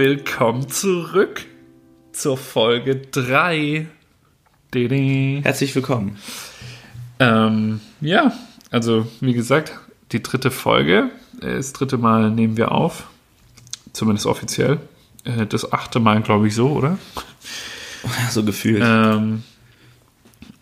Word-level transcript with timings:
willkommen 0.00 0.66
zurück 0.70 1.44
zur 2.12 2.38
Folge 2.38 2.96
3. 2.96 3.86
Didi. 4.72 5.40
Herzlich 5.42 5.74
willkommen. 5.74 6.16
Ähm, 7.18 7.82
ja, 8.00 8.32
also 8.70 9.06
wie 9.20 9.34
gesagt, 9.34 9.78
die 10.12 10.22
dritte 10.22 10.50
Folge. 10.50 11.10
Das 11.38 11.74
dritte 11.74 11.98
Mal 11.98 12.30
nehmen 12.30 12.56
wir 12.56 12.72
auf. 12.72 13.10
Zumindest 13.92 14.24
offiziell. 14.24 14.78
Äh, 15.24 15.44
Das 15.44 15.70
achte 15.70 16.00
Mal, 16.00 16.22
glaube 16.22 16.48
ich, 16.48 16.54
so, 16.54 16.70
oder? 16.70 16.96
So 18.30 18.42
gefühlt. 18.42 18.82
Ähm, 18.82 19.42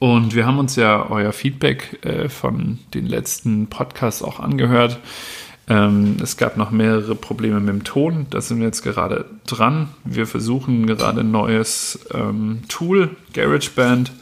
und 0.01 0.35
wir 0.35 0.47
haben 0.47 0.59
uns 0.59 0.75
ja 0.75 1.09
euer 1.09 1.33
Feedback 1.33 2.05
äh, 2.05 2.29
von 2.29 2.81
den 2.93 3.07
letzten 3.07 3.69
Podcasts 3.69 4.21
auch 4.21 4.41
angehört. 4.41 4.99
Ähm, 5.69 6.17
es 6.23 6.37
gab 6.37 6.57
noch 6.57 6.71
mehrere 6.71 7.15
Probleme 7.15 7.61
mit 7.61 7.69
dem 7.69 7.85
Ton. 7.85 8.27
Da 8.31 8.41
sind 8.41 8.59
wir 8.59 8.67
jetzt 8.67 8.83
gerade 8.83 9.27
dran. 9.47 9.91
Wir 10.05 10.27
versuchen 10.27 10.87
gerade 10.87 11.21
ein 11.21 11.31
neues 11.31 12.01
ähm, 12.13 12.63
Tool, 12.69 13.17
GarageBand. 13.35 14.13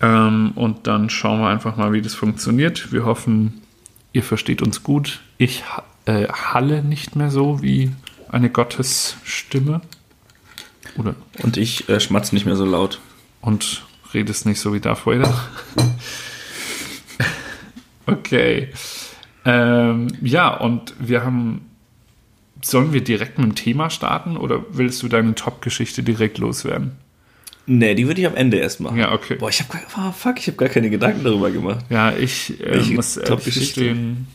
Ähm, 0.00 0.52
und 0.56 0.86
dann 0.86 1.08
schauen 1.08 1.40
wir 1.40 1.48
einfach 1.48 1.76
mal, 1.76 1.92
wie 1.92 2.02
das 2.02 2.14
funktioniert. 2.14 2.92
Wir 2.92 3.04
hoffen, 3.04 3.62
ihr 4.12 4.24
versteht 4.24 4.60
uns 4.60 4.82
gut. 4.82 5.20
Ich 5.38 5.62
äh, 6.06 6.26
halle 6.26 6.82
nicht 6.82 7.14
mehr 7.14 7.30
so 7.30 7.62
wie 7.62 7.92
eine 8.28 8.50
Gottesstimme. 8.50 9.82
Oder 10.96 11.14
Und 11.42 11.56
ich 11.56 11.88
äh, 11.88 12.00
schmatze 12.00 12.34
nicht 12.34 12.46
mehr 12.46 12.56
so 12.56 12.64
laut. 12.64 13.00
und 13.40 13.84
redest 14.12 14.46
nicht 14.46 14.60
so 14.60 14.74
wie 14.74 14.80
Darth 14.80 15.06
Vader. 15.06 15.32
okay. 18.06 18.68
Ähm, 19.44 20.08
ja, 20.22 20.54
und 20.56 20.94
wir 20.98 21.24
haben. 21.24 21.66
Sollen 22.62 22.92
wir 22.92 23.02
direkt 23.02 23.38
mit 23.38 23.46
dem 23.46 23.54
Thema 23.54 23.88
starten 23.88 24.36
oder 24.36 24.62
willst 24.70 25.02
du 25.02 25.08
deine 25.08 25.34
Top-Geschichte 25.34 26.02
direkt 26.02 26.36
loswerden? 26.36 26.92
Nee, 27.64 27.94
die 27.94 28.06
würde 28.06 28.20
ich 28.20 28.26
am 28.26 28.34
Ende 28.34 28.58
erst 28.58 28.80
machen. 28.80 28.98
Ja, 28.98 29.12
okay. 29.12 29.36
Boah, 29.36 29.48
ich 29.48 29.60
habe 29.60 29.78
oh, 29.96 30.12
fuck, 30.12 30.38
ich 30.38 30.48
habe 30.48 30.58
gar 30.58 30.68
keine 30.68 30.90
Gedanken 30.90 31.24
darüber 31.24 31.50
gemacht. 31.50 31.86
Ja, 31.88 32.12
ich 32.12 32.60
äh, 32.60 32.82
muss 32.92 33.16
ehrlich 33.16 33.44
gestehen, 33.44 34.26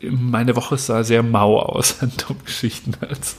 meine 0.00 0.56
Woche 0.56 0.76
sah 0.76 1.04
sehr 1.04 1.22
mau 1.22 1.58
aus 1.58 2.00
an 2.00 2.12
Top-Geschichten. 2.16 2.92
Also, 3.00 3.36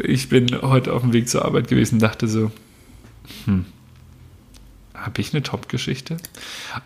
ich 0.00 0.28
bin 0.28 0.50
heute 0.62 0.92
auf 0.92 1.02
dem 1.02 1.12
Weg 1.12 1.28
zur 1.28 1.44
Arbeit 1.44 1.68
gewesen 1.68 1.96
und 1.96 2.02
dachte 2.02 2.28
so, 2.28 2.50
hm, 3.44 3.64
habe 5.02 5.20
ich 5.20 5.32
eine 5.32 5.42
Top-Geschichte? 5.42 6.16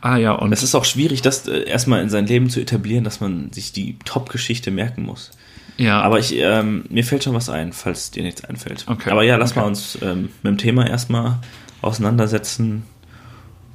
Ah 0.01 0.17
ja, 0.17 0.33
und 0.33 0.53
Es 0.53 0.63
ist 0.63 0.75
auch 0.75 0.85
schwierig, 0.85 1.23
das 1.23 1.47
äh, 1.49 1.65
erstmal 1.65 2.03
in 2.03 2.11
sein 2.11 2.27
Leben 2.27 2.51
zu 2.51 2.61
etablieren, 2.61 3.05
dass 3.05 3.21
man 3.21 3.53
sich 3.53 3.73
die 3.73 3.99
Top-Geschichte 4.05 4.71
merken 4.71 5.03
muss. 5.03 5.31
ja, 5.79 6.01
Aber 6.01 6.19
ich, 6.19 6.35
ähm, 6.37 6.85
mir 6.91 7.05
fällt 7.05 7.25
schon 7.25 7.35
was 7.35 7.49
ein, 7.49 7.73
falls 7.73 8.11
dir 8.11 8.23
nichts 8.23 8.45
einfällt. 8.45 8.85
Okay. 8.87 9.11
Aber 9.11 9.23
ja, 9.23 9.37
lass 9.37 9.53
Okay. 9.53 9.61
mal 9.61 9.67
uns 9.67 9.99
ähm, 10.03 10.29
mit 10.43 10.51
dem 10.53 10.59
Thema 10.59 10.87
erstmal 10.89 11.39
auseinandersetzen 11.81 12.83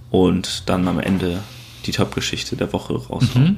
und 0.10 0.70
dann 0.70 0.88
am 0.88 1.00
Ende 1.00 1.40
die 1.86 1.92
Top-Geschichte 1.92 2.56
der 2.56 2.74
Woche 2.74 2.94
raushauen. 2.96 3.44
Mhm. 3.52 3.58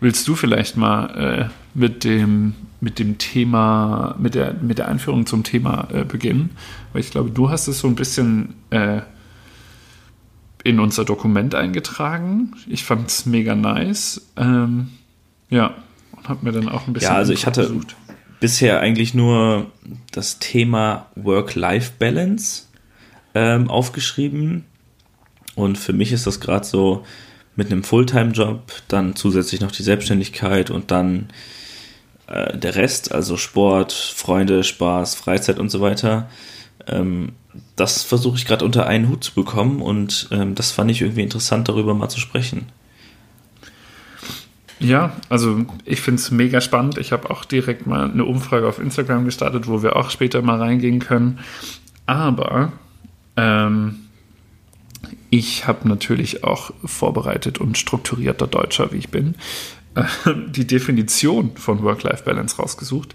Willst 0.00 0.26
du 0.28 0.34
vielleicht 0.34 0.76
mal 0.76 1.48
äh, 1.48 1.78
mit, 1.78 2.04
dem, 2.04 2.54
mit 2.80 2.98
dem 2.98 3.18
Thema, 3.18 4.14
mit 4.18 4.34
der, 4.34 4.54
mit 4.54 4.78
der 4.78 4.88
Einführung 4.88 5.26
zum 5.26 5.44
Thema 5.44 5.88
äh, 5.92 6.04
beginnen? 6.04 6.50
Weil 6.92 7.00
ich 7.00 7.10
glaube, 7.10 7.30
du 7.30 7.50
hast 7.50 7.68
es 7.68 7.78
so 7.80 7.88
ein 7.88 7.94
bisschen 7.94 8.54
äh, 8.70 9.00
in 10.64 10.80
unser 10.80 11.04
Dokument 11.04 11.54
eingetragen. 11.54 12.52
Ich 12.68 12.84
fand 12.84 13.08
es 13.08 13.26
mega 13.26 13.54
nice. 13.54 14.22
Ähm, 14.36 14.90
ja, 15.48 15.74
und 16.16 16.28
habe 16.28 16.44
mir 16.44 16.52
dann 16.52 16.68
auch 16.68 16.86
ein 16.86 16.92
bisschen. 16.92 17.10
Ja, 17.10 17.16
also 17.16 17.32
ich 17.32 17.46
hatte 17.46 17.70
bisher 18.40 18.80
eigentlich 18.80 19.14
nur 19.14 19.70
das 20.12 20.38
Thema 20.38 21.06
Work-Life-Balance 21.16 22.64
ähm, 23.34 23.68
aufgeschrieben. 23.70 24.64
Und 25.54 25.78
für 25.78 25.92
mich 25.92 26.12
ist 26.12 26.26
das 26.26 26.40
gerade 26.40 26.66
so 26.66 27.04
mit 27.56 27.70
einem 27.70 27.82
Fulltime-Job, 27.82 28.72
dann 28.88 29.16
zusätzlich 29.16 29.60
noch 29.60 29.72
die 29.72 29.82
Selbstständigkeit 29.82 30.70
und 30.70 30.90
dann 30.90 31.28
äh, 32.26 32.56
der 32.56 32.76
Rest, 32.76 33.12
also 33.12 33.36
Sport, 33.36 33.92
Freunde, 33.92 34.64
Spaß, 34.64 35.16
Freizeit 35.16 35.58
und 35.58 35.68
so 35.68 35.80
weiter. 35.80 36.30
Ähm, 36.90 37.32
das 37.76 38.02
versuche 38.02 38.36
ich 38.36 38.46
gerade 38.46 38.64
unter 38.64 38.86
einen 38.86 39.08
Hut 39.08 39.24
zu 39.24 39.34
bekommen 39.34 39.80
und 39.82 40.28
ähm, 40.30 40.54
das 40.54 40.70
fand 40.70 40.90
ich 40.90 41.00
irgendwie 41.00 41.22
interessant, 41.22 41.68
darüber 41.68 41.94
mal 41.94 42.08
zu 42.08 42.20
sprechen. 42.20 42.66
Ja, 44.78 45.12
also 45.28 45.66
ich 45.84 46.00
finde 46.00 46.20
es 46.20 46.30
mega 46.30 46.60
spannend. 46.60 46.96
Ich 46.96 47.12
habe 47.12 47.30
auch 47.30 47.44
direkt 47.44 47.86
mal 47.86 48.10
eine 48.10 48.24
Umfrage 48.24 48.66
auf 48.66 48.78
Instagram 48.78 49.26
gestartet, 49.26 49.68
wo 49.68 49.82
wir 49.82 49.96
auch 49.96 50.10
später 50.10 50.40
mal 50.40 50.58
reingehen 50.58 51.00
können. 51.00 51.40
Aber 52.06 52.72
ähm, 53.36 53.96
ich 55.28 55.66
habe 55.66 55.86
natürlich 55.86 56.44
auch 56.44 56.72
vorbereitet 56.84 57.58
und 57.58 57.76
strukturierter 57.76 58.46
Deutscher, 58.46 58.90
wie 58.92 58.96
ich 58.96 59.10
bin, 59.10 59.34
äh, 59.94 60.04
die 60.48 60.66
Definition 60.66 61.56
von 61.56 61.82
Work-Life-Balance 61.82 62.56
rausgesucht. 62.56 63.14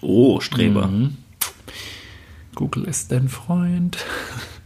Oh, 0.00 0.40
Streber. 0.40 0.88
Mhm. 0.88 1.16
Google 2.60 2.84
ist 2.84 3.10
dein 3.10 3.30
Freund. 3.30 3.96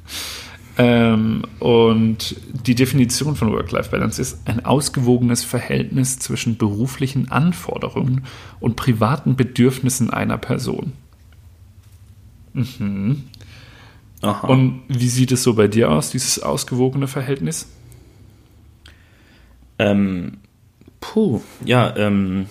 ähm, 0.78 1.44
und 1.60 2.34
die 2.66 2.74
Definition 2.74 3.36
von 3.36 3.52
Work-Life-Balance 3.52 4.20
ist 4.20 4.48
ein 4.48 4.64
ausgewogenes 4.64 5.44
Verhältnis 5.44 6.18
zwischen 6.18 6.56
beruflichen 6.56 7.30
Anforderungen 7.30 8.24
und 8.58 8.74
privaten 8.74 9.36
Bedürfnissen 9.36 10.10
einer 10.10 10.38
Person. 10.38 10.92
Aha. 14.20 14.48
Und 14.48 14.82
wie 14.88 15.08
sieht 15.08 15.30
es 15.30 15.44
so 15.44 15.54
bei 15.54 15.68
dir 15.68 15.92
aus, 15.92 16.10
dieses 16.10 16.42
ausgewogene 16.42 17.06
Verhältnis? 17.06 17.68
Ähm, 19.78 20.38
puh, 21.00 21.42
ja, 21.64 21.96
ähm, 21.96 22.46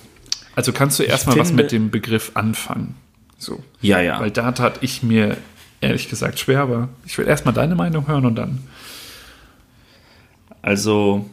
Also 0.55 0.71
kannst 0.71 0.99
du 0.99 1.03
erstmal 1.03 1.37
was 1.37 1.51
mit 1.51 1.73
dem 1.73 1.91
Begriff 1.91 2.31
anfangen. 2.35 2.95
So. 3.43 3.63
ja, 3.81 3.99
ja. 3.99 4.19
Weil 4.19 4.31
da 4.31 4.51
tat 4.51 4.79
ich 4.81 5.03
mir 5.03 5.37
ehrlich 5.81 6.09
gesagt 6.09 6.39
schwer, 6.39 6.61
aber 6.61 6.89
ich 7.05 7.17
will 7.17 7.27
erstmal 7.27 7.53
deine 7.53 7.75
Meinung 7.75 8.07
hören 8.07 8.25
und 8.25 8.35
dann. 8.35 8.63
Also, 10.61 11.29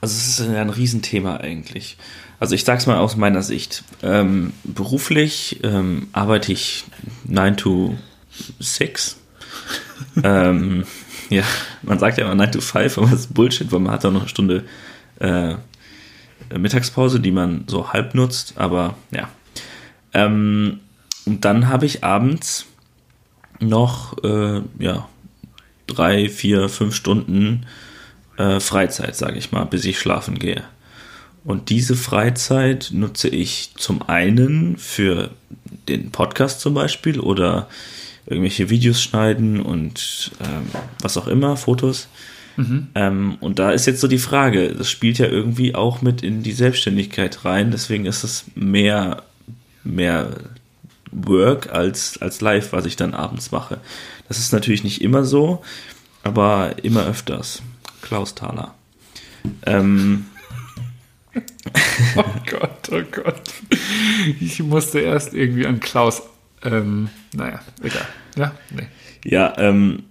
also 0.00 0.14
es 0.14 0.28
ist 0.28 0.40
ein 0.40 0.70
Riesenthema 0.70 1.38
eigentlich. 1.38 1.96
Also 2.40 2.54
ich 2.54 2.64
sag's 2.64 2.86
mal 2.86 2.98
aus 2.98 3.16
meiner 3.16 3.42
Sicht. 3.42 3.82
Ähm, 4.02 4.52
beruflich 4.62 5.60
ähm, 5.64 6.08
arbeite 6.12 6.52
ich 6.52 6.84
9 7.24 7.56
to 7.56 7.98
6. 8.60 9.16
ähm, 10.22 10.84
ja, 11.30 11.42
man 11.82 11.98
sagt 11.98 12.18
ja 12.18 12.24
immer 12.24 12.36
9 12.36 12.52
to 12.52 12.60
5, 12.60 12.98
aber 12.98 13.08
das 13.08 13.20
ist 13.20 13.34
Bullshit, 13.34 13.72
weil 13.72 13.80
man 13.80 13.92
hat 13.92 14.04
auch 14.04 14.12
noch 14.12 14.20
eine 14.20 14.28
Stunde 14.28 14.64
äh, 15.18 15.56
Mittagspause, 16.56 17.18
die 17.18 17.32
man 17.32 17.64
so 17.66 17.92
halb 17.92 18.14
nutzt, 18.14 18.54
aber 18.56 18.94
ja. 19.10 19.28
Ähm, 20.18 20.80
und 21.26 21.44
dann 21.44 21.68
habe 21.68 21.86
ich 21.86 22.04
abends 22.04 22.66
noch, 23.60 24.22
äh, 24.24 24.62
ja, 24.78 25.08
drei, 25.86 26.28
vier, 26.28 26.68
fünf 26.68 26.94
Stunden 26.94 27.66
äh, 28.36 28.60
Freizeit, 28.60 29.16
sage 29.16 29.38
ich 29.38 29.52
mal, 29.52 29.64
bis 29.64 29.84
ich 29.84 29.98
schlafen 29.98 30.38
gehe. 30.38 30.64
Und 31.44 31.70
diese 31.70 31.96
Freizeit 31.96 32.90
nutze 32.92 33.28
ich 33.28 33.70
zum 33.76 34.02
einen 34.08 34.76
für 34.76 35.30
den 35.88 36.10
Podcast 36.10 36.60
zum 36.60 36.74
Beispiel 36.74 37.20
oder 37.20 37.68
irgendwelche 38.26 38.68
Videos 38.68 39.02
schneiden 39.02 39.60
und 39.60 40.32
ähm, 40.40 40.68
was 41.00 41.16
auch 41.16 41.26
immer, 41.26 41.56
Fotos. 41.56 42.08
Ähm, 42.96 43.36
und 43.40 43.60
da 43.60 43.70
ist 43.70 43.86
jetzt 43.86 44.00
so 44.00 44.08
die 44.08 44.18
Frage, 44.18 44.74
das 44.74 44.90
spielt 44.90 45.18
ja 45.18 45.26
irgendwie 45.26 45.76
auch 45.76 46.02
mit 46.02 46.22
in 46.22 46.42
die 46.42 46.52
Selbstständigkeit 46.52 47.44
rein, 47.44 47.70
deswegen 47.70 48.04
ist 48.04 48.24
es 48.24 48.46
mehr, 48.56 49.22
mehr 49.88 50.30
Work 51.10 51.72
als, 51.72 52.20
als 52.20 52.40
Live, 52.40 52.72
was 52.72 52.86
ich 52.86 52.96
dann 52.96 53.14
abends 53.14 53.50
mache. 53.50 53.80
Das 54.28 54.38
ist 54.38 54.52
natürlich 54.52 54.84
nicht 54.84 55.00
immer 55.00 55.24
so, 55.24 55.62
aber 56.22 56.76
immer 56.82 57.06
öfters. 57.06 57.62
Klaus 58.02 58.34
Thaler. 58.34 58.74
Ähm, 59.64 60.26
Oh 62.16 62.24
Gott, 62.50 62.88
oh 62.90 63.02
Gott. 63.10 63.42
Ich 64.40 64.60
musste 64.60 65.00
erst 65.00 65.34
irgendwie 65.34 65.66
an 65.66 65.80
Klaus. 65.80 66.22
Ähm, 66.62 67.08
naja, 67.34 67.60
egal. 67.82 68.06
Ja, 68.36 68.54
nee. 68.70 68.86
ja, 69.24 69.54
ähm, 69.58 70.04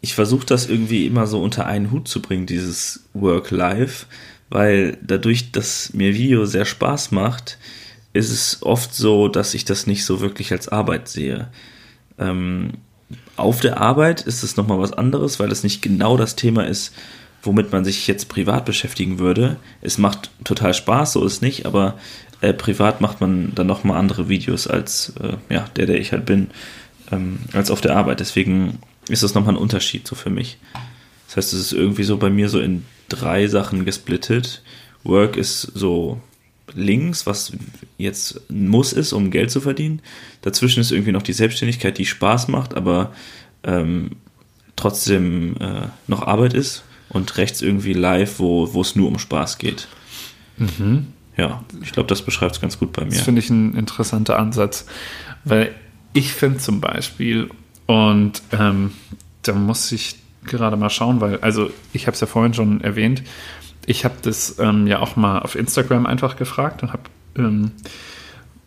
ich 0.00 0.14
versuche 0.14 0.46
das 0.46 0.68
irgendwie 0.68 1.06
immer 1.06 1.26
so 1.26 1.42
unter 1.42 1.66
einen 1.66 1.90
Hut 1.90 2.08
zu 2.08 2.22
bringen, 2.22 2.46
dieses 2.46 3.04
Work-Life, 3.14 4.06
weil 4.48 4.96
dadurch, 5.02 5.52
dass 5.52 5.92
mir 5.92 6.14
Video 6.14 6.46
sehr 6.46 6.64
Spaß 6.64 7.10
macht, 7.10 7.58
ist 8.18 8.30
es 8.32 8.62
oft 8.62 8.94
so, 8.94 9.28
dass 9.28 9.54
ich 9.54 9.64
das 9.64 9.86
nicht 9.86 10.04
so 10.04 10.20
wirklich 10.20 10.50
als 10.50 10.68
Arbeit 10.68 11.08
sehe. 11.08 11.48
Ähm, 12.18 12.72
auf 13.36 13.60
der 13.60 13.80
Arbeit 13.80 14.22
ist 14.22 14.42
es 14.42 14.56
nochmal 14.56 14.80
was 14.80 14.92
anderes, 14.92 15.38
weil 15.38 15.52
es 15.52 15.62
nicht 15.62 15.82
genau 15.82 16.16
das 16.16 16.34
Thema 16.34 16.66
ist, 16.66 16.92
womit 17.42 17.70
man 17.70 17.84
sich 17.84 18.08
jetzt 18.08 18.28
privat 18.28 18.64
beschäftigen 18.64 19.20
würde. 19.20 19.56
Es 19.80 19.98
macht 19.98 20.30
total 20.42 20.74
Spaß, 20.74 21.12
so 21.12 21.24
ist 21.24 21.42
nicht, 21.42 21.64
aber 21.64 21.96
äh, 22.40 22.52
privat 22.52 23.00
macht 23.00 23.20
man 23.20 23.54
dann 23.54 23.68
nochmal 23.68 23.98
andere 23.98 24.28
Videos 24.28 24.66
als 24.66 25.12
äh, 25.22 25.36
ja, 25.48 25.66
der, 25.76 25.86
der 25.86 26.00
ich 26.00 26.10
halt 26.10 26.26
bin, 26.26 26.50
ähm, 27.12 27.38
als 27.52 27.70
auf 27.70 27.80
der 27.80 27.96
Arbeit. 27.96 28.18
Deswegen 28.18 28.80
ist 29.08 29.22
das 29.22 29.34
nochmal 29.34 29.54
ein 29.54 29.62
Unterschied 29.62 30.08
so 30.08 30.16
für 30.16 30.30
mich. 30.30 30.58
Das 31.28 31.36
heißt, 31.36 31.52
es 31.52 31.60
ist 31.60 31.72
irgendwie 31.72 32.04
so 32.04 32.16
bei 32.16 32.30
mir 32.30 32.48
so 32.48 32.58
in 32.58 32.84
drei 33.08 33.46
Sachen 33.46 33.84
gesplittet. 33.84 34.62
Work 35.04 35.36
ist 35.36 35.62
so 35.62 36.20
links, 36.74 37.26
was 37.26 37.52
jetzt 37.96 38.40
ein 38.50 38.68
Muss 38.68 38.92
ist, 38.92 39.12
um 39.12 39.30
Geld 39.30 39.50
zu 39.50 39.60
verdienen. 39.60 40.00
Dazwischen 40.42 40.80
ist 40.80 40.92
irgendwie 40.92 41.12
noch 41.12 41.22
die 41.22 41.32
Selbstständigkeit, 41.32 41.98
die 41.98 42.06
Spaß 42.06 42.48
macht, 42.48 42.74
aber 42.74 43.12
ähm, 43.64 44.12
trotzdem 44.76 45.56
äh, 45.60 45.88
noch 46.06 46.22
Arbeit 46.22 46.54
ist. 46.54 46.84
Und 47.10 47.38
rechts 47.38 47.62
irgendwie 47.62 47.94
live, 47.94 48.38
wo, 48.38 48.64
es 48.82 48.94
nur 48.94 49.08
um 49.08 49.18
Spaß 49.18 49.56
geht. 49.56 49.88
Mhm. 50.58 51.06
Ja, 51.38 51.64
ich 51.82 51.92
glaube, 51.92 52.06
das 52.08 52.20
beschreibt 52.20 52.56
es 52.56 52.60
ganz 52.60 52.78
gut 52.78 52.92
bei 52.92 53.04
mir. 53.04 53.12
Das 53.12 53.22
finde 53.22 53.40
ich 53.40 53.48
ein 53.48 53.74
interessanter 53.74 54.38
Ansatz, 54.38 54.84
weil 55.44 55.74
ich 56.12 56.32
finde 56.32 56.58
zum 56.58 56.82
Beispiel, 56.82 57.48
und 57.86 58.42
ähm, 58.52 58.92
da 59.42 59.54
muss 59.54 59.90
ich 59.92 60.16
gerade 60.44 60.76
mal 60.76 60.90
schauen, 60.90 61.20
weil, 61.20 61.38
also 61.40 61.70
ich 61.92 62.06
habe 62.06 62.14
es 62.14 62.20
ja 62.20 62.26
vorhin 62.26 62.52
schon 62.52 62.82
erwähnt, 62.82 63.22
ich 63.88 64.04
habe 64.04 64.16
das 64.20 64.58
ähm, 64.58 64.86
ja 64.86 65.00
auch 65.00 65.16
mal 65.16 65.38
auf 65.38 65.54
Instagram 65.54 66.04
einfach 66.04 66.36
gefragt 66.36 66.82
und 66.82 66.92
habe 66.92 67.04
ähm, 67.36 67.72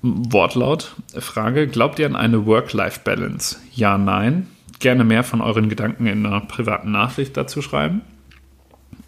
Wortlaut 0.01 0.95
Frage, 1.19 1.67
glaubt 1.67 1.99
ihr 1.99 2.07
an 2.07 2.15
eine 2.15 2.47
Work-Life-Balance? 2.47 3.57
Ja, 3.71 3.99
nein. 3.99 4.47
Gerne 4.79 5.03
mehr 5.03 5.23
von 5.23 5.41
euren 5.41 5.69
Gedanken 5.69 6.07
in 6.07 6.25
einer 6.25 6.41
privaten 6.41 6.91
Nachricht 6.91 7.37
dazu 7.37 7.61
schreiben. 7.61 8.01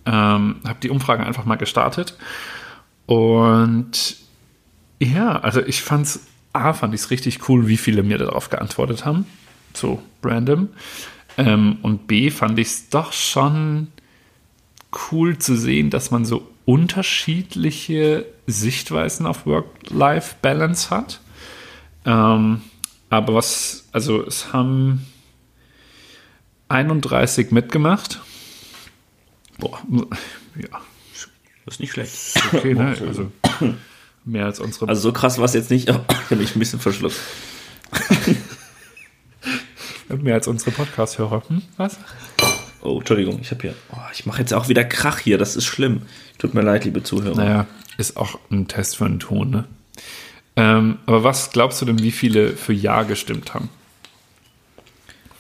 Ähm, 0.06 0.58
habe 0.64 0.78
die 0.84 0.92
Umfrage 0.92 1.26
einfach 1.26 1.46
mal 1.46 1.56
gestartet 1.56 2.16
und 3.08 4.18
ja, 5.00 5.40
also 5.40 5.62
ich 5.62 5.82
fand's, 5.82 6.28
A, 6.54 6.74
fand 6.74 6.94
ich 6.94 7.02
es 7.02 7.10
richtig 7.10 7.50
cool, 7.50 7.68
wie 7.68 7.78
viele 7.78 8.04
mir 8.04 8.20
darauf 8.20 8.52
geantwortet 8.52 9.04
haben. 9.04 9.26
So 9.74 10.02
random. 10.24 10.70
Ähm, 11.38 11.78
und 11.82 12.06
B, 12.06 12.30
fand 12.30 12.60
ich 12.60 12.68
es 12.68 12.90
doch 12.90 13.14
schon 13.14 13.88
cool 15.12 15.38
zu 15.38 15.56
sehen, 15.56 15.90
dass 15.90 16.12
man 16.12 16.26
so 16.26 16.48
unterschiedliche 16.66 18.26
Sichtweisen 18.48 19.26
auf 19.26 19.46
Work-Life-Balance 19.46 20.90
hat. 20.90 21.20
Ähm, 22.06 22.62
aber 23.10 23.36
was, 23.36 23.88
also 23.92 24.26
es 24.26 24.54
haben 24.54 25.06
31 26.70 27.52
mitgemacht. 27.52 28.22
Boah, 29.60 29.80
ja. 30.56 30.82
Das 31.66 31.76
ist 31.76 31.80
nicht 31.80 31.92
schlecht. 31.92 32.14
Okay, 32.52 32.74
ne? 32.74 32.98
Also 33.08 33.32
mehr 34.26 34.46
als 34.46 34.60
unsere. 34.60 34.88
Also 34.88 35.02
so 35.02 35.14
krass 35.14 35.38
war 35.38 35.46
es 35.46 35.54
jetzt 35.54 35.70
nicht, 35.70 35.90
aber 35.90 36.06
ich 36.10 36.32
habe 36.32 36.36
mich 36.38 36.56
ein 36.56 36.60
bisschen 36.60 36.80
verschluckt. 36.80 37.20
mehr 40.22 40.36
als 40.36 40.48
unsere 40.48 40.72
Podcast-Hörer. 40.72 41.44
Hm? 41.48 41.62
Was? 41.78 41.98
Oh, 42.84 42.98
Entschuldigung, 42.98 43.40
ich 43.42 43.50
habe 43.52 43.62
hier. 43.62 43.76
Oh, 43.94 43.98
ich 44.14 44.26
mache 44.26 44.40
jetzt 44.40 44.54
auch 44.54 44.68
wieder 44.68 44.84
Krach 44.84 45.20
hier, 45.20 45.38
das 45.38 45.56
ist 45.56 45.66
schlimm. 45.66 46.02
Tut 46.38 46.54
mir 46.54 46.62
leid, 46.62 46.84
liebe 46.84 47.02
Zuhörer. 47.02 47.36
Naja, 47.36 47.66
ist 47.98 48.18
auch 48.18 48.38
ein 48.52 48.68
Test 48.68 48.98
für 48.98 49.06
einen 49.06 49.20
Ton, 49.20 49.50
ne? 49.50 49.64
Ähm, 50.56 50.98
aber 51.06 51.24
was 51.24 51.52
glaubst 51.52 51.82
du 51.82 51.86
denn, 51.86 52.00
wie 52.00 52.12
viele 52.12 52.50
für 52.58 52.74
Ja 52.74 53.04
gestimmt 53.04 53.54
haben? 53.54 53.70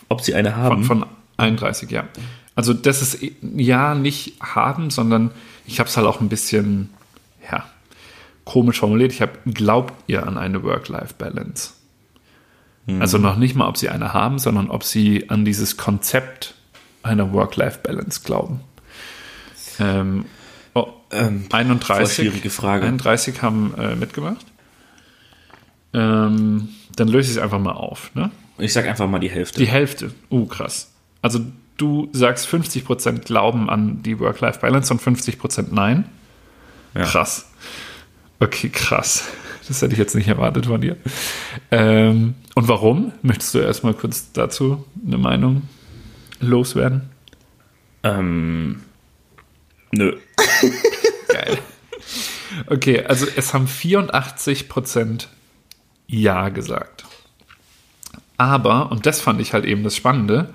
Ob 0.07 0.21
sie 0.21 0.33
eine 0.35 0.55
haben? 0.55 0.83
Von, 0.85 0.99
von 1.01 1.09
31, 1.37 1.91
ja. 1.91 2.07
Also 2.55 2.73
das 2.73 3.01
ist 3.01 3.19
ja 3.41 3.93
nicht 3.93 4.41
haben, 4.41 4.89
sondern 4.89 5.31
ich 5.65 5.79
habe 5.79 5.89
es 5.89 5.97
halt 5.97 6.07
auch 6.07 6.21
ein 6.21 6.29
bisschen, 6.29 6.91
ja, 7.51 7.65
komisch 8.45 8.79
formuliert. 8.79 9.11
Ich 9.11 9.21
habe, 9.21 9.33
glaubt 9.45 9.93
ihr 10.07 10.25
an 10.25 10.37
eine 10.37 10.63
Work-Life-Balance? 10.63 11.71
Mhm. 12.85 13.01
Also 13.01 13.17
noch 13.17 13.35
nicht 13.35 13.55
mal, 13.55 13.67
ob 13.67 13.77
sie 13.77 13.89
eine 13.89 14.13
haben, 14.13 14.39
sondern 14.39 14.69
ob 14.69 14.83
sie 14.83 15.29
an 15.29 15.43
dieses 15.43 15.75
Konzept 15.77 16.55
einer 17.03 17.31
Work-Life-Balance 17.33 18.21
glauben. 18.23 18.61
Ähm, 19.79 20.25
oh, 20.73 20.87
ähm, 21.11 21.45
31, 21.51 22.15
schwierige 22.15 22.49
Frage. 22.49 22.85
31 22.85 23.41
haben 23.41 23.73
äh, 23.77 23.95
mitgemacht. 23.95 24.45
Ähm, 25.93 26.69
dann 26.95 27.07
löse 27.07 27.31
ich 27.31 27.37
es 27.37 27.43
einfach 27.43 27.59
mal 27.59 27.73
auf. 27.73 28.13
Ne? 28.15 28.31
Ich 28.57 28.73
sage 28.73 28.89
einfach 28.89 29.07
mal 29.07 29.19
die 29.19 29.29
Hälfte. 29.29 29.59
Die 29.59 29.67
Hälfte. 29.67 30.11
Uh, 30.31 30.45
krass. 30.45 30.91
Also 31.21 31.39
du 31.77 32.09
sagst 32.13 32.47
50% 32.47 33.19
glauben 33.19 33.69
an 33.69 34.01
die 34.03 34.19
Work-Life-Balance 34.19 34.93
und 34.93 35.01
50% 35.01 35.67
nein. 35.71 36.05
Ja. 36.95 37.03
Krass. 37.03 37.51
Okay, 38.39 38.69
krass. 38.69 39.29
Das 39.67 39.81
hätte 39.81 39.93
ich 39.93 39.99
jetzt 39.99 40.15
nicht 40.15 40.27
erwartet 40.27 40.65
von 40.65 40.81
dir. 40.81 40.97
Ähm, 41.71 42.35
und 42.55 42.67
warum? 42.67 43.13
Möchtest 43.21 43.53
du 43.53 43.59
erstmal 43.59 43.93
kurz 43.93 44.31
dazu 44.33 44.85
eine 45.05 45.17
Meinung 45.17 45.63
loswerden? 46.47 47.09
Ähm, 48.03 48.81
nö. 49.91 50.17
Geil. 51.27 51.57
Okay, 52.67 53.03
also 53.05 53.25
es 53.35 53.53
haben 53.53 53.67
84% 53.67 55.27
Ja 56.07 56.49
gesagt. 56.49 57.05
Aber, 58.37 58.91
und 58.91 59.05
das 59.05 59.21
fand 59.21 59.39
ich 59.41 59.53
halt 59.53 59.65
eben 59.65 59.83
das 59.83 59.95
Spannende, 59.95 60.53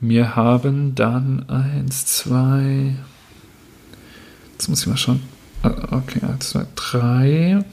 wir 0.00 0.36
haben 0.36 0.94
dann 0.94 1.48
eins, 1.48 2.06
zwei. 2.06 2.94
Jetzt 4.52 4.68
muss 4.68 4.82
ich 4.82 4.86
mal 4.86 4.96
schauen. 4.96 5.22
Ah, 5.62 5.74
okay, 5.90 6.20
eins, 6.22 6.50
zwei, 6.50 6.66
drei, 6.76 7.64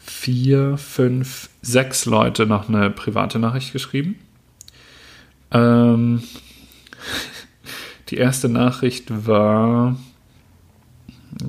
vier, 0.00 0.76
fünf, 0.78 1.48
sechs 1.62 2.06
Leute 2.06 2.46
noch 2.46 2.68
eine 2.68 2.90
private 2.90 3.38
Nachricht 3.38 3.72
geschrieben. 3.72 4.16
Ähm, 5.50 6.22
die 8.08 8.16
erste 8.16 8.48
Nachricht 8.48 9.26
war. 9.26 9.96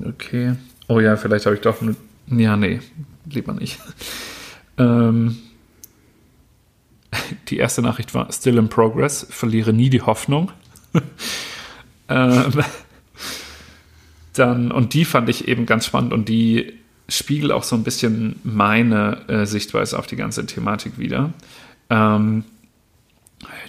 Okay. 0.04 0.54
Oh 0.88 1.00
ja, 1.00 1.16
vielleicht 1.16 1.46
habe 1.46 1.56
ich 1.56 1.62
doch. 1.62 1.80
Eine, 1.80 1.96
ja, 2.28 2.56
nee, 2.56 2.80
lieber 3.26 3.52
nicht. 3.52 3.78
Ähm, 4.76 5.36
die 7.48 7.56
erste 7.56 7.82
Nachricht 7.82 8.14
war 8.14 8.32
Still 8.32 8.58
in 8.58 8.68
Progress, 8.68 9.26
verliere 9.30 9.72
nie 9.72 9.90
die 9.90 10.02
Hoffnung. 10.02 10.52
ähm, 12.08 12.52
dann, 14.34 14.70
und 14.70 14.94
die 14.94 15.04
fand 15.04 15.28
ich 15.28 15.48
eben 15.48 15.66
ganz 15.66 15.86
spannend 15.86 16.12
und 16.12 16.28
die 16.28 16.74
spiegelt 17.08 17.52
auch 17.52 17.62
so 17.62 17.74
ein 17.74 17.84
bisschen 17.84 18.38
meine 18.44 19.28
äh, 19.28 19.46
Sichtweise 19.46 19.98
auf 19.98 20.06
die 20.06 20.16
ganze 20.16 20.44
Thematik 20.46 20.98
wieder. 20.98 21.32
Ähm, 21.90 22.44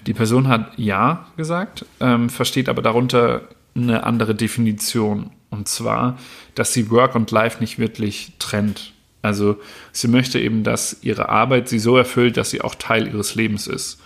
die 0.06 0.14
Person 0.14 0.48
hat 0.48 0.72
Ja 0.76 1.26
gesagt, 1.36 1.84
ähm, 2.00 2.28
versteht 2.28 2.68
aber 2.68 2.82
darunter 2.82 3.42
eine 3.74 4.04
andere 4.04 4.34
Definition. 4.34 5.30
Und 5.50 5.68
zwar, 5.68 6.18
dass 6.54 6.72
sie 6.72 6.90
Work 6.90 7.14
und 7.14 7.30
Life 7.30 7.60
nicht 7.60 7.78
wirklich 7.78 8.32
trennt. 8.38 8.92
Also 9.22 9.56
sie 9.92 10.08
möchte 10.08 10.38
eben, 10.38 10.64
dass 10.64 10.98
ihre 11.02 11.28
Arbeit 11.28 11.68
sie 11.68 11.78
so 11.78 11.96
erfüllt, 11.96 12.36
dass 12.36 12.50
sie 12.50 12.62
auch 12.62 12.74
Teil 12.74 13.06
ihres 13.08 13.34
Lebens 13.34 13.66
ist. 13.66 14.00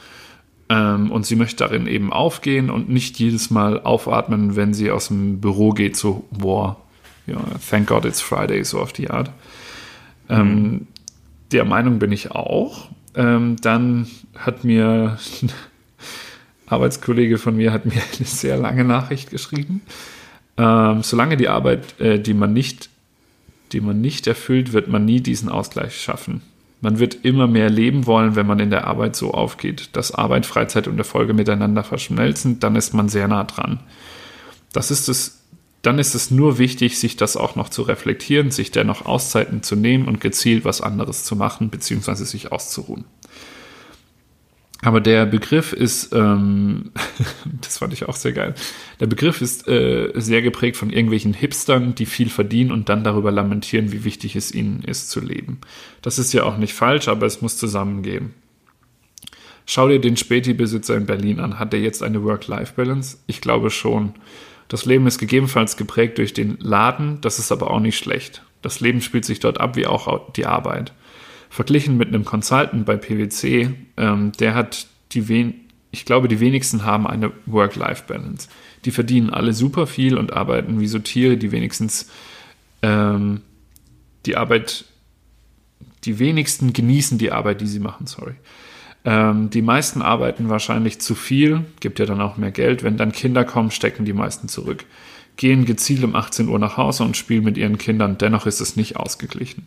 Ähm, 0.69 1.13
und 1.13 1.27
sie 1.27 1.37
möchte 1.37 1.65
darin 1.65 1.87
eben 1.87 2.13
aufgehen 2.13 2.71
und 2.71 2.89
nicht 2.89 3.19
jedes 3.19 3.51
Mal 3.51 3.81
aufatmen, 3.81 4.57
wenn 4.57 4.75
sie 4.75 4.91
aus 4.91 5.09
dem 5.09 5.41
Büro 5.41 5.71
geht, 5.71 5.97
so, 5.97 6.25
boah, 6.31 6.77
ja, 7.27 7.37
thank 7.71 7.89
God 7.89 8.05
it's 8.05 8.21
Friday, 8.21 8.65
so 8.65 8.81
auf 8.81 8.93
die 8.93 9.11
Art. 9.11 9.31
Ähm, 10.29 10.49
mhm. 10.49 10.57
Ähm, 10.57 10.87
der 11.53 11.65
Meinung 11.65 11.99
bin 11.99 12.11
ich 12.11 12.33
auch. 12.33 12.89
Ähm, 13.15 13.57
dann 13.61 14.09
hat 14.37 14.65
mir 14.65 15.19
ein 15.43 15.53
Arbeitskollege 16.67 17.39
von 17.39 17.57
mir 17.57 17.73
hat 17.73 17.87
mir 17.87 17.93
eine 18.17 18.27
sehr 18.27 18.57
lange 18.57 18.85
Nachricht 18.85 19.31
geschrieben. 19.31 19.83
Ähm, 20.57 21.03
solange 21.03 21.37
die 21.37 21.49
Arbeit, 21.49 22.01
äh, 22.01 22.19
die 22.19 22.35
man 22.35 22.53
nicht 22.53 22.89
die 23.75 23.81
man 23.81 24.01
nicht 24.01 24.27
erfüllt, 24.27 24.73
wird 24.73 24.89
man 24.89 25.05
nie 25.05 25.21
diesen 25.21 25.49
Ausgleich 25.49 26.01
schaffen. 26.01 26.43
Man 26.81 26.99
wird 26.99 27.25
immer 27.25 27.47
mehr 27.47 27.71
leben 27.71 28.07
wollen, 28.07 28.37
wenn 28.37 28.47
man 28.47 28.61
in 28.61 28.71
der 28.71 28.87
Arbeit 28.87 29.17
so 29.17 29.33
aufgeht, 29.33 29.91
dass 29.97 30.13
Arbeit, 30.13 30.47
Freizeit 30.47 30.87
und 30.87 30.99
Erfolge 30.99 31.35
miteinander 31.35 31.83
verschmelzen, 31.83 32.61
dann 32.61 32.77
ist 32.77 32.95
man 32.95 33.09
sehr 33.09 33.27
nah 33.27 33.45
dran. 33.45 33.81
Das 34.73 34.91
ist 34.91 35.09
es, 35.09 35.44
dann 35.87 35.99
ist 35.99 36.15
es 36.15 36.31
nur 36.31 36.59
wichtig, 36.59 36.99
sich 36.99 37.17
das 37.17 37.37
auch 37.37 37.57
noch 37.57 37.69
zu 37.69 37.83
reflektieren, 37.83 38.51
sich 38.51 38.71
dennoch 38.71 39.05
Auszeiten 39.07 39.63
zu 39.63 39.77
nehmen 39.77 40.09
und 40.09 40.21
gezielt 40.21 40.65
was 40.65 40.81
anderes 40.81 41.25
zu 41.25 41.37
machen, 41.37 41.71
beziehungsweise 41.71 42.25
sich 42.25 42.53
auszuruhen. 42.53 43.05
Aber 44.83 45.01
der 45.01 45.25
Begriff 45.25 45.73
ist, 45.73 46.13
ähm, 46.13 46.91
das 47.63 47.79
fand 47.79 47.93
ich 47.93 48.07
auch 48.07 48.17
sehr 48.17 48.33
geil, 48.33 48.55
der 49.01 49.07
Begriff 49.07 49.41
ist 49.41 49.67
äh, 49.67 50.13
sehr 50.15 50.43
geprägt 50.43 50.77
von 50.77 50.91
irgendwelchen 50.91 51.33
Hipstern, 51.33 51.95
die 51.95 52.07
viel 52.07 52.29
verdienen 52.29 52.71
und 52.71 52.89
dann 52.89 53.05
darüber 53.05 53.33
lamentieren, 53.33 53.93
wie 53.93 54.05
wichtig 54.05 54.37
es 54.37 54.53
ihnen 54.53 54.83
ist 54.83 55.11
zu 55.11 55.21
leben. 55.21 55.61
Das 56.03 56.19
ist 56.19 56.33
ja 56.35 56.43
auch 56.43 56.59
nicht 56.59 56.75
falsch, 56.75 57.09
aber 57.09 57.27
es 57.27 57.41
muss 57.41 57.57
zusammengehen. 57.57 58.35
Schau 59.67 59.89
dir 59.89 60.01
den 60.01 60.19
Späti-Besitzer 60.19 60.97
in 60.97 61.07
Berlin 61.07 61.41
an. 61.41 61.59
Hat 61.59 61.73
er 61.73 61.81
jetzt 61.81 62.03
eine 62.03 62.23
Work-Life-Balance? 62.23 63.19
Ich 63.27 63.41
glaube 63.41 63.71
schon. 63.71 64.13
Das 64.69 64.85
Leben 64.85 65.07
ist 65.07 65.19
gegebenenfalls 65.19 65.77
geprägt 65.77 66.19
durch 66.19 66.33
den 66.33 66.59
Laden, 66.59 67.21
das 67.21 67.39
ist 67.39 67.53
aber 67.53 67.71
auch 67.71 67.81
nicht 67.81 67.99
schlecht. 67.99 68.43
Das 68.63 68.81
Leben 68.81 69.01
spielt 69.01 69.25
sich 69.25 69.41
dort 69.41 69.61
ab 69.61 69.77
wie 69.77 69.87
auch 69.87 70.33
die 70.33 70.47
Arbeit. 70.47 70.93
Verglichen 71.51 71.97
mit 71.97 72.09
einem 72.09 72.25
Consultant 72.25 72.87
bei 72.87 72.97
PwC, 72.97 73.71
ähm, 73.97 74.33
der 74.33 74.55
hat 74.55 74.87
die 75.13 75.29
wen 75.29 75.65
ich 75.95 76.05
glaube, 76.05 76.27
die 76.27 76.41
wenigsten 76.41 76.85
haben 76.85 77.07
eine 77.07 77.31
Work-Life-Balance. 77.47 78.49
Die 78.85 78.91
verdienen 78.91 79.31
alle 79.31 79.53
super 79.53 79.87
viel 79.87 80.19
und 80.19 80.33
arbeiten 80.33 80.81
wie 80.81 80.89
so 80.89 80.99
Tiere, 80.99 81.37
die 81.37 81.53
wenigstens 81.53 82.11
ähm, 82.83 83.43
die 84.27 84.37
Arbeit, 84.37 84.87
die 86.05 86.19
wenigsten 86.19 86.73
genießen 86.73 87.17
die 87.19 87.31
Arbeit, 87.31 87.61
die 87.61 87.69
sie 87.69 87.79
machen, 87.79 88.09
sorry. 88.09 88.35
Ähm, 89.05 89.51
die 89.51 89.63
meisten 89.63 90.01
arbeiten 90.03 90.49
wahrscheinlich 90.49 91.01
zu 91.01 91.15
viel, 91.15 91.65
gibt 91.81 91.99
ja 91.99 92.07
dann 92.07 92.21
auch 92.21 92.37
mehr 92.37 92.51
Geld. 92.51 92.83
Wenn 92.83 92.97
dann 92.97 93.13
Kinder 93.13 93.45
kommen, 93.45 93.71
stecken 93.71 94.05
die 94.05 94.13
meisten 94.13 94.49
zurück. 94.49 94.85
Gehen 95.37 95.65
gezielt 95.65 96.05
um 96.05 96.15
18 96.15 96.49
Uhr 96.49 96.59
nach 96.59 96.77
Hause 96.77 97.05
und 97.05 97.17
spielen 97.17 97.45
mit 97.45 97.59
ihren 97.59 97.77
Kindern. 97.77 98.19
Dennoch 98.19 98.47
ist 98.47 98.61
es 98.61 98.77
nicht 98.77 98.97
ausgeglichen. 98.97 99.67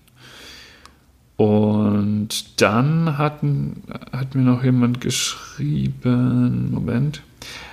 Und 1.36 2.62
dann 2.62 3.20
hatten, 3.20 3.84
hat 4.12 4.34
mir 4.34 4.42
noch 4.42 4.64
jemand 4.64 5.02
geschrieben, 5.02 6.72
Moment, 6.72 7.22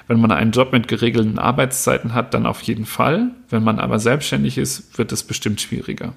wenn 0.06 0.21
man 0.21 0.33
einen 0.33 0.52
Job 0.52 0.71
mit 0.73 0.87
geregelten 0.87 1.38
Arbeitszeiten 1.38 2.12
hat, 2.12 2.35
dann 2.35 2.44
auf 2.44 2.61
jeden 2.61 2.85
Fall. 2.85 3.30
Wenn 3.49 3.64
man 3.64 3.78
aber 3.78 3.99
selbstständig 3.99 4.59
ist, 4.59 4.99
wird 4.99 5.12
es 5.12 5.23
bestimmt 5.23 5.62
schwieriger. 5.62 6.12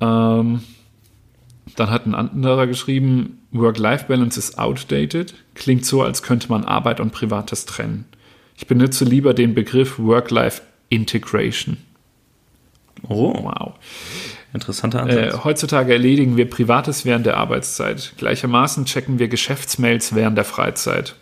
Ähm, 0.00 0.62
dann 1.80 1.90
hat 1.90 2.06
ein 2.06 2.14
anderer 2.14 2.66
geschrieben, 2.66 3.38
Work-Life-Balance 3.52 4.38
is 4.38 4.58
outdated. 4.58 5.34
Klingt 5.54 5.86
so, 5.86 6.02
als 6.02 6.22
könnte 6.22 6.48
man 6.48 6.64
Arbeit 6.64 7.00
und 7.00 7.10
Privates 7.10 7.64
trennen. 7.64 8.04
Ich 8.56 8.66
benutze 8.66 9.04
lieber 9.04 9.32
den 9.32 9.54
Begriff 9.54 9.98
Work-Life-Integration. 9.98 11.78
Oh. 13.08 13.32
Wow. 13.32 13.74
Interessanter 14.52 15.02
Ansatz. 15.02 15.34
Äh, 15.34 15.38
heutzutage 15.44 15.92
erledigen 15.92 16.36
wir 16.36 16.50
Privates 16.50 17.06
während 17.06 17.24
der 17.24 17.38
Arbeitszeit. 17.38 18.12
Gleichermaßen 18.18 18.84
checken 18.84 19.18
wir 19.18 19.28
Geschäftsmails 19.28 20.14
während 20.14 20.36
der 20.36 20.44
Freizeit. 20.44 21.14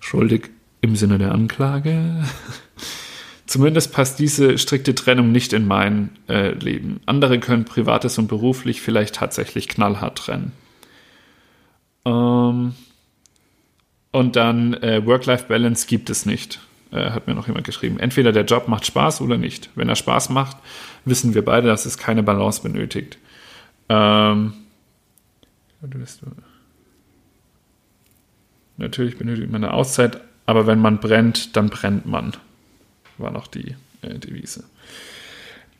Schuldig 0.00 0.50
im 0.80 0.96
Sinne 0.96 1.18
der 1.18 1.32
Anklage. 1.32 2.24
Zumindest 3.50 3.92
passt 3.92 4.20
diese 4.20 4.58
strikte 4.58 4.94
Trennung 4.94 5.32
nicht 5.32 5.52
in 5.52 5.66
mein 5.66 6.10
äh, 6.28 6.52
Leben. 6.52 7.00
Andere 7.06 7.40
können 7.40 7.64
Privates 7.64 8.16
und 8.16 8.28
beruflich 8.28 8.80
vielleicht 8.80 9.16
tatsächlich 9.16 9.66
knallhart 9.66 10.18
trennen. 10.18 10.52
Ähm, 12.04 12.76
und 14.12 14.36
dann 14.36 14.74
äh, 14.74 15.04
Work-Life-Balance 15.04 15.88
gibt 15.88 16.10
es 16.10 16.26
nicht, 16.26 16.60
äh, 16.92 17.10
hat 17.10 17.26
mir 17.26 17.34
noch 17.34 17.48
jemand 17.48 17.66
geschrieben. 17.66 17.98
Entweder 17.98 18.30
der 18.30 18.44
Job 18.44 18.68
macht 18.68 18.86
Spaß 18.86 19.20
oder 19.20 19.36
nicht. 19.36 19.70
Wenn 19.74 19.88
er 19.88 19.96
Spaß 19.96 20.30
macht, 20.30 20.56
wissen 21.04 21.34
wir 21.34 21.44
beide, 21.44 21.66
dass 21.66 21.86
es 21.86 21.98
keine 21.98 22.22
Balance 22.22 22.62
benötigt. 22.62 23.18
Ähm, 23.88 24.52
natürlich 28.76 29.18
benötigt 29.18 29.50
man 29.50 29.64
eine 29.64 29.74
Auszeit, 29.74 30.20
aber 30.46 30.68
wenn 30.68 30.78
man 30.78 31.00
brennt, 31.00 31.56
dann 31.56 31.68
brennt 31.68 32.06
man 32.06 32.36
war 33.20 33.30
noch 33.30 33.46
die 33.46 33.76
äh, 34.02 34.18
Devise. 34.18 34.64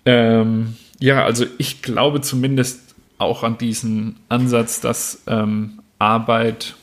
Ähm, 0.04 0.76
ja, 0.98 1.24
also 1.24 1.46
ich 1.58 1.82
glaube 1.82 2.20
zumindest 2.20 2.94
auch 3.18 3.42
an 3.42 3.58
diesen 3.58 4.16
Ansatz, 4.28 4.80
dass 4.80 5.22
ähm, 5.26 5.80
Arbeit 5.98 6.74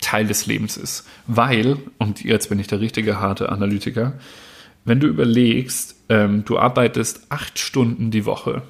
Teil 0.00 0.26
des 0.26 0.46
Lebens 0.46 0.76
ist. 0.76 1.06
Weil, 1.26 1.78
und 1.98 2.22
jetzt 2.24 2.48
bin 2.48 2.58
ich 2.58 2.66
der 2.66 2.80
richtige 2.80 3.20
harte 3.20 3.48
Analytiker, 3.48 4.14
wenn 4.84 5.00
du 5.00 5.06
überlegst, 5.06 5.94
ähm, 6.08 6.44
du 6.44 6.58
arbeitest 6.58 7.26
acht 7.30 7.58
Stunden 7.58 8.10
die 8.10 8.26
Woche. 8.26 8.62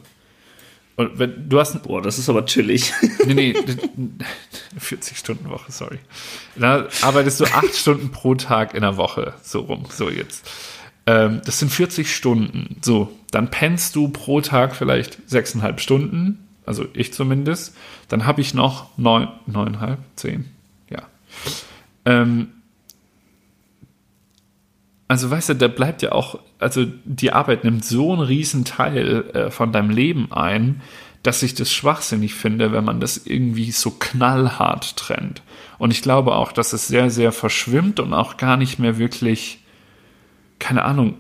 Und 0.97 1.19
wenn 1.19 1.49
du 1.49 1.59
hast. 1.59 1.83
Boah, 1.83 2.03
das 2.03 2.19
ist 2.19 2.29
aber 2.29 2.45
chillig. 2.47 2.93
Nee, 3.27 3.35
nee, 3.35 3.55
40 4.79 5.17
Stunden 5.17 5.49
Woche, 5.49 5.71
sorry. 5.71 5.99
Da 6.57 6.89
arbeitest 7.03 7.41
du 7.41 7.45
acht 7.45 7.75
Stunden 7.75 8.11
pro 8.11 8.35
Tag 8.35 8.75
in 8.75 8.83
der 8.83 8.97
Woche, 8.97 9.35
so 9.43 9.61
rum, 9.61 9.85
so 9.89 10.11
jetzt. 10.11 10.51
Ähm, 11.07 11.41
das 11.45 11.59
sind 11.59 11.71
40 11.71 12.15
Stunden. 12.15 12.77
So, 12.83 13.13
dann 13.31 13.51
pennst 13.51 13.95
du 13.97 14.09
pro 14.09 14.41
Tag 14.41 14.75
vielleicht 14.75 15.19
sechseinhalb 15.29 15.81
Stunden, 15.81 16.49
also 16.67 16.87
ich 16.95 17.13
zumindest. 17.13 17.77
Dann 18.09 18.27
habe 18.27 18.41
ich 18.41 18.55
noch 18.55 18.97
neun, 18.99 19.29
neuneinhalb, 19.47 19.99
zehn, 20.17 20.51
ja. 20.91 21.03
Ähm, 22.05 22.49
also 25.09 25.31
weißt 25.31 25.51
du, 25.51 25.55
da 25.55 25.69
bleibt 25.69 26.03
ja 26.03 26.13
auch, 26.13 26.39
also 26.59 26.87
die 27.05 27.33
Arbeit 27.33 27.65
nimmt 27.65 27.85
so 27.85 28.13
einen 28.13 28.23
riesen 28.23 28.65
Teil 28.65 29.25
äh, 29.35 29.51
von 29.51 29.73
deinem 29.73 29.91
Leben 29.91 30.33
ein, 30.33 30.81
dass 31.23 31.43
ich 31.43 31.55
das 31.55 31.73
schwachsinnig 31.73 32.35
finde, 32.35 32.73
wenn 32.73 32.85
man 32.85 32.99
das 32.99 33.27
irgendwie 33.27 33.71
so 33.71 33.91
knallhart 33.91 34.97
trennt. 34.97 35.43
Und 35.79 35.93
ich 35.93 36.03
glaube 36.03 36.35
auch, 36.35 36.53
dass 36.53 36.73
es 36.73 36.89
sehr, 36.89 37.11
sehr 37.11 37.31
verschwimmt 37.31 38.01
und 38.01 38.13
auch 38.13 38.37
gar 38.37 38.57
nicht 38.57 38.79
mehr 38.79 38.99
wirklich 38.99 39.63
keine 40.63 40.85
Ahnung, 40.85 41.17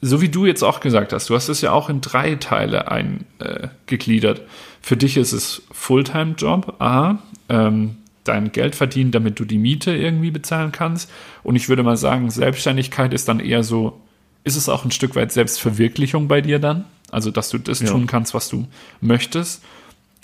so 0.00 0.22
wie 0.22 0.28
du 0.28 0.46
jetzt 0.46 0.62
auch 0.62 0.78
gesagt 0.80 1.12
hast, 1.12 1.28
du 1.28 1.34
hast 1.34 1.48
es 1.48 1.60
ja 1.60 1.72
auch 1.72 1.90
in 1.90 2.00
drei 2.00 2.36
Teile 2.36 2.88
eingegliedert. 2.88 4.38
Äh, 4.38 4.42
Für 4.80 4.96
dich 4.96 5.16
ist 5.16 5.32
es 5.32 5.62
Fulltime-Job, 5.72 6.80
A, 6.80 7.18
ähm, 7.48 7.96
dein 8.24 8.52
Geld 8.52 8.74
verdienen, 8.74 9.10
damit 9.10 9.38
du 9.40 9.44
die 9.44 9.58
Miete 9.58 9.94
irgendwie 9.94 10.30
bezahlen 10.30 10.72
kannst. 10.72 11.10
Und 11.42 11.56
ich 11.56 11.68
würde 11.68 11.82
mal 11.82 11.96
sagen, 11.96 12.30
Selbstständigkeit 12.30 13.14
ist 13.14 13.28
dann 13.28 13.40
eher 13.40 13.62
so, 13.64 14.00
ist 14.44 14.56
es 14.56 14.68
auch 14.68 14.84
ein 14.84 14.90
Stück 14.90 15.16
weit 15.16 15.32
Selbstverwirklichung 15.32 16.28
bei 16.28 16.40
dir 16.40 16.58
dann? 16.58 16.84
Also, 17.10 17.30
dass 17.30 17.50
du 17.50 17.58
das 17.58 17.80
ja. 17.80 17.88
tun 17.88 18.06
kannst, 18.06 18.34
was 18.34 18.48
du 18.48 18.66
möchtest. 19.00 19.62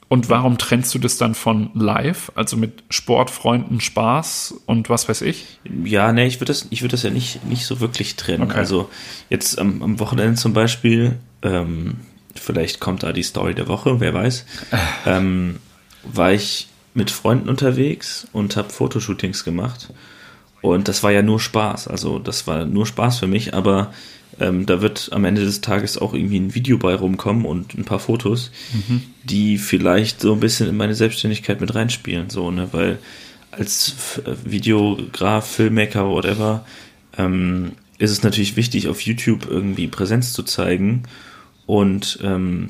Und 0.09 0.29
warum 0.29 0.57
trennst 0.57 0.95
du 0.95 1.01
das 1.01 1.19
dann 1.19 1.35
von 1.35 1.71
live, 1.75 2.31
also 2.37 2.57
mit 2.57 2.85
Sportfreunden, 2.91 3.81
Spaß 3.81 4.55
und 4.67 4.89
was 4.89 5.09
weiß 5.09 5.23
ich? 5.23 5.59
Ja, 5.85 6.13
nee, 6.13 6.27
ich 6.27 6.37
würde 6.37 6.53
das, 6.53 6.69
ich 6.71 6.83
würde 6.83 6.93
das 6.93 7.03
ja 7.03 7.11
nicht, 7.11 7.45
nicht 7.45 7.67
so 7.67 7.81
wirklich 7.81 8.15
trennen. 8.15 8.45
Okay. 8.45 8.57
Also 8.57 8.89
jetzt 9.31 9.59
am, 9.59 9.83
am, 9.83 9.99
Wochenende 9.99 10.37
zum 10.37 10.53
Beispiel, 10.53 11.17
ähm, 11.43 11.97
vielleicht 12.37 12.79
kommt 12.79 13.03
da 13.03 13.13
die 13.13 13.25
Story 13.25 13.55
der 13.55 13.67
Woche, 13.67 13.99
wer 13.99 14.15
weiß, 14.15 14.47
ähm, 15.07 15.57
war 16.05 16.33
ich 16.33 16.69
mit 16.97 17.11
Freunden 17.11 17.49
unterwegs 17.49 18.27
und 18.33 18.57
habe 18.57 18.71
Fotoshootings 18.71 19.45
gemacht. 19.45 19.93
Und 20.63 20.89
das 20.89 21.03
war 21.03 21.13
ja 21.13 21.23
nur 21.23 21.39
Spaß. 21.39 21.89
Also 21.89 22.19
das 22.19 22.47
war 22.47 22.65
nur 22.65 22.87
Spaß 22.87 23.19
für 23.19 23.27
mich, 23.27 23.55
aber 23.55 23.93
ähm, 24.41 24.67
da 24.67 24.81
wird 24.81 25.11
am 25.13 25.25
Ende 25.25 25.45
des 25.45 25.61
Tages 25.61 25.99
auch 25.99 26.15
irgendwie 26.15 26.41
ein 26.41 26.55
Video 26.55 26.79
bei 26.79 26.95
rumkommen 26.95 27.45
und 27.45 27.75
ein 27.75 27.85
paar 27.85 28.01
Fotos, 28.01 28.51
mhm. 28.73 29.03
die 29.25 29.59
vielleicht 29.59 30.21
so 30.21 30.33
ein 30.33 30.41
bisschen 30.41 30.69
in 30.69 30.77
meine 30.77 30.95
Selbstständigkeit 30.95 31.61
mit 31.61 31.75
reinspielen, 31.75 32.31
so, 32.31 32.51
ne, 32.51 32.69
weil 32.73 32.99
als 33.51 34.21
äh, 34.25 34.35
Videograf, 34.45 35.47
Filmmaker, 35.47 36.09
whatever, 36.09 36.65
ähm, 37.17 37.73
ist 37.99 38.11
es 38.11 38.23
natürlich 38.23 38.57
wichtig, 38.57 38.89
auf 38.89 39.01
YouTube 39.03 39.47
irgendwie 39.49 39.87
Präsenz 39.87 40.33
zu 40.33 40.43
zeigen 40.43 41.05
und 41.67 42.19
ähm, 42.23 42.69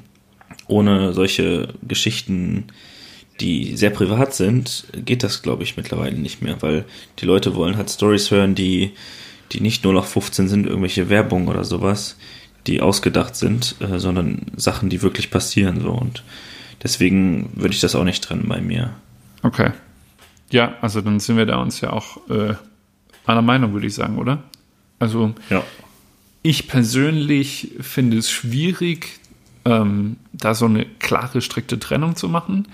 ohne 0.68 1.12
solche 1.12 1.68
Geschichten, 1.86 2.64
die 3.40 3.76
sehr 3.76 3.90
privat 3.90 4.34
sind, 4.34 4.86
geht 5.04 5.22
das, 5.22 5.42
glaube 5.42 5.62
ich, 5.62 5.76
mittlerweile 5.76 6.16
nicht 6.16 6.42
mehr, 6.42 6.62
weil 6.62 6.84
die 7.18 7.26
Leute 7.26 7.54
wollen 7.54 7.76
halt 7.76 7.90
Stories 7.90 8.30
hören, 8.30 8.54
die 8.54 8.92
die 9.52 9.60
nicht 9.60 9.84
nur 9.84 9.92
noch 9.92 10.06
15 10.06 10.48
sind, 10.48 10.66
irgendwelche 10.66 11.08
Werbung 11.08 11.48
oder 11.48 11.64
sowas, 11.64 12.16
die 12.66 12.80
ausgedacht 12.80 13.36
sind, 13.36 13.76
äh, 13.80 13.98
sondern 13.98 14.42
Sachen, 14.56 14.90
die 14.90 15.02
wirklich 15.02 15.30
passieren. 15.30 15.80
So. 15.80 15.90
Und 15.90 16.24
deswegen 16.82 17.50
würde 17.54 17.74
ich 17.74 17.80
das 17.80 17.94
auch 17.94 18.04
nicht 18.04 18.24
trennen 18.24 18.46
bei 18.48 18.60
mir. 18.60 18.90
Okay. 19.42 19.70
Ja, 20.50 20.74
also 20.80 21.00
dann 21.00 21.20
sind 21.20 21.36
wir 21.36 21.46
da 21.46 21.56
uns 21.56 21.80
ja 21.80 21.90
auch 21.92 22.28
äh, 22.28 22.54
einer 23.26 23.42
Meinung, 23.42 23.72
würde 23.72 23.86
ich 23.86 23.94
sagen, 23.94 24.18
oder? 24.18 24.42
Also 24.98 25.34
ja. 25.50 25.62
ich 26.42 26.68
persönlich 26.68 27.72
finde 27.80 28.18
es 28.18 28.30
schwierig, 28.30 29.20
ähm, 29.64 30.16
da 30.32 30.54
so 30.54 30.66
eine 30.66 30.86
klare, 30.86 31.40
strikte 31.40 31.78
Trennung 31.78 32.16
zu 32.16 32.28
machen. 32.28 32.68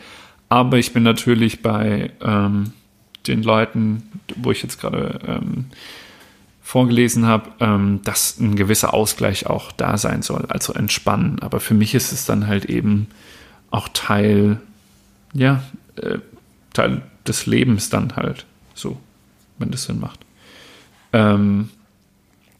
Aber 0.52 0.76
ich 0.76 0.92
bin 0.92 1.02
natürlich 1.02 1.62
bei 1.62 2.10
ähm, 2.20 2.74
den 3.26 3.42
Leuten, 3.42 4.02
wo 4.36 4.50
ich 4.50 4.62
jetzt 4.62 4.78
gerade 4.78 5.18
ähm, 5.26 5.64
vorgelesen 6.60 7.24
habe, 7.24 7.52
ähm, 7.58 8.00
dass 8.04 8.38
ein 8.38 8.54
gewisser 8.54 8.92
Ausgleich 8.92 9.46
auch 9.46 9.72
da 9.72 9.96
sein 9.96 10.20
soll, 10.20 10.44
also 10.50 10.74
entspannen. 10.74 11.38
Aber 11.38 11.58
für 11.58 11.72
mich 11.72 11.94
ist 11.94 12.12
es 12.12 12.26
dann 12.26 12.48
halt 12.48 12.66
eben 12.66 13.06
auch 13.70 13.88
Teil, 13.94 14.60
ja, 15.32 15.62
äh, 15.96 16.18
Teil 16.74 17.00
des 17.26 17.46
Lebens 17.46 17.88
dann 17.88 18.14
halt 18.16 18.44
so, 18.74 18.98
wenn 19.56 19.70
das 19.70 19.84
Sinn 19.84 20.00
macht. 20.00 20.20
Ähm, 21.14 21.70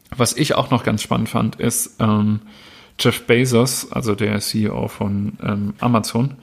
was 0.09 0.35
ich 0.35 0.55
auch 0.55 0.71
noch 0.71 0.83
ganz 0.83 1.03
spannend 1.03 1.29
fand, 1.29 1.57
ist 1.57 1.97
ähm, 2.01 2.41
Jeff 2.99 3.27
Bezos, 3.27 3.93
also 3.93 4.15
der 4.15 4.41
CEO 4.41 4.89
von 4.89 5.35
ähm, 5.43 5.75
Amazon. 5.79 6.39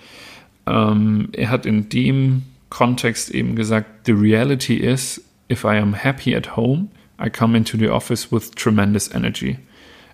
Ähm, 0.70 1.30
er 1.34 1.50
hat 1.50 1.66
in 1.66 1.90
dem 1.90 2.44
Kontext 2.70 3.32
eben 3.32 3.56
gesagt, 3.56 4.06
the 4.06 4.12
reality 4.12 4.76
is, 4.76 5.22
if 5.52 5.64
I 5.64 5.80
am 5.80 5.96
happy 5.96 6.36
at 6.36 6.56
home, 6.56 6.90
I 7.20 7.30
come 7.30 7.58
into 7.58 7.78
the 7.78 7.90
office 7.90 8.32
with 8.32 8.52
tremendous 8.56 9.14
energy. 9.14 9.58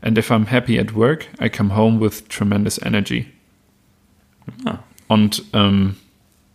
And 0.01 0.17
if 0.17 0.31
I'm 0.31 0.47
happy 0.47 0.79
at 0.79 0.95
work, 0.95 1.27
I 1.41 1.49
come 1.49 1.75
home 1.75 1.99
with 1.99 2.29
tremendous 2.29 2.81
energy. 2.81 3.27
Ah. 4.65 4.79
Und 5.07 5.43
ähm, 5.53 5.95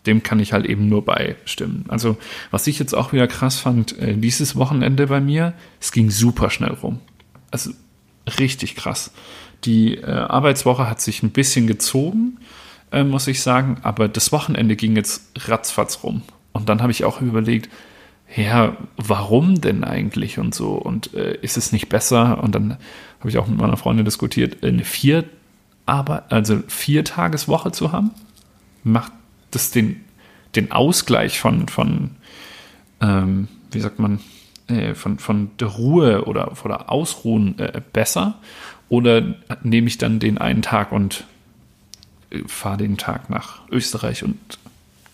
dem 0.07 0.23
kann 0.23 0.41
ich 0.41 0.53
halt 0.53 0.67
eben 0.67 0.89
nur 0.89 1.05
beistimmen. 1.05 1.85
Also, 1.89 2.17
was 2.51 2.67
ich 2.67 2.79
jetzt 2.79 2.95
auch 2.95 3.13
wieder 3.13 3.29
krass 3.29 3.59
fand, 3.59 3.99
äh, 3.99 4.17
dieses 4.17 4.57
Wochenende 4.57 5.09
bei 5.09 5.21
mir, 5.21 5.53
es 5.81 5.93
ging 5.93 6.11
super 6.11 6.51
schnell 6.51 6.73
rum. 6.73 7.01
Also, 7.51 7.71
richtig 8.39 8.77
krass. 8.77 9.13
Die 9.65 9.97
äh, 9.97 10.07
Arbeitswoche 10.07 10.89
hat 10.89 11.01
sich 11.01 11.23
ein 11.23 11.31
bisschen 11.31 11.67
gezogen, 11.67 12.39
äh, 12.93 13.05
muss 13.05 13.27
ich 13.27 13.43
sagen, 13.43 13.79
aber 13.83 14.09
das 14.09 14.33
Wochenende 14.33 14.77
ging 14.77 14.97
jetzt 14.97 15.49
ratzfatz 15.49 16.03
rum. 16.03 16.23
Und 16.53 16.69
dann 16.69 16.83
habe 16.83 16.93
ich 16.93 17.05
auch 17.05 17.21
überlegt, 17.21 17.69
ja, 18.35 18.77
warum 18.97 19.61
denn 19.61 19.83
eigentlich 19.85 20.39
und 20.39 20.55
so? 20.55 20.73
Und 20.73 21.15
äh, 21.15 21.37
ist 21.43 21.57
es 21.57 21.73
nicht 21.73 21.89
besser? 21.89 22.43
Und 22.43 22.55
dann 22.55 22.77
habe 23.19 23.29
ich 23.29 23.39
auch 23.39 23.47
mit 23.47 23.59
meiner 23.59 23.77
Freundin 23.77 24.05
diskutiert, 24.05 24.65
eine 24.65 24.85
vier, 24.85 25.25
aber, 25.87 26.25
also 26.31 26.63
vier 26.69 27.05
Tageswoche 27.05 27.73
zu 27.73 27.93
haben. 27.93 28.13
Macht 28.85 29.13
das 29.51 29.73
den, 29.73 30.01
den 30.55 30.71
Ausgleich 30.71 31.41
von, 31.41 31.69
von 31.69 32.11
ähm, 33.01 33.49
wie 33.71 33.81
sagt 33.81 33.99
man, 33.99 34.21
äh, 34.69 34.95
von, 34.95 35.19
von 35.19 35.51
der 35.59 35.69
Ruhe 35.69 36.25
oder 36.25 36.55
von 36.55 36.71
der 36.71 36.91
Ausruhen 36.91 37.59
äh, 37.59 37.81
besser? 37.93 38.39
Oder 38.89 39.35
nehme 39.63 39.87
ich 39.87 39.99
dann 39.99 40.19
den 40.19 40.39
einen 40.39 40.63
Tag 40.63 40.93
und 40.93 41.25
fahre 42.47 42.79
den 42.79 42.97
Tag 42.97 43.31
nach 43.31 43.61
Österreich 43.71 44.23
und 44.25 44.39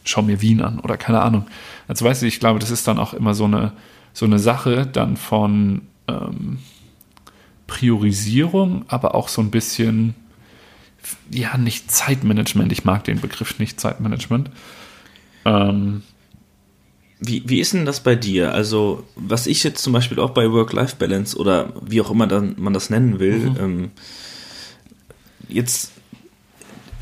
schaue 0.04 0.24
mir 0.24 0.40
Wien 0.40 0.62
an 0.62 0.78
oder 0.80 0.96
keine 0.96 1.22
Ahnung. 1.22 1.46
Also 1.88 2.04
weißt 2.04 2.22
du, 2.22 2.26
ich 2.26 2.40
glaube, 2.40 2.58
das 2.58 2.70
ist 2.70 2.86
dann 2.86 2.98
auch 2.98 3.14
immer 3.14 3.34
so 3.34 3.44
eine, 3.44 3.72
so 4.12 4.24
eine 4.24 4.38
Sache 4.38 4.86
dann 4.86 5.16
von 5.16 5.82
ähm, 6.08 6.58
Priorisierung, 7.66 8.84
aber 8.88 9.14
auch 9.14 9.28
so 9.28 9.42
ein 9.42 9.50
bisschen 9.50 10.14
ja, 11.30 11.56
nicht 11.56 11.90
Zeitmanagement. 11.90 12.72
Ich 12.72 12.84
mag 12.84 13.04
den 13.04 13.20
Begriff 13.20 13.58
nicht 13.58 13.80
Zeitmanagement. 13.80 14.50
Ähm, 15.44 16.02
wie, 17.18 17.42
wie 17.46 17.60
ist 17.60 17.72
denn 17.72 17.86
das 17.86 18.00
bei 18.00 18.14
dir? 18.14 18.52
Also, 18.52 19.04
was 19.14 19.46
ich 19.46 19.62
jetzt 19.64 19.82
zum 19.82 19.92
Beispiel 19.92 20.18
auch 20.18 20.30
bei 20.30 20.50
Work-Life-Balance 20.50 21.36
oder 21.36 21.72
wie 21.80 22.00
auch 22.00 22.10
immer 22.10 22.26
dann 22.26 22.56
man 22.58 22.72
das 22.72 22.90
nennen 22.90 23.18
will, 23.18 23.50
mhm. 23.50 23.56
ähm, 23.58 23.90
jetzt 25.48 25.92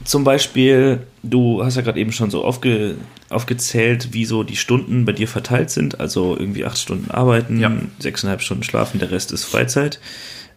zum 0.04 0.24
Beispiel, 0.24 1.00
du 1.22 1.64
hast 1.64 1.76
ja 1.76 1.82
gerade 1.82 1.98
eben 1.98 2.12
schon 2.12 2.30
so 2.30 2.44
aufge, 2.44 2.96
aufgezählt, 3.30 4.12
wie 4.12 4.24
so 4.24 4.42
die 4.42 4.56
Stunden 4.56 5.04
bei 5.04 5.12
dir 5.12 5.28
verteilt 5.28 5.70
sind. 5.70 6.00
Also 6.00 6.36
irgendwie 6.38 6.64
acht 6.64 6.78
Stunden 6.78 7.10
arbeiten, 7.10 7.58
ja. 7.58 7.72
sechseinhalb 7.98 8.42
Stunden 8.42 8.62
schlafen, 8.62 9.00
der 9.00 9.10
Rest 9.10 9.32
ist 9.32 9.44
Freizeit 9.44 9.98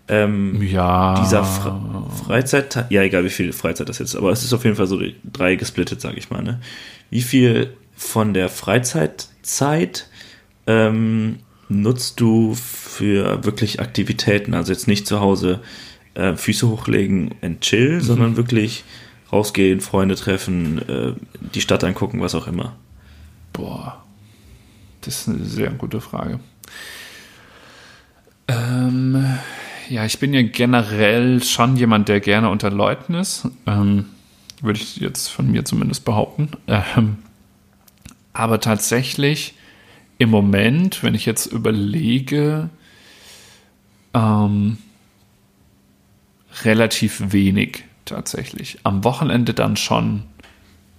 ähm, 0.07 0.61
ja. 0.61 1.19
dieser 1.21 1.43
Fre 1.43 2.07
Freizeit, 2.25 2.85
ja, 2.89 3.01
egal 3.01 3.25
wie 3.25 3.29
viel 3.29 3.51
Freizeit 3.51 3.89
das 3.89 3.99
jetzt, 3.99 4.15
aber 4.15 4.31
es 4.31 4.43
ist 4.43 4.53
auf 4.53 4.63
jeden 4.63 4.75
Fall 4.75 4.87
so 4.87 5.01
drei 5.23 5.55
gesplittet, 5.55 6.01
sage 6.01 6.17
ich 6.17 6.29
mal. 6.29 6.41
Ne? 6.41 6.59
Wie 7.09 7.21
viel 7.21 7.73
von 7.95 8.33
der 8.33 8.49
Freizeitzeit 8.49 10.07
ähm, 10.65 11.39
nutzt 11.67 12.19
du 12.19 12.55
für 12.55 13.43
wirklich 13.43 13.81
Aktivitäten? 13.81 14.53
Also 14.53 14.71
jetzt 14.71 14.87
nicht 14.87 15.07
zu 15.07 15.19
Hause 15.19 15.59
äh, 16.13 16.35
Füße 16.35 16.69
hochlegen 16.69 17.35
und 17.41 17.61
chill, 17.61 17.95
mhm. 17.95 18.01
sondern 18.01 18.37
wirklich 18.37 18.85
rausgehen, 19.31 19.81
Freunde 19.81 20.15
treffen, 20.15 20.89
äh, 20.89 21.13
die 21.53 21.61
Stadt 21.61 21.83
angucken, 21.83 22.21
was 22.21 22.35
auch 22.35 22.47
immer. 22.47 22.75
Boah, 23.53 24.03
das 25.01 25.21
ist 25.21 25.29
eine 25.29 25.45
sehr 25.45 25.71
gute 25.71 26.01
Frage. 26.01 26.39
Ähm, 28.47 29.37
ja, 29.89 30.05
ich 30.05 30.19
bin 30.19 30.33
ja 30.33 30.41
generell 30.41 31.43
schon 31.43 31.75
jemand, 31.75 32.09
der 32.09 32.19
gerne 32.19 32.49
unter 32.49 32.69
Leuten 32.69 33.13
ist. 33.13 33.47
Ähm, 33.65 34.05
würde 34.61 34.79
ich 34.79 34.97
jetzt 34.97 35.27
von 35.27 35.51
mir 35.51 35.65
zumindest 35.65 36.05
behaupten. 36.05 36.49
Ähm, 36.67 37.17
aber 38.33 38.59
tatsächlich 38.59 39.53
im 40.17 40.29
Moment, 40.29 41.03
wenn 41.03 41.15
ich 41.15 41.25
jetzt 41.25 41.47
überlege, 41.47 42.69
ähm, 44.13 44.77
relativ 46.63 47.31
wenig 47.31 47.83
tatsächlich. 48.07 48.79
Am 48.83 49.03
Wochenende 49.03 49.53
dann 49.53 49.77
schon 49.77 50.23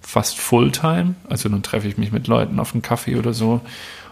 fast 0.01 0.37
Fulltime. 0.39 1.15
Also 1.27 1.49
dann 1.49 1.63
treffe 1.63 1.87
ich 1.87 1.97
mich 1.97 2.11
mit 2.11 2.27
Leuten 2.27 2.59
auf 2.59 2.73
einen 2.73 2.81
Kaffee 2.81 3.15
oder 3.15 3.33
so. 3.33 3.61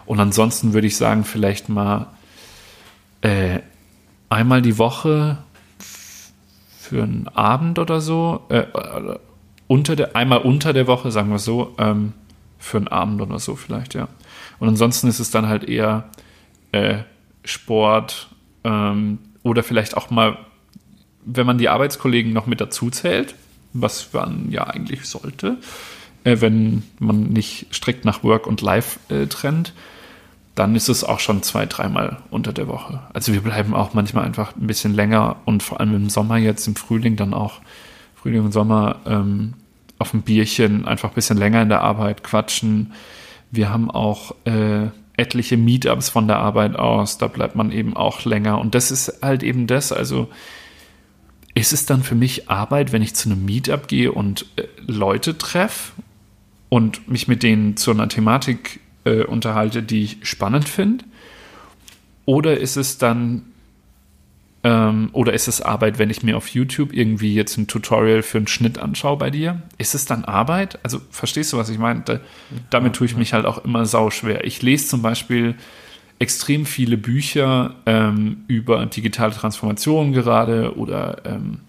Und 0.06 0.20
ansonsten 0.20 0.72
würde 0.72 0.86
ich 0.86 0.96
sagen, 0.96 1.24
vielleicht 1.24 1.68
mal 1.68 2.06
äh, 3.20 3.60
einmal 4.28 4.62
die 4.62 4.78
Woche 4.78 5.38
für 5.78 7.02
einen 7.02 7.28
Abend 7.28 7.78
oder 7.78 8.00
so, 8.00 8.46
äh, 8.48 8.64
unter 9.66 9.96
der, 9.96 10.16
einmal 10.16 10.38
unter 10.38 10.72
der 10.72 10.86
Woche, 10.86 11.10
sagen 11.10 11.30
wir 11.30 11.38
so, 11.38 11.74
ähm, 11.78 12.14
für 12.58 12.78
einen 12.78 12.88
Abend 12.88 13.20
oder 13.20 13.38
so 13.38 13.56
vielleicht, 13.56 13.94
ja. 13.94 14.08
Und 14.58 14.68
ansonsten 14.68 15.06
ist 15.08 15.20
es 15.20 15.30
dann 15.30 15.48
halt 15.48 15.64
eher 15.64 16.08
äh, 16.72 17.00
Sport 17.44 18.28
ähm, 18.64 19.18
oder 19.42 19.62
vielleicht 19.62 19.96
auch 19.96 20.10
mal, 20.10 20.38
wenn 21.30 21.46
man 21.46 21.58
die 21.58 21.68
Arbeitskollegen 21.68 22.32
noch 22.32 22.46
mit 22.46 22.60
dazu 22.60 22.90
zählt, 22.90 23.34
was 23.72 24.12
man 24.12 24.50
ja 24.50 24.66
eigentlich 24.66 25.04
sollte, 25.04 25.58
äh, 26.24 26.40
wenn 26.40 26.82
man 26.98 27.24
nicht 27.24 27.66
strikt 27.72 28.04
nach 28.04 28.24
Work 28.24 28.46
und 28.46 28.60
Life 28.62 28.98
äh, 29.08 29.26
trennt, 29.26 29.74
dann 30.54 30.74
ist 30.74 30.88
es 30.88 31.04
auch 31.04 31.20
schon 31.20 31.42
zwei, 31.42 31.66
dreimal 31.66 32.18
unter 32.30 32.52
der 32.52 32.66
Woche. 32.66 33.00
Also 33.12 33.32
wir 33.32 33.42
bleiben 33.42 33.74
auch 33.74 33.94
manchmal 33.94 34.24
einfach 34.24 34.56
ein 34.56 34.66
bisschen 34.66 34.94
länger 34.94 35.36
und 35.44 35.62
vor 35.62 35.78
allem 35.78 35.94
im 35.94 36.10
Sommer 36.10 36.36
jetzt, 36.38 36.66
im 36.66 36.74
Frühling 36.74 37.14
dann 37.14 37.34
auch, 37.34 37.60
Frühling 38.16 38.44
und 38.44 38.52
Sommer 38.52 38.96
ähm, 39.06 39.54
auf 39.98 40.14
ein 40.14 40.22
Bierchen, 40.22 40.86
einfach 40.86 41.10
ein 41.10 41.14
bisschen 41.14 41.36
länger 41.36 41.62
in 41.62 41.68
der 41.68 41.82
Arbeit 41.82 42.24
quatschen. 42.24 42.92
Wir 43.52 43.70
haben 43.70 43.90
auch 43.90 44.34
äh, 44.46 44.86
etliche 45.16 45.56
Meetups 45.56 46.08
von 46.08 46.26
der 46.26 46.38
Arbeit 46.38 46.76
aus, 46.76 47.18
da 47.18 47.28
bleibt 47.28 47.54
man 47.54 47.70
eben 47.70 47.96
auch 47.96 48.24
länger. 48.24 48.58
Und 48.60 48.74
das 48.74 48.90
ist 48.90 49.22
halt 49.22 49.44
eben 49.44 49.68
das, 49.68 49.92
also 49.92 50.28
ist 51.58 51.72
es 51.72 51.86
dann 51.86 52.04
für 52.04 52.14
mich 52.14 52.48
Arbeit, 52.48 52.92
wenn 52.92 53.02
ich 53.02 53.14
zu 53.14 53.28
einem 53.28 53.44
Meetup 53.44 53.88
gehe 53.88 54.12
und 54.12 54.46
äh, 54.56 54.62
Leute 54.86 55.36
treffe 55.36 55.92
und 56.68 57.08
mich 57.08 57.26
mit 57.26 57.42
denen 57.42 57.76
zu 57.76 57.90
einer 57.90 58.08
Thematik 58.08 58.80
äh, 59.04 59.24
unterhalte, 59.24 59.82
die 59.82 60.04
ich 60.04 60.18
spannend 60.22 60.68
finde? 60.68 61.04
Oder 62.26 62.58
ist 62.58 62.76
es 62.76 62.98
dann, 62.98 63.46
ähm, 64.62 65.10
oder 65.12 65.32
ist 65.32 65.48
es 65.48 65.60
Arbeit, 65.60 65.98
wenn 65.98 66.10
ich 66.10 66.22
mir 66.22 66.36
auf 66.36 66.48
YouTube 66.48 66.92
irgendwie 66.92 67.34
jetzt 67.34 67.56
ein 67.56 67.66
Tutorial 67.66 68.22
für 68.22 68.38
einen 68.38 68.46
Schnitt 68.46 68.78
anschaue 68.78 69.16
bei 69.16 69.30
dir? 69.30 69.62
Ist 69.78 69.96
es 69.96 70.04
dann 70.04 70.24
Arbeit? 70.24 70.78
Also 70.84 71.00
verstehst 71.10 71.52
du, 71.52 71.56
was 71.56 71.70
ich 71.70 71.78
meine? 71.78 72.02
Da, 72.04 72.20
damit 72.70 72.94
tue 72.94 73.06
ich 73.06 73.16
mich 73.16 73.32
halt 73.32 73.46
auch 73.46 73.64
immer 73.64 73.84
sau 73.84 74.10
schwer. 74.10 74.44
Ich 74.44 74.62
lese 74.62 74.86
zum 74.86 75.02
Beispiel 75.02 75.56
extrem 76.18 76.66
viele 76.66 76.96
Bücher 76.96 77.76
ähm, 77.86 78.44
über 78.48 78.84
digitale 78.86 79.32
Transformation 79.32 80.12
gerade 80.12 80.76
oder 80.76 81.22
ähm, 81.24 81.60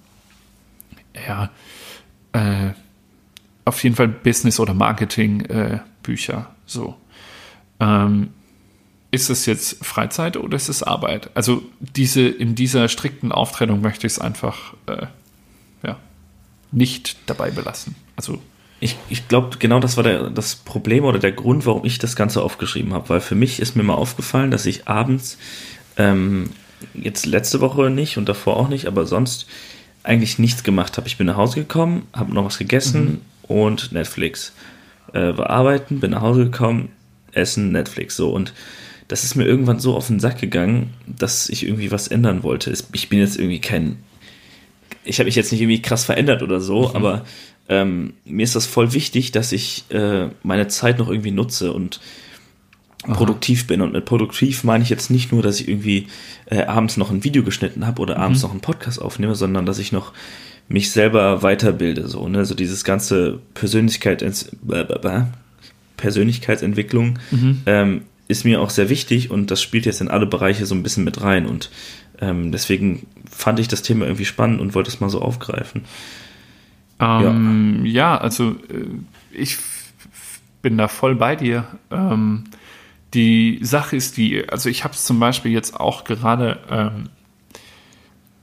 ja, 1.28 1.50
äh, 2.34 2.74
auf 3.66 3.84
jeden 3.84 3.96
Fall 3.96 4.08
Business- 4.08 4.60
oder 4.60 4.74
Marketing-Bücher. 4.74 6.38
Äh, 6.38 6.54
so. 6.66 6.96
Ähm, 7.80 8.30
ist 9.12 9.30
es 9.30 9.46
jetzt 9.46 9.84
Freizeit 9.84 10.38
oder 10.38 10.56
ist 10.56 10.70
es 10.70 10.84
Arbeit? 10.84 11.32
Also 11.34 11.64
diese, 11.80 12.28
in 12.28 12.56
dieser 12.56 12.88
strikten 12.90 13.32
Auftrennung 13.32 13.82
möchte 13.82 14.06
ich 14.06 14.14
es 14.14 14.20
einfach 14.20 14.74
äh, 14.86 15.08
ja, 15.84 15.98
nicht 16.72 17.18
dabei 17.26 17.50
belassen. 17.50 17.96
Also 18.16 18.40
ich, 18.80 18.96
ich 19.10 19.28
glaube, 19.28 19.58
genau 19.60 19.80
das 19.80 19.98
war 19.98 20.04
der, 20.04 20.30
das 20.30 20.56
Problem 20.56 21.04
oder 21.04 21.20
der 21.20 21.32
Grund, 21.32 21.66
warum 21.66 21.86
ich 21.86 22.00
das 22.00 22.16
Ganze 22.16 22.42
aufgeschrieben 22.42 22.94
habe. 22.94 23.10
Weil 23.10 23.22
für 23.22 23.36
mich 23.36 23.60
ist 23.60 23.76
mir 23.76 23.84
mal 23.84 23.96
aufgefallen, 23.96 24.52
dass 24.52 24.66
ich 24.66 24.88
abends, 24.88 25.38
ähm, 25.98 26.52
jetzt 26.94 27.26
letzte 27.26 27.60
Woche 27.60 27.90
nicht 27.90 28.18
und 28.18 28.30
davor 28.30 28.56
auch 28.58 28.70
nicht, 28.70 28.86
aber 28.86 29.06
sonst 29.06 29.48
eigentlich 30.04 30.40
nichts 30.40 30.64
gemacht 30.64 30.98
habe. 30.98 31.08
Ich 31.08 31.18
bin 31.18 31.28
nach 31.28 31.36
Hause 31.36 31.56
gekommen, 31.60 32.08
habe 32.14 32.34
noch 32.34 32.46
was 32.46 32.58
gegessen 32.58 33.22
mhm. 33.48 33.56
und 33.56 33.92
Netflix. 33.92 34.54
Äh, 35.14 35.38
war 35.38 35.50
arbeiten, 35.50 36.00
bin 36.00 36.12
nach 36.12 36.22
Hause 36.22 36.46
gekommen, 36.46 36.90
Essen, 37.34 37.72
Netflix, 37.72 38.16
so. 38.16 38.32
Und 38.32 38.54
das 39.10 39.24
ist 39.24 39.36
mir 39.36 39.46
irgendwann 39.46 39.80
so 39.80 39.96
auf 39.96 40.08
den 40.08 40.20
Sack 40.20 40.40
gegangen, 40.40 40.94
dass 41.06 41.50
ich 41.50 41.66
irgendwie 41.66 41.92
was 41.92 42.08
ändern 42.08 42.44
wollte. 42.44 42.72
Ich 42.94 43.10
bin 43.10 43.20
jetzt 43.20 43.38
irgendwie 43.38 43.60
kein, 43.60 43.98
ich 45.04 45.20
habe 45.20 45.26
mich 45.26 45.36
jetzt 45.36 45.52
nicht 45.52 45.62
irgendwie 45.62 45.82
krass 45.82 46.06
verändert 46.06 46.44
oder 46.44 46.62
so, 46.62 46.90
mhm. 46.90 46.96
aber 46.96 47.26
ähm, 47.70 48.14
mir 48.26 48.44
ist 48.44 48.56
das 48.56 48.66
voll 48.66 48.94
wichtig, 48.94 49.32
dass 49.32 49.52
ich 49.52 49.86
äh, 49.90 50.28
meine 50.44 50.68
Zeit 50.68 51.00
noch 51.00 51.10
irgendwie 51.10 51.32
nutze 51.32 51.72
und 51.72 52.00
Aha. 53.04 53.14
produktiv 53.14 53.68
bin. 53.68 53.82
Und 53.82 53.94
mit 53.94 54.06
produktiv 54.06 54.64
meine 54.64 54.84
ich 54.84 54.90
jetzt 54.90 55.10
nicht 55.10 55.32
nur, 55.32 55.44
dass 55.44 55.62
ich 55.62 55.68
irgendwie 55.68 56.08
äh, 56.48 56.64
abends 56.64 56.98
noch 56.98 57.12
ein 57.12 57.24
Video 57.24 57.44
geschnitten 57.44 57.86
habe 57.86 58.02
oder 58.02 58.16
mhm. 58.16 58.22
abends 58.24 58.42
noch 58.42 58.52
einen 58.52 58.62
Podcast 58.62 59.02
aufnehme, 59.02 59.36
sondern 59.36 59.66
dass 59.66 59.80
ich 59.80 59.92
noch 59.92 60.14
mich 60.68 60.92
selber 60.92 61.42
weiterbilde, 61.42 62.08
so, 62.08 62.28
ne, 62.28 62.46
so 62.46 62.54
dieses 62.54 62.84
ganze 62.84 63.40
Persönlichkeit, 63.56 64.24
Persönlichkeitsentwicklung 65.98 67.18
mhm. 67.32 67.62
ähm, 67.66 68.02
ist 68.28 68.46
mir 68.46 68.62
auch 68.62 68.70
sehr 68.70 68.90
wichtig 68.90 69.32
und 69.32 69.50
das 69.50 69.64
spielt 69.64 69.88
jetzt 69.88 70.02
in 70.02 70.10
alle 70.10 70.28
Bereiche 70.28 70.68
so 70.68 70.76
ein 70.76 70.84
bisschen 70.84 71.04
mit 71.04 71.22
rein 71.22 71.48
und 71.48 71.72
ähm, 72.22 72.52
deswegen 72.52 73.08
fand 73.30 73.60
ich 73.60 73.68
das 73.68 73.82
Thema 73.82 74.06
irgendwie 74.06 74.26
spannend 74.26 74.62
und 74.62 74.76
wollte 74.76 74.92
es 74.92 75.00
mal 75.00 75.10
so 75.10 75.22
aufgreifen. 75.22 75.86
Ähm, 77.00 77.86
ja. 77.86 77.92
ja. 77.92 78.18
also 78.18 78.52
äh, 78.52 78.88
ich 79.32 79.58
bin 80.62 80.78
da 80.78 80.88
voll 80.88 81.16
bei 81.16 81.36
dir. 81.36 81.66
Ähm, 81.92 82.46
die 83.14 83.60
Sache 83.62 83.96
ist 83.96 84.18
die, 84.18 84.48
also 84.50 84.70
ich 84.70 84.84
habe 84.84 84.94
es 84.94 85.04
zum 85.06 85.20
Beispiel 85.20 85.52
jetzt 85.52 85.80
auch 85.80 86.04
gerade 86.04 86.60
ähm, 86.70 87.10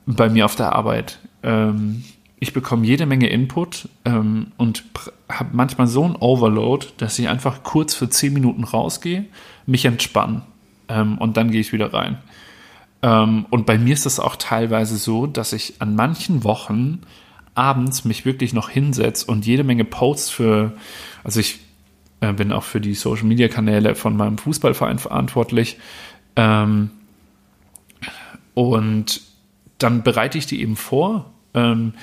bei 0.07 0.29
mir 0.29 0.45
auf 0.45 0.57
der 0.57 0.73
Arbeit. 0.75 1.21
Ähm, 1.43 2.05
ich 2.39 2.53
bekomme 2.53 2.87
jede 2.87 3.07
Menge 3.07 3.29
Input 3.29 3.89
ähm, 4.05 4.49
und 4.57 4.85
habe 5.29 5.51
manchmal 5.53 5.87
so 5.87 6.05
ein 6.05 6.17
Overload, 6.17 6.87
dass 6.99 7.19
ich 7.19 7.29
einfach 7.29 7.63
kurz 7.63 7.95
für 7.95 8.11
zehn 8.11 8.33
Minuten 8.33 8.65
rausgehe, 8.65 9.27
mich 9.67 9.85
entspanne 9.85 10.43
ähm, 10.89 11.19
und 11.19 11.37
dann 11.37 11.51
gehe 11.51 11.61
ich 11.61 11.73
wieder 11.73 11.93
rein. 11.93 12.19
Und 13.03 13.67
bei 13.67 13.79
mir 13.79 13.93
ist 13.93 14.07
es 14.07 14.19
auch 14.19 14.35
teilweise 14.35 14.97
so, 14.97 15.27
dass 15.29 15.53
ich 15.53 15.75
an 15.81 15.95
manchen 15.95 16.43
Wochen 16.43 17.03
abends 17.57 18.05
mich 18.05 18.25
wirklich 18.25 18.53
noch 18.53 18.69
hinsetze 18.69 19.27
und 19.27 19.47
jede 19.47 19.65
Menge 19.65 19.85
Posts 19.85 20.31
für, 20.31 20.73
also 21.25 21.41
ich 21.41 21.61
äh, 22.21 22.33
bin 22.33 22.53
auch 22.53 22.65
für 22.65 22.81
die 22.81 22.95
Social 22.95 23.25
Media 23.25 23.49
Kanäle 23.49 23.95
von 23.95 24.17
meinem 24.17 24.39
Fußballverein 24.39 24.99
verantwortlich. 24.99 25.79
Ähm, 26.37 26.91
und 28.55 29.21
dann 29.79 30.03
bereite 30.03 30.39
ich 30.39 30.47
die 30.47 30.61
eben 30.61 30.77
vor. 30.77 31.31
Ähm, 31.55 31.95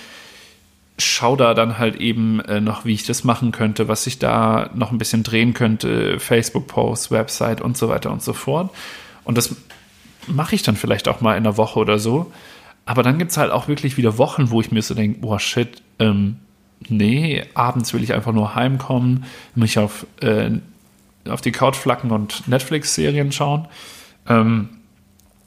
schau 0.97 1.35
da 1.35 1.53
dann 1.53 1.79
halt 1.79 1.95
eben 1.95 2.39
äh, 2.41 2.61
noch, 2.61 2.85
wie 2.85 2.93
ich 2.93 3.05
das 3.05 3.23
machen 3.23 3.51
könnte, 3.51 3.87
was 3.87 4.05
ich 4.05 4.19
da 4.19 4.69
noch 4.75 4.91
ein 4.91 4.97
bisschen 4.97 5.23
drehen 5.23 5.53
könnte, 5.53 6.19
Facebook-Posts, 6.19 7.11
Website 7.11 7.61
und 7.61 7.77
so 7.77 7.89
weiter 7.89 8.11
und 8.11 8.21
so 8.21 8.33
fort. 8.33 8.71
Und 9.23 9.37
das 9.37 9.55
mache 10.27 10.55
ich 10.55 10.63
dann 10.63 10.75
vielleicht 10.75 11.07
auch 11.07 11.21
mal 11.21 11.35
in 11.35 11.45
einer 11.45 11.57
Woche 11.57 11.79
oder 11.79 11.97
so. 11.97 12.31
Aber 12.85 13.03
dann 13.03 13.17
gibt 13.17 13.31
es 13.31 13.37
halt 13.37 13.51
auch 13.51 13.67
wirklich 13.67 13.97
wieder 13.97 14.17
Wochen, 14.17 14.49
wo 14.49 14.59
ich 14.61 14.71
mir 14.71 14.81
so 14.81 14.93
denke, 14.93 15.19
boah, 15.19 15.39
shit, 15.39 15.81
ähm, 15.99 16.37
nee, 16.89 17.43
abends 17.53 17.93
will 17.93 18.03
ich 18.03 18.13
einfach 18.13 18.33
nur 18.33 18.55
heimkommen, 18.55 19.25
mich 19.55 19.79
auf, 19.79 20.05
äh, 20.21 20.51
auf 21.27 21.41
die 21.41 21.51
Couch 21.51 21.75
flacken 21.75 22.11
und 22.11 22.47
Netflix-Serien 22.47 23.31
schauen. 23.31 23.67
Ähm, 24.27 24.69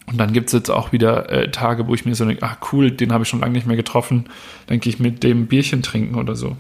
und 0.06 0.18
dann 0.18 0.32
gibt 0.32 0.46
es 0.46 0.52
jetzt 0.52 0.70
auch 0.70 0.92
wieder 0.92 1.28
äh, 1.30 1.50
Tage, 1.50 1.88
wo 1.88 1.94
ich 1.94 2.04
mir 2.04 2.14
so 2.14 2.24
denke, 2.24 2.42
ach 2.44 2.58
cool, 2.72 2.90
den 2.90 3.12
habe 3.12 3.24
ich 3.24 3.28
schon 3.28 3.40
lange 3.40 3.52
nicht 3.52 3.66
mehr 3.66 3.76
getroffen, 3.76 4.28
denke 4.70 4.88
ich 4.88 4.98
mit 4.98 5.22
dem 5.22 5.46
Bierchen 5.46 5.82
trinken 5.82 6.14
oder 6.14 6.36
so. 6.36 6.56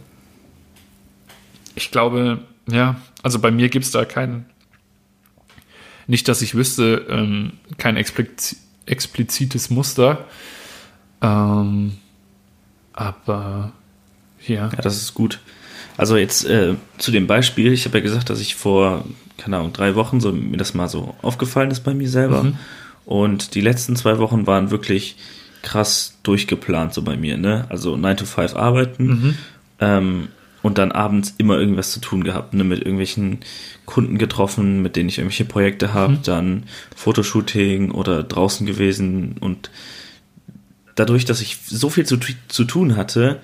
Ich 1.74 1.90
glaube, 1.90 2.40
ja, 2.68 2.96
also 3.22 3.38
bei 3.38 3.50
mir 3.50 3.68
gibt 3.68 3.84
es 3.84 3.92
da 3.92 4.04
keinen, 4.04 4.46
nicht, 6.08 6.28
dass 6.28 6.42
ich 6.42 6.54
wüsste, 6.54 7.06
ähm, 7.08 7.52
kein 7.78 7.96
expliz 7.96 8.56
explizites 8.86 9.68
Muster. 9.70 10.26
Ähm, 11.22 11.92
aber 12.92 13.72
ja. 14.46 14.70
Ja, 14.70 14.82
das 14.82 14.96
ist 14.96 15.14
gut. 15.14 15.40
Also 15.96 16.16
jetzt 16.16 16.44
äh, 16.44 16.74
zu 16.98 17.10
dem 17.10 17.26
Beispiel, 17.26 17.72
ich 17.72 17.84
habe 17.86 17.98
ja 17.98 18.04
gesagt, 18.04 18.30
dass 18.30 18.40
ich 18.40 18.54
vor, 18.54 19.04
keine 19.38 19.56
Ahnung, 19.58 19.72
drei 19.72 19.94
Wochen 19.94 20.20
so 20.20 20.32
mir 20.32 20.58
das 20.58 20.74
mal 20.74 20.88
so 20.88 21.14
aufgefallen 21.22 21.70
ist 21.70 21.80
bei 21.80 21.94
mir 21.94 22.08
selber. 22.08 22.44
Mhm. 22.44 22.56
Und 23.06 23.54
die 23.54 23.60
letzten 23.60 23.96
zwei 23.96 24.18
Wochen 24.18 24.46
waren 24.46 24.70
wirklich 24.70 25.16
krass 25.62 26.18
durchgeplant 26.22 26.92
so 26.92 27.02
bei 27.02 27.16
mir, 27.16 27.36
ne? 27.36 27.66
Also 27.68 27.96
9 27.96 28.18
to 28.18 28.26
5 28.26 28.54
arbeiten 28.56 29.06
mhm. 29.06 29.34
ähm, 29.80 30.28
und 30.62 30.78
dann 30.78 30.92
abends 30.92 31.34
immer 31.38 31.58
irgendwas 31.58 31.92
zu 31.92 32.00
tun 32.00 32.24
gehabt, 32.24 32.52
ne? 32.52 32.64
Mit 32.64 32.80
irgendwelchen 32.80 33.38
Kunden 33.84 34.18
getroffen, 34.18 34.82
mit 34.82 34.96
denen 34.96 35.08
ich 35.08 35.18
irgendwelche 35.18 35.44
Projekte 35.44 35.94
habe, 35.94 36.14
mhm. 36.14 36.22
dann 36.24 36.62
Fotoshooting 36.94 37.90
oder 37.90 38.22
draußen 38.22 38.66
gewesen 38.66 39.36
und 39.40 39.70
dadurch, 40.96 41.24
dass 41.24 41.40
ich 41.40 41.58
so 41.66 41.88
viel 41.88 42.04
zu, 42.04 42.18
zu 42.48 42.64
tun 42.64 42.96
hatte, 42.96 43.40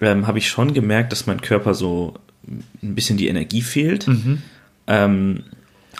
ähm, 0.00 0.26
habe 0.26 0.38
ich 0.38 0.48
schon 0.48 0.72
gemerkt, 0.72 1.12
dass 1.12 1.26
mein 1.26 1.40
Körper 1.40 1.74
so 1.74 2.14
ein 2.46 2.94
bisschen 2.94 3.18
die 3.18 3.28
Energie 3.28 3.62
fehlt. 3.62 4.08
Mhm. 4.08 4.42
Ähm, 4.86 5.44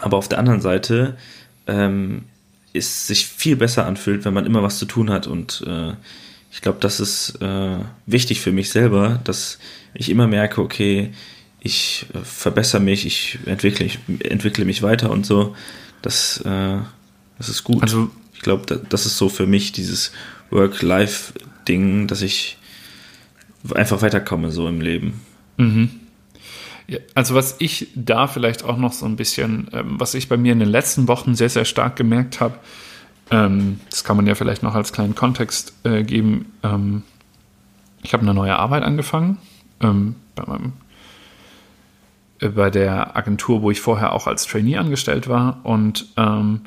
aber 0.01 0.17
auf 0.17 0.29
der 0.29 0.38
anderen 0.38 0.61
Seite 0.61 1.17
ähm, 1.67 2.23
es 2.73 3.07
sich 3.07 3.27
viel 3.27 3.57
besser 3.57 3.87
anfühlt, 3.87 4.25
wenn 4.25 4.35
man 4.35 4.47
immer 4.47 4.62
was 4.62 4.79
zu 4.79 4.87
tun 4.87 5.11
hat. 5.11 5.27
Und 5.27 5.62
äh, 5.67 5.93
ich 6.51 6.62
glaube, 6.62 6.79
das 6.81 7.01
ist 7.01 7.41
äh, 7.41 7.79
wichtig 8.07 8.41
für 8.41 8.53
mich 8.53 8.71
selber, 8.71 9.21
dass 9.25 9.59
ich 9.95 10.09
immer 10.09 10.27
merke, 10.27 10.61
okay, 10.61 11.12
ich 11.61 12.07
äh, 12.15 12.19
verbessere 12.25 12.81
mich, 12.81 13.07
ich 13.07 13.38
entwickle, 13.47 13.87
ich 13.87 13.99
entwickle 14.21 14.65
mich 14.65 14.83
weiter 14.83 15.11
und 15.11 15.27
so. 15.27 15.55
Das, 16.01 16.38
äh, 16.45 16.79
das 17.38 17.49
ist 17.49 17.62
gut. 17.62 17.83
Also, 17.83 18.11
ich 18.35 18.41
glaube, 18.41 18.67
da, 18.67 18.77
das 18.77 19.07
ist 19.07 19.19
so 19.19 19.29
für 19.29 19.47
mich 19.47 19.73
dieses 19.73 20.12
Work-Life-Ding, 20.53 22.07
dass 22.07 22.23
ich 22.23 22.59
einfach 23.75 24.03
weiterkomme 24.03 24.51
so 24.51 24.69
im 24.69 24.81
Leben. 24.81 25.21
Mhm. 25.57 25.91
Also 27.15 27.35
was 27.35 27.57
ich 27.59 27.88
da 27.95 28.27
vielleicht 28.27 28.65
auch 28.65 28.77
noch 28.77 28.93
so 28.93 29.07
ein 29.07 29.17
bisschen, 29.17 29.69
ähm, 29.73 29.99
was 29.99 30.15
ich 30.15 30.29
bei 30.29 30.37
mir 30.37 30.53
in 30.53 30.59
den 30.59 30.69
letzten 30.69 31.09
Wochen 31.09 31.35
sehr, 31.35 31.49
sehr 31.49 31.65
stark 31.65 31.97
gemerkt 31.97 32.41
habe, 32.41 32.59
ähm, 33.31 33.81
das 33.88 34.05
kann 34.05 34.17
man 34.17 34.27
ja 34.27 34.35
vielleicht 34.35 34.62
noch 34.62 34.75
als 34.75 34.93
kleinen 34.93 35.15
Kontext 35.15 35.75
äh, 35.85 36.03
geben. 36.03 36.53
Ähm, 36.62 37.03
ich 38.03 38.12
habe 38.12 38.23
eine 38.23 38.35
neue 38.35 38.57
Arbeit 38.57 38.83
angefangen 38.83 39.38
ähm, 39.81 40.17
bei, 40.35 40.45
meinem, 40.45 40.73
äh, 42.41 42.49
bei 42.49 42.69
der 42.69 43.17
Agentur, 43.17 43.62
wo 43.62 43.71
ich 43.71 43.81
vorher 43.81 44.12
auch 44.12 44.27
als 44.27 44.47
Trainee 44.47 44.77
angestellt 44.77 45.29
war 45.29 45.61
und 45.62 46.07
ähm, 46.17 46.62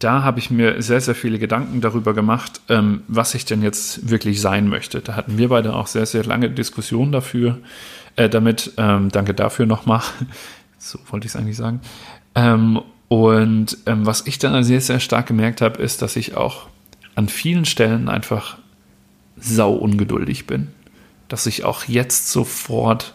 da 0.00 0.22
habe 0.22 0.38
ich 0.38 0.50
mir 0.50 0.80
sehr, 0.80 1.00
sehr 1.00 1.14
viele 1.14 1.38
Gedanken 1.38 1.82
darüber 1.82 2.14
gemacht, 2.14 2.62
ähm, 2.68 3.02
was 3.06 3.34
ich 3.34 3.44
denn 3.44 3.62
jetzt 3.62 4.08
wirklich 4.08 4.40
sein 4.40 4.66
möchte. 4.66 5.00
Da 5.00 5.14
hatten 5.14 5.36
wir 5.36 5.50
beide 5.50 5.74
auch 5.74 5.86
sehr, 5.86 6.06
sehr 6.06 6.24
lange 6.24 6.50
Diskussionen 6.50 7.12
dafür, 7.12 7.58
äh, 8.16 8.28
damit. 8.28 8.72
Ähm, 8.78 9.10
danke 9.10 9.34
dafür 9.34 9.66
nochmal. 9.66 10.00
so 10.78 10.98
wollte 11.10 11.26
ich 11.26 11.34
es 11.34 11.36
eigentlich 11.36 11.58
sagen. 11.58 11.80
Ähm, 12.34 12.80
und 13.08 13.76
ähm, 13.84 14.06
was 14.06 14.26
ich 14.26 14.38
dann 14.38 14.64
sehr, 14.64 14.80
sehr 14.80 15.00
stark 15.00 15.26
gemerkt 15.26 15.60
habe, 15.60 15.82
ist, 15.82 16.00
dass 16.00 16.16
ich 16.16 16.34
auch 16.34 16.68
an 17.14 17.28
vielen 17.28 17.66
Stellen 17.66 18.08
einfach 18.08 18.56
sau 19.36 19.74
ungeduldig 19.74 20.46
bin. 20.46 20.68
Dass 21.28 21.44
ich 21.44 21.64
auch 21.64 21.84
jetzt 21.84 22.30
sofort 22.32 23.12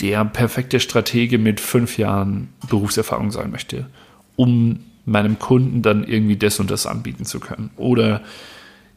der 0.00 0.24
perfekte 0.24 0.80
Stratege 0.80 1.36
mit 1.36 1.60
fünf 1.60 1.98
Jahren 1.98 2.48
Berufserfahrung 2.70 3.30
sein 3.30 3.50
möchte, 3.50 3.86
um 4.36 4.78
meinem 5.08 5.38
Kunden 5.38 5.82
dann 5.82 6.04
irgendwie 6.04 6.36
das 6.36 6.60
und 6.60 6.70
das 6.70 6.86
anbieten 6.86 7.24
zu 7.24 7.40
können. 7.40 7.70
Oder, 7.76 8.22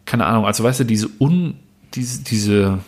keine 0.06 0.26
Ahnung, 0.26 0.46
also 0.46 0.64
weißt 0.64 0.82
du, 0.82 0.84
diese, 0.86 1.10
un, 1.20 1.56
diese, 1.94 2.24
diese, 2.24 2.80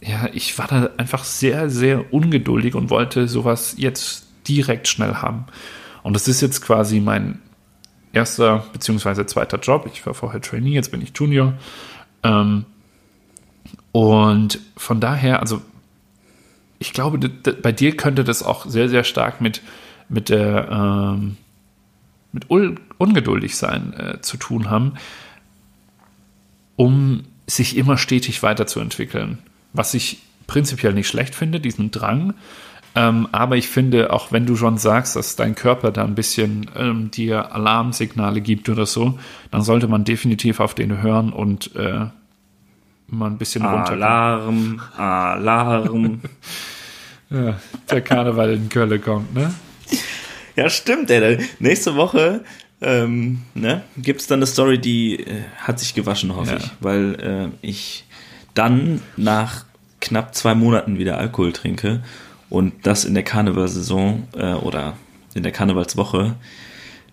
ja, 0.00 0.28
ich 0.32 0.58
war 0.58 0.66
da 0.66 0.90
einfach 0.96 1.24
sehr, 1.24 1.70
sehr 1.70 2.12
ungeduldig 2.12 2.74
und 2.74 2.90
wollte 2.90 3.28
sowas 3.28 3.74
jetzt 3.78 4.26
direkt 4.48 4.88
schnell 4.88 5.14
haben. 5.14 5.46
Und 6.02 6.14
das 6.14 6.28
ist 6.28 6.40
jetzt 6.40 6.62
quasi 6.62 7.00
mein 7.00 7.38
erster 8.12 8.64
beziehungsweise 8.72 9.24
zweiter 9.26 9.58
Job. 9.58 9.88
Ich 9.92 10.04
war 10.04 10.14
vorher 10.14 10.40
Trainee, 10.40 10.74
jetzt 10.74 10.90
bin 10.90 11.00
ich 11.00 11.12
Junior. 11.14 11.54
Ähm, 12.22 12.64
und 13.92 14.60
von 14.76 15.00
daher, 15.00 15.40
also 15.40 15.62
ich 16.78 16.92
glaube, 16.92 17.18
bei 17.28 17.72
dir 17.72 17.96
könnte 17.96 18.24
das 18.24 18.42
auch 18.42 18.66
sehr, 18.66 18.88
sehr 18.88 19.04
stark 19.04 19.40
mit, 19.40 19.62
mit 20.08 20.28
der 20.28 20.68
ähm, 20.70 21.36
mit 22.32 22.48
ungeduldig 22.50 23.56
sein 23.56 23.92
äh, 23.92 24.20
zu 24.20 24.36
tun 24.36 24.70
haben, 24.70 24.94
um 26.76 27.24
sich 27.46 27.76
immer 27.76 27.98
stetig 27.98 28.42
weiterzuentwickeln. 28.42 29.38
Was 29.72 29.94
ich 29.94 30.22
prinzipiell 30.46 30.94
nicht 30.94 31.08
schlecht 31.08 31.34
finde, 31.34 31.60
diesen 31.60 31.90
Drang. 31.90 32.34
Ähm, 32.94 33.28
aber 33.32 33.56
ich 33.56 33.68
finde, 33.68 34.12
auch 34.12 34.32
wenn 34.32 34.44
du 34.44 34.54
schon 34.56 34.76
sagst, 34.76 35.16
dass 35.16 35.36
dein 35.36 35.54
Körper 35.54 35.92
da 35.92 36.04
ein 36.04 36.14
bisschen 36.14 36.70
ähm, 36.76 37.10
dir 37.10 37.54
Alarmsignale 37.54 38.40
gibt 38.40 38.68
oder 38.68 38.84
so, 38.84 39.18
dann 39.50 39.62
sollte 39.62 39.88
man 39.88 40.04
definitiv 40.04 40.60
auf 40.60 40.74
den 40.74 41.00
hören 41.00 41.32
und 41.32 41.74
äh, 41.74 42.06
mal 43.06 43.26
ein 43.26 43.38
bisschen 43.38 43.64
runter. 43.64 43.92
Alarm, 43.92 44.80
Alarm. 44.96 46.20
ja, 47.30 47.54
der 47.90 48.00
Karneval 48.02 48.52
in 48.52 48.68
Köln 48.68 49.00
kommt, 49.02 49.34
ne? 49.34 49.54
Ja, 50.56 50.68
stimmt, 50.68 51.10
ey. 51.10 51.38
Nächste 51.58 51.96
Woche 51.96 52.44
ähm, 52.82 53.42
ne, 53.54 53.82
gibt 53.96 54.20
es 54.20 54.26
dann 54.26 54.40
eine 54.40 54.46
Story, 54.46 54.78
die 54.78 55.20
äh, 55.20 55.42
hat 55.56 55.78
sich 55.78 55.94
gewaschen, 55.94 56.34
hoffe 56.34 56.52
ja. 56.52 56.56
ich. 56.58 56.70
Weil 56.80 57.14
äh, 57.62 57.66
ich 57.66 58.04
dann 58.54 59.00
nach 59.16 59.64
knapp 60.00 60.34
zwei 60.34 60.54
Monaten 60.54 60.98
wieder 60.98 61.16
Alkohol 61.16 61.52
trinke 61.52 62.02
und 62.50 62.86
das 62.86 63.04
in 63.04 63.14
der 63.14 63.22
Karnevalsaison 63.22 64.28
äh, 64.36 64.54
oder 64.54 64.96
in 65.34 65.44
der 65.44 65.52
Karnevalswoche, 65.52 66.34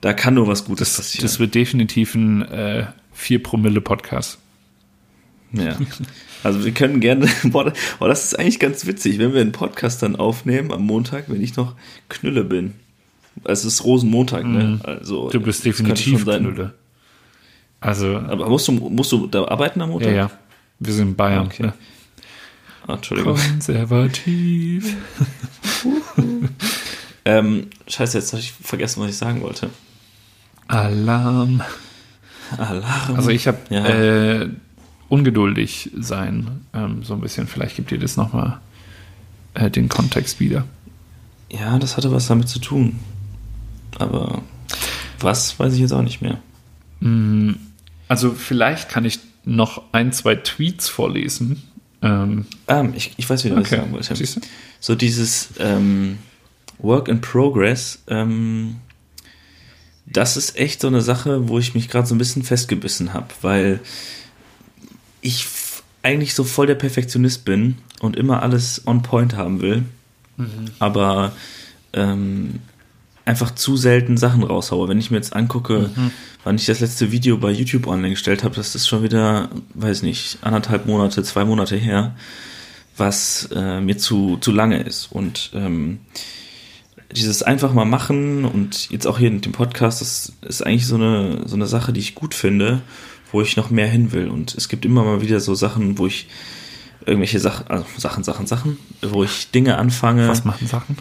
da 0.01 0.13
kann 0.13 0.33
nur 0.33 0.47
was 0.47 0.65
Gutes 0.65 0.95
das, 0.95 0.97
passieren. 0.97 1.23
Das 1.23 1.39
wird 1.39 1.55
definitiv 1.55 2.15
ein 2.15 2.41
äh, 2.49 2.87
4 3.13 3.43
Promille 3.43 3.81
Podcast. 3.81 4.39
Ja. 5.51 5.77
Also 6.43 6.63
wir 6.63 6.71
können 6.71 6.99
gerne, 6.99 7.27
boah, 7.43 7.73
das 7.99 8.25
ist 8.25 8.39
eigentlich 8.39 8.59
ganz 8.59 8.85
witzig, 8.85 9.19
wenn 9.19 9.33
wir 9.33 9.41
einen 9.41 9.51
Podcast 9.51 10.01
dann 10.01 10.15
aufnehmen 10.15 10.71
am 10.71 10.85
Montag, 10.85 11.25
wenn 11.27 11.41
ich 11.41 11.55
noch 11.55 11.75
Knülle 12.07 12.43
bin. 12.43 12.75
Es 13.43 13.65
ist 13.65 13.83
Rosenmontag, 13.83 14.45
ne? 14.45 14.63
Mhm. 14.63 14.81
Also, 14.83 15.29
Du 15.29 15.39
bist 15.39 15.65
definitiv. 15.65 16.23
Knülle. 16.25 16.73
Also, 17.81 18.17
Aber 18.17 18.49
musst 18.49 18.67
du, 18.67 18.73
musst 18.73 19.11
du 19.11 19.27
da 19.27 19.45
arbeiten 19.47 19.81
am 19.81 19.89
ja, 19.89 19.93
Montag? 19.93 20.13
ja. 20.15 20.31
Wir 20.79 20.93
sind 20.93 21.09
in 21.09 21.15
Bayern. 21.15 21.45
Okay. 21.47 21.63
Ne? 21.63 21.73
Ah, 22.87 22.93
Entschuldigung. 22.95 23.35
Konservativ. 23.37 24.95
Ähm, 27.25 27.67
scheiße, 27.87 28.17
jetzt 28.17 28.31
habe 28.33 28.41
ich 28.41 28.51
vergessen, 28.53 29.01
was 29.03 29.09
ich 29.11 29.17
sagen 29.17 29.41
wollte. 29.41 29.69
Alarm. 30.67 31.61
Alarm. 32.57 33.15
Also 33.15 33.29
ich 33.29 33.45
habe 33.47 33.57
Ja. 33.69 33.85
äh, 33.85 34.49
ungeduldig 35.09 35.91
sein, 35.99 36.61
ähm, 36.73 37.03
so 37.03 37.13
ein 37.13 37.21
bisschen. 37.21 37.45
Vielleicht 37.45 37.75
gibt 37.75 37.91
ihr 37.91 37.99
das 37.99 38.17
nochmal 38.17 38.59
äh, 39.53 39.69
den 39.69 39.89
Kontext 39.89 40.39
wieder. 40.39 40.65
ja, 41.51 41.77
das 41.77 41.97
hatte 41.97 42.11
was 42.11 42.27
damit 42.27 42.47
zu 42.49 42.59
tun. 42.59 42.99
Aber 43.97 44.41
was, 45.19 45.59
weiß 45.59 45.73
ich 45.73 45.79
jetzt 45.79 45.91
auch 45.93 46.01
nicht 46.01 46.21
mehr. 46.21 46.39
Mm, 46.99 47.53
Also 48.07 48.31
vielleicht 48.31 48.89
kann 48.89 49.05
ich 49.05 49.19
noch 49.45 49.81
ein, 49.91 50.11
zwei 50.11 50.35
Tweets 50.35 50.87
vorlesen. 50.89 51.63
Ähm, 52.01 52.45
Ah, 52.67 52.85
ich, 52.95 53.13
ich 53.17 53.29
weiß 53.29 53.43
wieder, 53.45 53.55
was 53.57 53.67
ich 53.67 53.73
okay, 53.73 53.81
sagen 53.81 53.91
wollte. 53.93 54.15
siehst 54.15 54.37
du? 54.37 54.41
So 54.79 54.95
dieses 54.95 55.49
ähm, 55.59 56.17
Work 56.77 57.07
in 57.09 57.19
Progress, 57.21 57.99
ähm, 58.07 58.77
das 60.05 60.37
ist 60.37 60.57
echt 60.57 60.81
so 60.81 60.87
eine 60.87 61.01
Sache, 61.01 61.49
wo 61.49 61.59
ich 61.59 61.75
mich 61.75 61.89
gerade 61.89 62.07
so 62.07 62.15
ein 62.15 62.17
bisschen 62.17 62.43
festgebissen 62.43 63.13
habe, 63.13 63.27
weil 63.41 63.79
ich 65.21 65.45
eigentlich 66.01 66.33
so 66.33 66.43
voll 66.45 66.65
der 66.67 66.75
Perfektionist 66.75 67.43
bin 67.45 67.77
und 67.99 68.15
immer 68.15 68.41
alles 68.41 68.81
on 68.87 69.01
point 69.03 69.35
haben 69.35 69.61
will, 69.61 69.83
aber 70.79 71.33
ähm, 71.91 72.59
einfach 73.29 73.53
zu 73.53 73.77
selten 73.77 74.17
Sachen 74.17 74.43
raushaue. 74.43 74.89
Wenn 74.89 74.97
ich 74.97 75.11
mir 75.11 75.17
jetzt 75.17 75.35
angucke, 75.35 75.91
wann 76.43 76.55
ich 76.55 76.65
das 76.65 76.79
letzte 76.79 77.11
Video 77.11 77.37
bei 77.37 77.51
YouTube 77.51 77.85
online 77.85 78.09
gestellt 78.09 78.43
habe, 78.43 78.55
das 78.55 78.73
ist 78.73 78.87
schon 78.87 79.03
wieder, 79.03 79.49
weiß 79.75 80.01
nicht, 80.01 80.39
anderthalb 80.41 80.87
Monate, 80.87 81.21
zwei 81.21 81.45
Monate 81.45 81.75
her, 81.77 82.15
was 82.97 83.47
äh, 83.55 83.81
mir 83.81 83.99
zu, 83.99 84.37
zu 84.37 84.51
lange 84.51 84.81
ist. 84.81 85.11
Und 85.11 85.51
ähm, 85.53 85.99
dieses 87.11 87.43
einfach 87.43 87.71
mal 87.71 87.85
machen 87.85 88.45
und 88.45 88.89
jetzt 88.89 89.05
auch 89.05 89.19
hier 89.19 89.27
in 89.27 89.41
dem 89.41 89.51
Podcast, 89.51 90.01
das 90.01 90.33
ist 90.41 90.65
eigentlich 90.65 90.87
so 90.87 90.95
eine, 90.95 91.47
so 91.47 91.55
eine 91.55 91.67
Sache, 91.67 91.93
die 91.93 91.99
ich 91.99 92.15
gut 92.15 92.33
finde, 92.33 92.81
wo 93.31 93.41
ich 93.41 93.57
noch 93.57 93.69
mehr 93.69 93.87
hin 93.87 94.11
will. 94.11 94.27
Und 94.29 94.55
es 94.55 94.69
gibt 94.69 94.85
immer 94.85 95.03
mal 95.03 95.21
wieder 95.21 95.39
so 95.39 95.53
Sachen, 95.53 95.99
wo 95.99 96.07
ich 96.07 96.27
irgendwelche 97.05 97.39
Sachen, 97.39 97.67
also 97.67 97.85
Sachen, 97.97 98.23
Sachen, 98.23 98.47
Sachen, 98.47 98.79
wo 99.01 99.23
ich 99.23 99.51
Dinge 99.51 99.77
anfange, 99.77 100.27
was 100.27 100.45
machen 100.45 100.67
Sachen? 100.67 100.97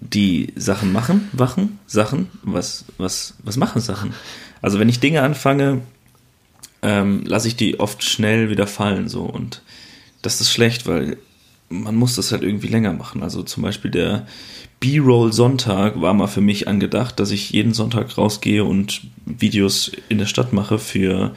Die 0.00 0.52
Sachen 0.56 0.92
machen, 0.92 1.28
wachen, 1.32 1.78
Sachen, 1.86 2.28
was, 2.42 2.84
was, 2.98 3.34
was 3.42 3.56
machen 3.56 3.80
Sachen. 3.80 4.14
Also 4.62 4.78
wenn 4.78 4.88
ich 4.88 5.00
Dinge 5.00 5.22
anfange, 5.22 5.82
ähm, 6.82 7.24
lasse 7.24 7.48
ich 7.48 7.56
die 7.56 7.80
oft 7.80 8.04
schnell 8.04 8.50
wieder 8.50 8.66
fallen 8.66 9.08
so 9.08 9.22
und 9.22 9.62
das 10.22 10.40
ist 10.40 10.50
schlecht, 10.50 10.86
weil 10.86 11.16
man 11.68 11.96
muss 11.96 12.14
das 12.14 12.32
halt 12.32 12.42
irgendwie 12.42 12.68
länger 12.68 12.92
machen. 12.92 13.22
Also 13.22 13.42
zum 13.42 13.62
Beispiel 13.62 13.90
der 13.90 14.26
B-Roll 14.80 15.32
Sonntag 15.32 16.00
war 16.00 16.14
mal 16.14 16.26
für 16.26 16.40
mich 16.40 16.68
angedacht, 16.68 17.18
dass 17.18 17.30
ich 17.30 17.50
jeden 17.50 17.74
Sonntag 17.74 18.16
rausgehe 18.16 18.64
und 18.64 19.02
Videos 19.24 19.90
in 20.08 20.18
der 20.18 20.26
Stadt 20.26 20.52
mache 20.52 20.78
für 20.78 21.34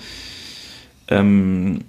ähm, 1.08 1.82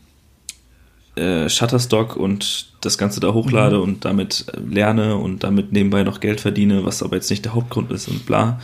äh, 1.20 1.48
Shutterstock 1.48 2.16
und 2.16 2.66
das 2.80 2.96
Ganze 2.98 3.20
da 3.20 3.32
hochlade 3.32 3.80
und 3.80 4.04
damit 4.04 4.46
äh, 4.52 4.58
lerne 4.60 5.16
und 5.16 5.44
damit 5.44 5.72
nebenbei 5.72 6.02
noch 6.02 6.20
Geld 6.20 6.40
verdiene, 6.40 6.84
was 6.84 7.02
aber 7.02 7.16
jetzt 7.16 7.30
nicht 7.30 7.44
der 7.44 7.54
Hauptgrund 7.54 7.90
ist 7.92 8.08
und 8.08 8.26
bla. 8.26 8.60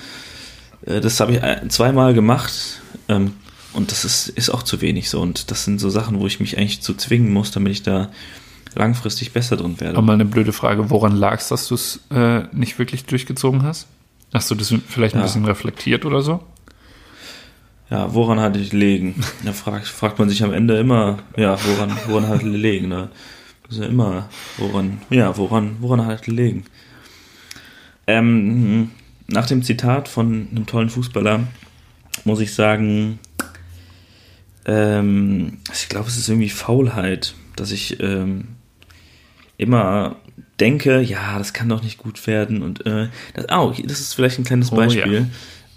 Äh, 0.87 1.01
das 1.01 1.21
habe 1.21 1.33
ich 1.35 1.71
zweimal 1.71 2.14
gemacht 2.14 2.53
ähm, 3.09 3.33
und 3.75 3.90
das 3.92 4.05
ist, 4.05 4.29
ist 4.29 4.51
auch 4.51 4.62
zu 4.62 4.81
wenig 4.81 5.11
so. 5.11 5.21
Und 5.21 5.51
das 5.51 5.64
sind 5.64 5.81
so 5.81 5.90
Sachen, 5.90 6.19
wo 6.21 6.27
ich 6.27 6.40
mich 6.40 6.57
eigentlich 6.59 6.81
zu 6.81 6.95
zwingen 6.95 7.33
muss, 7.33 7.51
damit 7.51 7.73
ich 7.73 7.83
da 7.83 8.11
langfristig 8.75 9.33
besser 9.33 9.57
drin 9.57 9.81
werde. 9.81 9.97
Aber 9.97 10.07
mal 10.07 10.12
eine 10.14 10.25
blöde 10.25 10.53
Frage, 10.53 10.90
woran 10.90 11.14
lag 11.16 11.40
es, 11.40 11.49
dass 11.49 11.69
du 11.69 11.75
es 11.75 12.01
äh, 12.11 12.42
nicht 12.53 12.79
wirklich 12.79 13.05
durchgezogen 13.05 13.62
hast? 13.62 13.87
Hast 14.35 14.51
du 14.51 14.55
das 14.55 14.73
vielleicht 14.88 15.14
ein 15.14 15.21
Ja. 15.21 15.25
bisschen 15.27 15.45
reflektiert 15.45 16.05
oder 16.05 16.21
so? 16.23 16.42
Ja, 17.90 18.12
woran 18.14 18.40
hat 18.40 18.57
es 18.57 18.70
gelegen? 18.70 19.14
Da 19.44 19.53
fragt, 19.53 19.87
fragt 19.87 20.18
man 20.18 20.29
sich 20.29 20.42
am 20.42 20.53
Ende 20.53 20.79
immer, 20.79 21.18
ja, 21.37 21.57
woran, 21.64 21.96
woran 22.09 22.29
hat 22.29 22.40
gelegen? 22.40 22.88
Ne? 22.88 23.11
Das 23.62 23.77
ist 23.77 23.83
ja 23.83 23.88
immer, 23.88 24.29
woran, 24.59 25.01
ja, 25.11 25.37
woran, 25.37 25.77
woran 25.81 26.05
hat 26.05 26.22
gelegen? 26.22 26.64
Ähm, 28.07 28.90
nach 29.29 29.46
dem 29.46 29.62
Zitat 29.62 30.09
von 30.09 30.49
einem 30.51 30.66
tollen 30.66 30.90
Fußballer 30.90 31.46
muss 32.25 32.40
ich 32.40 32.55
sagen, 32.55 33.18
ähm, 34.64 35.59
ich 35.72 35.88
glaube, 35.88 36.09
es 36.09 36.16
ist 36.16 36.29
irgendwie 36.29 36.49
Faulheit, 36.49 37.35
dass 37.55 37.70
ich 37.70 38.01
ähm, 38.01 38.49
immer 39.59 40.16
denke, 40.61 41.01
ja, 41.01 41.38
das 41.38 41.53
kann 41.53 41.68
doch 41.68 41.83
nicht 41.83 41.99
gut 41.99 42.27
werden 42.27 42.62
und 42.62 42.87
äh, 42.87 43.09
das, 43.35 43.46
oh, 43.51 43.75
das 43.85 44.01
ist 44.01 44.14
vielleicht 44.14 44.38
ein 44.38 44.44
kleines 44.44 44.72
Oh, 44.72 44.81
ja. 44.81 45.27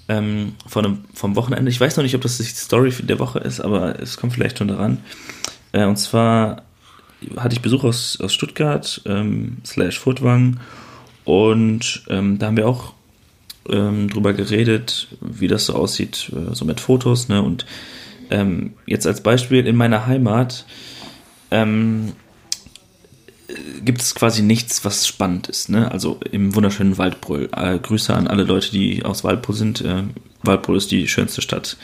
Ähm, 0.09 0.55
von 0.65 0.85
einem, 0.85 0.97
vom 1.13 1.35
Wochenende. 1.35 1.69
Ich 1.69 1.79
weiß 1.79 1.95
noch 1.95 2.03
nicht, 2.03 2.15
ob 2.15 2.21
das 2.21 2.37
die 2.37 2.43
Story 2.43 2.91
der 2.91 3.19
Woche 3.19 3.39
ist, 3.39 3.61
aber 3.61 3.99
es 4.01 4.17
kommt 4.17 4.33
vielleicht 4.33 4.57
schon 4.57 4.67
daran. 4.67 4.97
Äh, 5.71 5.85
und 5.85 5.97
zwar 5.97 6.63
hatte 7.37 7.53
ich 7.53 7.61
Besuch 7.61 7.83
aus, 7.83 8.19
aus 8.19 8.33
Stuttgart, 8.33 9.01
ähm, 9.05 9.57
slash 9.65 9.99
Furtwang, 9.99 10.59
und 11.29 12.05
ähm, 12.09 12.39
da 12.39 12.47
haben 12.47 12.57
wir 12.57 12.67
auch 12.67 12.93
ähm, 13.69 14.09
drüber 14.09 14.33
geredet, 14.33 15.09
wie 15.21 15.47
das 15.47 15.67
so 15.67 15.75
aussieht, 15.75 16.31
äh, 16.33 16.55
so 16.55 16.65
mit 16.65 16.79
Fotos, 16.79 17.29
ne? 17.29 17.43
Und 17.43 17.67
ähm, 18.31 18.73
jetzt 18.87 19.05
als 19.05 19.21
Beispiel 19.21 19.67
in 19.67 19.75
meiner 19.75 20.07
Heimat 20.07 20.65
ähm, 21.51 22.13
äh, 22.13 22.28
gibt 23.83 24.01
es 24.01 24.15
quasi 24.15 24.41
nichts, 24.41 24.85
was 24.85 25.07
spannend 25.07 25.47
ist. 25.47 25.69
Ne? 25.69 25.91
Also 25.91 26.19
im 26.31 26.55
wunderschönen 26.55 26.97
Waldbrüll. 26.97 27.49
Äh, 27.55 27.79
Grüße 27.79 28.13
an 28.13 28.27
alle 28.27 28.43
Leute, 28.43 28.71
die 28.71 29.03
aus 29.03 29.23
Waldbrüll 29.23 29.55
sind. 29.55 29.81
Äh, 29.81 30.03
Waldbrüll 30.43 30.77
ist 30.77 30.91
die 30.91 31.07
schönste 31.07 31.41
Stadt. 31.41 31.77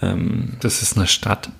Ähm, 0.00 0.56
Das 0.60 0.82
ist 0.82 0.96
eine 0.96 1.06
Stadt. 1.06 1.50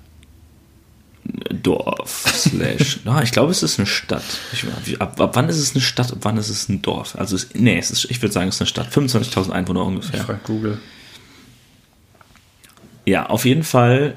Dorf 1.51 2.25
slash. 2.33 2.99
ja, 3.05 3.21
ich 3.21 3.31
glaube, 3.31 3.51
es 3.51 3.61
ist 3.61 3.77
eine 3.77 3.85
Stadt. 3.85 4.23
Ich, 4.53 4.99
ab, 4.99 5.19
ab 5.19 5.31
wann 5.35 5.49
ist 5.49 5.57
es 5.57 5.73
eine 5.73 5.81
Stadt, 5.81 6.11
ab 6.11 6.19
wann 6.21 6.37
ist 6.37 6.49
es 6.49 6.69
ein 6.69 6.81
Dorf? 6.81 7.15
Also, 7.17 7.35
es, 7.35 7.49
nee, 7.53 7.77
es 7.77 7.91
ist, 7.91 8.05
ich 8.09 8.21
würde 8.21 8.33
sagen, 8.33 8.49
es 8.49 8.55
ist 8.55 8.61
eine 8.61 8.67
Stadt. 8.67 8.91
25.000 8.91 9.51
Einwohner 9.51 9.85
ungefähr. 9.85 10.23
frag 10.23 10.43
Google. 10.45 10.79
Ja, 13.05 13.27
auf 13.27 13.45
jeden 13.45 13.63
Fall 13.63 14.15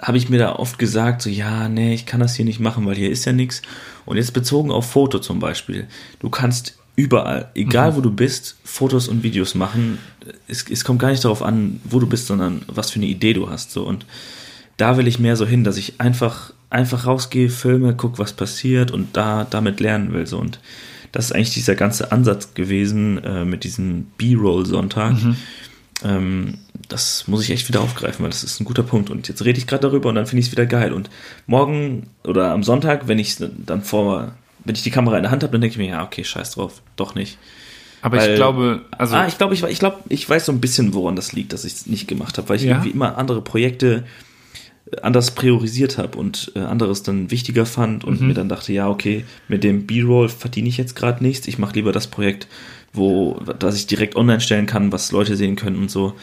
habe 0.00 0.18
ich 0.18 0.28
mir 0.28 0.38
da 0.38 0.56
oft 0.56 0.78
gesagt, 0.78 1.22
so 1.22 1.30
ja, 1.30 1.68
nee, 1.68 1.94
ich 1.94 2.06
kann 2.06 2.20
das 2.20 2.34
hier 2.34 2.44
nicht 2.44 2.60
machen, 2.60 2.86
weil 2.86 2.96
hier 2.96 3.10
ist 3.10 3.24
ja 3.24 3.32
nichts. 3.32 3.62
Und 4.04 4.16
jetzt 4.16 4.32
bezogen 4.32 4.70
auf 4.70 4.90
Foto 4.90 5.18
zum 5.18 5.38
Beispiel. 5.38 5.86
Du 6.18 6.28
kannst 6.28 6.76
überall, 6.96 7.50
egal 7.54 7.96
wo 7.96 8.00
du 8.00 8.10
bist, 8.10 8.56
Fotos 8.64 9.08
und 9.08 9.22
Videos 9.22 9.54
machen. 9.54 9.98
Es, 10.48 10.68
es 10.68 10.84
kommt 10.84 11.00
gar 11.00 11.10
nicht 11.10 11.24
darauf 11.24 11.42
an, 11.42 11.80
wo 11.84 11.98
du 11.98 12.06
bist, 12.06 12.26
sondern 12.26 12.62
was 12.66 12.90
für 12.90 12.98
eine 12.98 13.06
Idee 13.06 13.32
du 13.32 13.48
hast. 13.48 13.70
So. 13.70 13.84
Und 13.84 14.06
da 14.76 14.96
will 14.96 15.06
ich 15.06 15.18
mehr 15.18 15.36
so 15.36 15.46
hin, 15.46 15.64
dass 15.64 15.76
ich 15.76 16.00
einfach, 16.00 16.52
einfach 16.70 17.06
rausgehe, 17.06 17.48
filme, 17.48 17.94
guck, 17.94 18.18
was 18.18 18.32
passiert 18.32 18.90
und 18.90 19.16
da 19.16 19.46
damit 19.48 19.80
lernen 19.80 20.12
will. 20.12 20.26
So. 20.26 20.38
Und 20.38 20.58
das 21.12 21.26
ist 21.26 21.32
eigentlich 21.32 21.54
dieser 21.54 21.76
ganze 21.76 22.10
Ansatz 22.10 22.54
gewesen 22.54 23.22
äh, 23.22 23.44
mit 23.44 23.62
diesem 23.62 24.06
B-Roll-Sonntag. 24.18 25.14
Ähm, 26.04 26.58
das 26.88 27.26
muss 27.28 27.42
ich 27.42 27.50
echt 27.50 27.66
wieder 27.68 27.80
aufgreifen, 27.80 28.22
weil 28.22 28.30
das 28.30 28.44
ist 28.44 28.60
ein 28.60 28.64
guter 28.64 28.82
Punkt. 28.82 29.10
Und 29.10 29.26
jetzt 29.28 29.44
rede 29.44 29.58
ich 29.58 29.66
gerade 29.66 29.82
darüber 29.82 30.08
und 30.10 30.14
dann 30.16 30.26
finde 30.26 30.40
ich 30.40 30.46
es 30.46 30.52
wieder 30.52 30.66
geil. 30.66 30.92
Und 30.92 31.08
morgen 31.46 32.08
oder 32.24 32.52
am 32.52 32.62
Sonntag, 32.62 33.08
wenn 33.08 33.18
ich 33.18 33.36
dann 33.38 33.82
vor, 33.82 34.32
wenn 34.64 34.74
ich 34.74 34.82
die 34.82 34.90
Kamera 34.90 35.16
in 35.16 35.22
der 35.22 35.32
Hand 35.32 35.42
habe, 35.42 35.52
dann 35.52 35.60
denke 35.62 35.72
ich 35.74 35.78
mir, 35.78 35.88
ja, 35.88 36.04
okay, 36.04 36.22
scheiß 36.24 36.52
drauf, 36.52 36.82
doch 36.96 37.14
nicht. 37.14 37.38
Aber 38.02 38.18
Weil- 38.18 38.30
ich 38.30 38.36
glaube, 38.36 38.82
also 38.90 39.16
ah, 39.16 39.26
ich 39.26 39.38
glaube, 39.38 39.54
ich, 39.54 39.62
ich, 39.62 39.78
glaub, 39.78 40.04
ich 40.10 40.28
weiß 40.28 40.44
so 40.46 40.52
ein 40.52 40.60
bisschen, 40.60 40.92
woran 40.92 41.16
das 41.16 41.32
liegt, 41.32 41.54
dass 41.54 41.64
ich 41.64 41.72
es 41.72 41.86
nicht 41.86 42.06
gemacht 42.06 42.36
habe, 42.36 42.50
weil 42.50 42.56
ich 42.56 42.64
Ja? 42.64 42.72
irgendwie 42.72 42.90
immer 42.90 43.16
andere 43.16 43.40
Projekte 43.40 44.04
äh, 44.92 45.00
anders 45.00 45.30
priorisiert 45.30 45.96
habe 45.96 46.18
und 46.18 46.52
äh, 46.54 46.58
anderes 46.58 47.02
dann 47.02 47.30
wichtiger 47.30 47.64
fand 47.64 48.04
und 48.04 48.20
mir 48.20 48.34
dann 48.34 48.50
dachte, 48.50 48.74
ja, 48.74 48.90
okay, 48.90 49.24
mit 49.48 49.64
dem 49.64 49.86
B-Roll 49.86 50.28
verdiene 50.28 50.68
ich 50.68 50.76
jetzt 50.76 50.96
gerade 50.96 51.24
nichts. 51.24 51.48
Ich 51.48 51.56
mache 51.58 51.74
lieber 51.76 51.92
das 51.92 52.06
Projekt, 52.08 52.46
wo, 52.94 53.40
das 53.58 53.76
ich 53.76 53.86
direkt 53.86 54.16
online 54.16 54.40
stellen 54.40 54.66
kann, 54.66 54.92
was 54.92 55.12
Leute 55.12 55.36
sehen 55.36 55.56
können 55.56 55.76
und 55.76 55.90
so. 55.90 56.14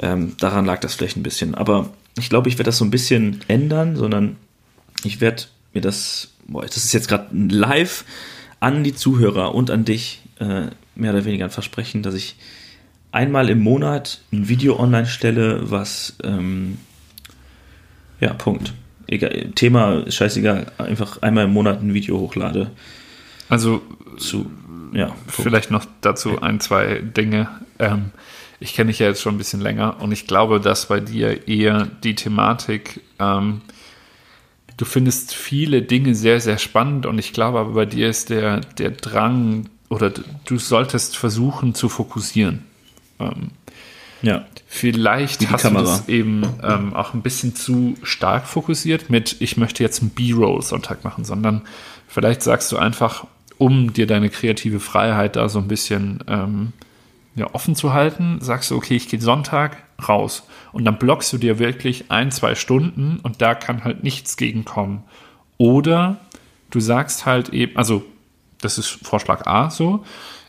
Ähm, 0.00 0.34
daran 0.38 0.64
lag 0.64 0.80
das 0.80 0.94
vielleicht 0.94 1.16
ein 1.16 1.22
bisschen. 1.22 1.54
Aber 1.54 1.90
ich 2.18 2.28
glaube, 2.28 2.48
ich 2.48 2.54
werde 2.54 2.68
das 2.68 2.78
so 2.78 2.84
ein 2.84 2.90
bisschen 2.90 3.40
ändern, 3.48 3.96
sondern 3.96 4.36
ich 5.04 5.20
werde 5.20 5.44
mir 5.74 5.80
das, 5.80 6.28
boah, 6.46 6.62
das 6.62 6.76
ist 6.78 6.92
jetzt 6.92 7.08
gerade 7.08 7.28
live 7.34 8.04
an 8.60 8.84
die 8.84 8.94
Zuhörer 8.94 9.54
und 9.54 9.70
an 9.70 9.84
dich 9.84 10.22
äh, 10.38 10.68
mehr 10.94 11.12
oder 11.12 11.24
weniger 11.24 11.44
ein 11.44 11.50
Versprechen, 11.50 12.02
dass 12.02 12.14
ich 12.14 12.36
einmal 13.12 13.48
im 13.50 13.60
Monat 13.60 14.20
ein 14.32 14.48
Video 14.48 14.78
online 14.78 15.06
stelle, 15.06 15.70
was, 15.70 16.16
ähm, 16.22 16.78
ja, 18.20 18.32
Punkt. 18.34 18.72
egal, 19.06 19.50
Thema, 19.54 20.10
scheißegal, 20.10 20.72
einfach 20.78 21.22
einmal 21.22 21.44
im 21.44 21.52
Monat 21.52 21.82
ein 21.82 21.94
Video 21.94 22.18
hochlade. 22.18 22.70
Also 23.48 23.82
Zu, 24.18 24.50
ja. 24.96 25.14
Vielleicht 25.28 25.70
noch 25.70 25.84
dazu 26.00 26.40
ein, 26.40 26.60
zwei 26.60 27.00
Dinge. 27.00 27.48
Ähm, 27.78 28.10
ich 28.58 28.74
kenne 28.74 28.90
dich 28.90 28.98
ja 28.98 29.06
jetzt 29.06 29.20
schon 29.20 29.34
ein 29.34 29.38
bisschen 29.38 29.60
länger 29.60 30.00
und 30.00 30.12
ich 30.12 30.26
glaube, 30.26 30.60
dass 30.60 30.86
bei 30.86 31.00
dir 31.00 31.46
eher 31.46 31.86
die 32.02 32.14
Thematik, 32.14 33.02
ähm, 33.18 33.60
du 34.78 34.84
findest 34.84 35.34
viele 35.34 35.82
Dinge 35.82 36.14
sehr, 36.14 36.40
sehr 36.40 36.58
spannend 36.58 37.04
und 37.06 37.18
ich 37.18 37.32
glaube 37.32 37.58
aber 37.60 37.72
bei 37.72 37.84
dir 37.86 38.08
ist 38.08 38.30
der, 38.30 38.60
der 38.60 38.90
Drang 38.90 39.68
oder 39.90 40.10
du 40.10 40.58
solltest 40.58 41.16
versuchen 41.16 41.74
zu 41.74 41.88
fokussieren. 41.88 42.64
Ähm, 43.20 43.50
Ja. 44.22 44.46
Vielleicht 44.66 45.50
hast 45.50 45.62
Kamera. 45.62 45.82
du 45.82 45.86
das 45.88 46.08
eben 46.08 46.42
ähm, 46.62 46.94
auch 46.94 47.14
ein 47.14 47.22
bisschen 47.22 47.54
zu 47.54 47.96
stark 48.02 48.46
fokussiert 48.46 49.10
mit, 49.10 49.36
ich 49.40 49.56
möchte 49.56 49.82
jetzt 49.82 50.00
einen 50.00 50.10
B-Roll-Sonntag 50.10 51.04
machen, 51.04 51.24
sondern 51.24 51.62
vielleicht 52.08 52.42
sagst 52.42 52.72
du 52.72 52.76
einfach, 52.78 53.26
um 53.58 53.92
dir 53.92 54.06
deine 54.06 54.30
kreative 54.30 54.80
Freiheit 54.80 55.36
da 55.36 55.48
so 55.48 55.58
ein 55.58 55.68
bisschen 55.68 56.22
ähm, 56.28 56.72
ja, 57.34 57.52
offen 57.54 57.74
zu 57.74 57.92
halten, 57.92 58.38
sagst 58.40 58.70
du, 58.70 58.76
okay, 58.76 58.96
ich 58.96 59.08
gehe 59.08 59.20
Sonntag 59.20 59.82
raus 60.08 60.44
und 60.72 60.84
dann 60.84 60.98
blockst 60.98 61.32
du 61.32 61.38
dir 61.38 61.58
wirklich 61.58 62.10
ein, 62.10 62.30
zwei 62.30 62.54
Stunden 62.54 63.18
und 63.22 63.42
da 63.42 63.54
kann 63.54 63.84
halt 63.84 64.02
nichts 64.02 64.36
gegenkommen. 64.36 65.04
Oder 65.58 66.18
du 66.70 66.80
sagst 66.80 67.26
halt 67.26 67.50
eben, 67.50 67.76
also 67.76 68.04
das 68.60 68.78
ist 68.78 68.88
Vorschlag 68.88 69.46
A 69.46 69.70
so 69.70 70.04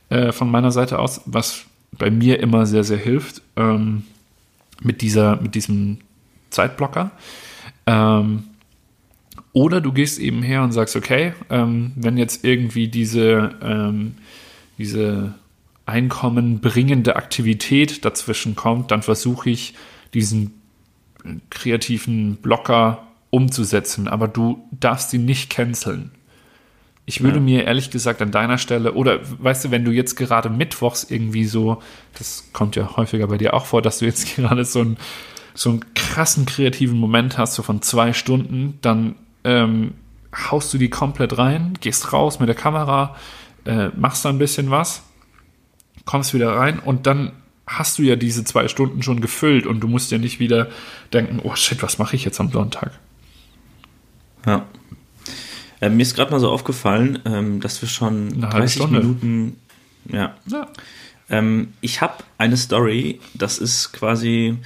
äh, 0.09 0.31
von 0.31 0.49
meiner 0.49 0.71
Seite 0.71 0.99
aus, 0.99 1.21
was 1.25 1.65
bei 1.91 2.09
mir 2.09 2.39
immer 2.39 2.65
sehr, 2.65 2.83
sehr 2.83 2.97
hilft 2.97 3.41
ähm, 3.55 4.03
mit, 4.81 5.01
dieser, 5.01 5.37
mit 5.37 5.55
diesem 5.55 5.99
Zeitblocker. 6.49 7.11
Ähm, 7.85 8.43
oder 9.57 9.81
du 9.81 9.91
gehst 9.91 10.19
eben 10.19 10.43
her 10.43 10.61
und 10.61 10.71
sagst, 10.71 10.95
okay, 10.95 11.33
ähm, 11.49 11.91
wenn 11.95 12.15
jetzt 12.15 12.45
irgendwie 12.45 12.89
diese, 12.89 13.55
ähm, 13.63 14.13
diese 14.77 15.33
einkommenbringende 15.87 17.15
Aktivität 17.15 18.05
dazwischen 18.05 18.55
kommt, 18.55 18.91
dann 18.91 19.01
versuche 19.01 19.49
ich 19.49 19.73
diesen 20.13 20.61
äh, 21.25 21.37
kreativen 21.49 22.35
Blocker 22.35 23.07
umzusetzen, 23.31 24.07
aber 24.07 24.27
du 24.27 24.63
darfst 24.71 25.11
ihn 25.15 25.25
nicht 25.25 25.49
canceln. 25.49 26.11
Ich 27.07 27.23
würde 27.23 27.37
Ja. 27.37 27.43
mir 27.43 27.63
ehrlich 27.63 27.89
gesagt 27.89 28.21
an 28.21 28.29
deiner 28.29 28.59
Stelle, 28.59 28.93
oder 28.93 29.21
weißt 29.41 29.65
du, 29.65 29.71
wenn 29.71 29.83
du 29.85 29.91
jetzt 29.91 30.15
gerade 30.17 30.51
mittwochs 30.51 31.03
irgendwie 31.09 31.45
so, 31.45 31.81
das 32.19 32.49
kommt 32.53 32.75
ja 32.75 32.95
häufiger 32.95 33.25
bei 33.25 33.39
dir 33.39 33.55
auch 33.55 33.65
vor, 33.65 33.81
dass 33.81 33.97
du 33.97 34.05
jetzt 34.05 34.27
gerade 34.35 34.65
so, 34.65 34.81
ein, 34.81 34.97
so 35.55 35.71
einen 35.71 35.83
krassen 35.95 36.45
kreativen 36.45 36.99
Moment 36.99 37.39
hast, 37.39 37.55
so 37.55 37.63
von 37.63 37.81
zwei 37.81 38.13
Stunden, 38.13 38.77
dann 38.83 39.15
ähm, 39.47 39.93
haust 40.35 40.73
du 40.73 40.77
die 40.77 40.89
komplett 40.89 41.37
rein, 41.37 41.77
gehst 41.79 42.11
raus 42.11 42.39
mit 42.39 42.49
der 42.49 42.55
Kamera, 42.55 43.15
äh, 43.65 43.89
machst 43.95 44.25
da 44.25 44.29
ein 44.29 44.37
bisschen 44.37 44.69
was, 44.69 45.03
kommst 46.05 46.33
wieder 46.33 46.55
rein 46.55 46.79
und 46.79 47.07
dann 47.07 47.31
hast 47.65 47.97
du 47.97 48.03
ja 48.03 48.15
diese 48.15 48.43
zwei 48.43 48.67
Stunden 48.67 49.01
schon 49.03 49.21
gefüllt 49.21 49.65
und 49.65 49.79
du 49.79 49.87
musst 49.87 50.11
ja 50.11 50.17
nicht 50.17 50.39
wieder 50.39 50.67
denken, 51.13 51.39
oh 51.43 51.55
shit, 51.55 51.81
was 51.81 51.97
mache 51.97 52.15
ich 52.15 52.25
jetzt 52.25 52.39
am 52.39 52.51
Sonntag? 52.51 52.91
Ja. 54.45 54.65
Äh, 55.79 55.89
mir 55.89 56.01
ist 56.01 56.15
gerade 56.15 56.31
mal 56.31 56.39
so 56.39 56.49
aufgefallen, 56.49 57.19
ähm, 57.25 57.59
dass 57.59 57.81
wir 57.81 57.89
schon 57.89 58.33
Eine 58.33 58.47
halbe 58.47 58.59
30 58.59 58.75
Stunde. 58.75 58.99
Minuten. 58.99 59.57
Ja. 60.11 60.35
Ja. 60.47 60.67
Ähm, 61.29 61.73
ich 61.81 62.01
habe 62.01 62.23
eine 62.37 62.57
Story, 62.57 63.19
das 63.33 63.57
ist 63.59 63.91
quasi, 63.93 64.57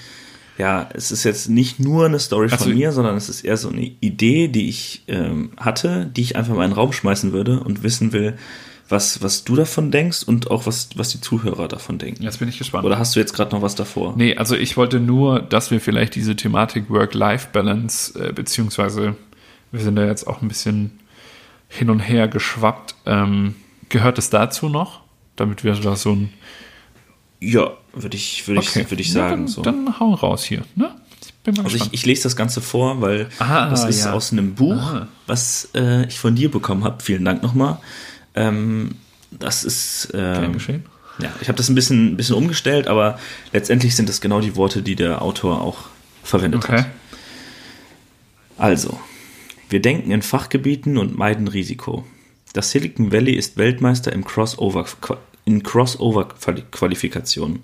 ja, 0.58 0.90
es 0.94 1.12
ist 1.12 1.24
jetzt 1.24 1.50
nicht 1.50 1.80
nur 1.80 2.06
eine 2.06 2.20
Story 2.20 2.50
von 2.50 2.60
Also- 2.60 2.70
mir, 2.72 2.92
sondern 2.92 3.16
es 3.16 3.30
ist 3.30 3.44
eher 3.44 3.58
so 3.58 3.70
eine 3.70 3.82
Idee, 3.82 4.48
die 4.48 4.70
ich 4.70 5.04
ähm, 5.08 5.52
hatte, 5.58 6.06
die 6.16 6.22
ich 6.22 6.36
einfach 6.36 6.56
mal 6.56 6.66
in 6.66 6.72
den 6.72 6.76
Raum 6.78 6.94
schmeißen 6.94 7.32
würde 7.32 7.60
und 7.60 7.84
wissen 7.84 8.14
will, 8.14 8.38
was, 8.90 9.24
was 9.24 9.46
du 9.46 9.56
davon 9.56 9.90
denkst 9.90 10.24
und 10.24 10.52
auch 10.52 10.66
was, 10.66 10.90
was 10.96 11.10
die 11.10 11.22
Zuhörer 11.22 11.70
davon 11.70 11.98
denken. 11.98 12.24
Jetzt 12.24 12.40
bin 12.40 12.50
ich 12.50 12.58
gespannt. 12.58 12.84
Oder 12.86 13.00
hast 13.00 13.16
du 13.16 13.22
jetzt 13.22 13.34
gerade 13.34 13.56
noch 13.56 13.62
was 13.62 13.76
davor? 13.76 14.14
Nee, 14.18 14.36
also 14.36 14.56
ich 14.56 14.76
wollte 14.76 15.00
nur, 15.00 15.40
dass 15.40 15.72
wir 15.72 15.80
vielleicht 15.80 16.14
diese 16.16 16.36
Thematik 16.36 16.90
Work-Life-Balance, 16.90 18.20
äh, 18.30 18.34
beziehungsweise 18.34 19.16
wir 19.72 19.80
sind 19.80 19.96
da 19.96 20.06
jetzt 20.06 20.28
auch 20.28 20.42
ein 20.42 20.50
bisschen 20.50 21.00
hin 21.70 21.90
und 21.90 22.02
her 22.02 22.28
geschwappt. 22.28 22.96
Ähm, 23.06 23.56
gehört 23.88 24.18
es 24.18 24.30
dazu 24.30 24.68
noch? 24.68 25.02
Damit 25.38 25.64
wir 25.64 25.74
da 25.74 25.96
so 25.96 26.12
ein. 26.12 26.34
Ja, 27.41 27.71
würde 27.93 28.15
ich, 28.17 28.47
würde 28.47 28.62
ich, 28.62 28.75
würde 28.75 29.01
ich 29.01 29.08
Ja, 29.10 29.13
sagen. 29.13 29.32
dann, 29.32 29.47
so. 29.47 29.62
dann 29.63 29.99
hau 29.99 30.13
raus 30.13 30.43
hier. 30.43 30.62
Ne? 30.75 30.91
Ich 31.45 31.60
Also 31.60 31.75
ich, 31.75 31.89
ich 31.91 32.06
lese 32.06 32.23
das 32.23 32.36
Ganze 32.36 32.62
vor, 32.62 33.01
weil 33.01 33.27
Ah, 33.39 33.67
das 33.69 33.84
ist 33.86 34.06
ja. 34.06 34.13
aus 34.13 34.32
einem 34.32 34.54
Buch, 34.54 34.75
Ah. 34.93 35.08
was 35.25 35.69
äh, 35.73 36.06
ich 36.06 36.19
von 36.19 36.36
dir 36.36 36.51
bekommen 36.51 36.84
habe. 36.84 37.01
Vielen 37.04 37.25
Dank 37.25 37.41
nochmal. 37.41 37.80
Ähm, 38.36 38.95
das 39.32 39.63
ist 39.63 40.10
ähm, 40.13 40.54
geschehen. 40.54 40.86
ja, 41.19 41.32
ich 41.41 41.47
habe 41.47 41.58
das 41.58 41.67
ein 41.69 41.73
bisschen, 41.75 42.13
ein 42.13 42.17
bisschen 42.17 42.36
umgestellt, 42.36 42.88
aber 42.88 43.17
letztendlich 43.54 43.95
sind 43.95 44.08
das 44.08 44.21
genau 44.21 44.39
die 44.39 44.56
Worte, 44.56 44.84
die 44.84 44.95
der 44.95 45.21
Autor 45.23 45.62
auch 45.62 45.80
verwendet 46.23 46.63
Okay. 46.63 46.77
hat. 46.80 46.86
Also, 48.58 48.99
wir 49.69 49.82
denken 49.82 50.12
in 50.12 50.21
Fachgebieten 50.21 50.97
und 50.97 51.17
meiden 51.17 51.47
Risiko. 51.47 52.06
Das 52.54 52.71
Silicon 52.71 53.12
Valley 53.12 53.34
ist 53.34 53.58
Weltmeister 53.58 54.12
im 54.13 54.25
Crossover, 54.25 54.86
in 55.45 55.63
Crossover-Qualifikation. 55.63 57.60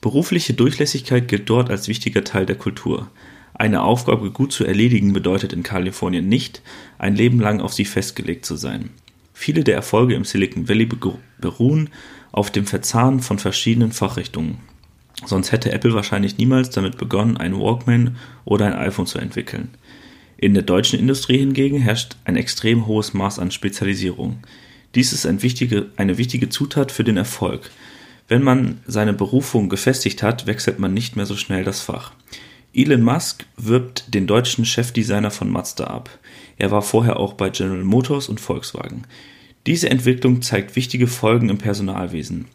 Berufliche 0.00 0.54
Durchlässigkeit 0.54 1.28
gilt 1.28 1.50
dort 1.50 1.70
als 1.70 1.88
wichtiger 1.88 2.24
Teil 2.24 2.46
der 2.46 2.56
Kultur. 2.56 3.10
Eine 3.54 3.82
Aufgabe 3.82 4.30
gut 4.30 4.52
zu 4.52 4.64
erledigen 4.64 5.12
bedeutet 5.12 5.52
in 5.52 5.64
Kalifornien 5.64 6.28
nicht, 6.28 6.62
ein 6.98 7.16
Leben 7.16 7.40
lang 7.40 7.60
auf 7.60 7.72
sie 7.74 7.84
festgelegt 7.84 8.46
zu 8.46 8.56
sein. 8.56 8.90
Viele 9.34 9.64
der 9.64 9.74
Erfolge 9.74 10.14
im 10.14 10.24
Silicon 10.24 10.68
Valley 10.68 10.86
beru- 10.86 11.18
beruhen 11.40 11.90
auf 12.30 12.50
dem 12.50 12.66
Verzahnen 12.66 13.20
von 13.20 13.38
verschiedenen 13.38 13.92
Fachrichtungen. 13.92 14.58
Sonst 15.26 15.50
hätte 15.50 15.72
Apple 15.72 15.94
wahrscheinlich 15.94 16.38
niemals 16.38 16.70
damit 16.70 16.96
begonnen, 16.96 17.36
einen 17.36 17.58
Walkman 17.58 18.16
oder 18.44 18.66
ein 18.66 18.74
iPhone 18.74 19.06
zu 19.06 19.18
entwickeln. 19.18 19.70
In 20.36 20.54
der 20.54 20.62
deutschen 20.62 21.00
Industrie 21.00 21.38
hingegen 21.38 21.80
herrscht 21.80 22.16
ein 22.24 22.36
extrem 22.36 22.86
hohes 22.86 23.14
Maß 23.14 23.40
an 23.40 23.50
Spezialisierung. 23.50 24.38
Dies 24.94 25.12
ist 25.12 25.26
ein 25.26 25.42
wichtige, 25.42 25.86
eine 25.96 26.18
wichtige 26.18 26.48
Zutat 26.48 26.92
für 26.92 27.04
den 27.04 27.16
Erfolg. 27.16 27.70
Wenn 28.26 28.42
man 28.42 28.80
seine 28.86 29.12
Berufung 29.12 29.68
gefestigt 29.68 30.22
hat, 30.22 30.46
wechselt 30.46 30.78
man 30.78 30.94
nicht 30.94 31.16
mehr 31.16 31.26
so 31.26 31.36
schnell 31.36 31.64
das 31.64 31.80
Fach. 31.80 32.12
Elon 32.74 33.02
Musk 33.02 33.46
wirbt 33.56 34.14
den 34.14 34.26
deutschen 34.26 34.64
Chefdesigner 34.64 35.30
von 35.30 35.50
Mazda 35.50 35.84
ab. 35.84 36.10
Er 36.58 36.70
war 36.70 36.82
vorher 36.82 37.18
auch 37.18 37.32
bei 37.32 37.48
General 37.48 37.84
Motors 37.84 38.28
und 38.28 38.40
Volkswagen. 38.40 39.04
Diese 39.66 39.90
Entwicklung 39.90 40.42
zeigt 40.42 40.76
wichtige 40.76 41.06
Folgen 41.06 41.48
im 41.48 41.58
Personalwesen. 41.58 42.46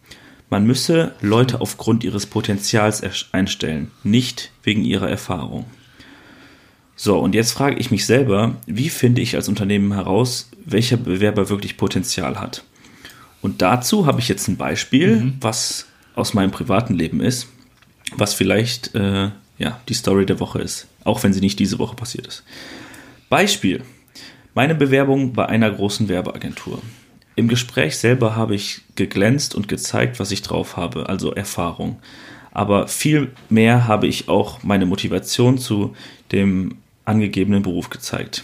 Man 0.50 0.66
müsse 0.68 1.14
Leute 1.22 1.62
aufgrund 1.62 2.04
ihres 2.04 2.28
Potenzials 2.28 3.04
einstellen, 3.32 3.92
nicht 4.04 4.52
wegen 4.64 4.86
ihrer 4.86 5.10
Erfahrung. 5.10 5.66
So, 6.96 7.18
und 7.18 7.34
jetzt 7.34 7.54
frage 7.54 7.78
ich 7.78 7.90
mich 7.90 8.06
selber, 8.06 8.56
wie 8.68 8.90
finde 8.90 9.22
ich 9.22 9.36
als 9.36 9.50
Unternehmen 9.50 9.94
heraus, 9.94 10.52
welcher 10.66 10.98
Bewerber 10.98 11.50
wirklich 11.50 11.78
Potenzial 11.78 12.40
hat? 12.40 12.64
Und 13.42 13.62
dazu 13.62 14.06
habe 14.06 14.20
ich 14.20 14.30
jetzt 14.30 14.48
ein 14.48 14.58
Beispiel, 14.58 15.34
was 15.42 15.88
aus 16.16 16.34
meinem 16.34 16.52
privaten 16.52 16.94
Leben 16.94 17.20
ist, 17.20 17.48
was 18.16 18.34
vielleicht 18.34 18.96
äh, 18.96 19.32
ja, 19.58 19.80
die 19.90 19.94
Story 19.94 20.26
der 20.26 20.40
Woche 20.40 20.60
ist, 20.60 20.88
auch 21.04 21.24
wenn 21.24 21.34
sie 21.34 21.42
nicht 21.42 21.60
diese 21.60 21.80
Woche 21.80 21.96
passiert 21.96 22.28
ist. 22.28 22.44
Beispiel. 23.30 23.84
Meine 24.56 24.76
Bewerbung 24.76 25.34
bei 25.34 25.48
einer 25.48 25.72
großen 25.72 26.10
Werbeagentur. 26.10 26.82
Im 27.36 27.48
Gespräch 27.48 27.98
selber 27.98 28.36
habe 28.36 28.54
ich 28.54 28.82
geglänzt 28.96 29.56
und 29.56 29.68
gezeigt, 29.68 30.20
was 30.20 30.32
ich 30.32 30.44
drauf 30.44 30.78
habe, 30.78 31.10
also 31.10 31.32
Erfahrung. 31.34 32.00
Aber 32.52 32.88
viel 32.88 33.32
mehr 33.50 33.88
habe 33.88 34.06
ich 34.06 34.30
auch 34.30 34.62
meine 34.62 34.86
Motivation 34.86 35.58
zu 35.58 35.96
dem 36.32 36.78
angegebenen 37.06 37.64
Beruf 37.64 37.90
gezeigt. 37.90 38.44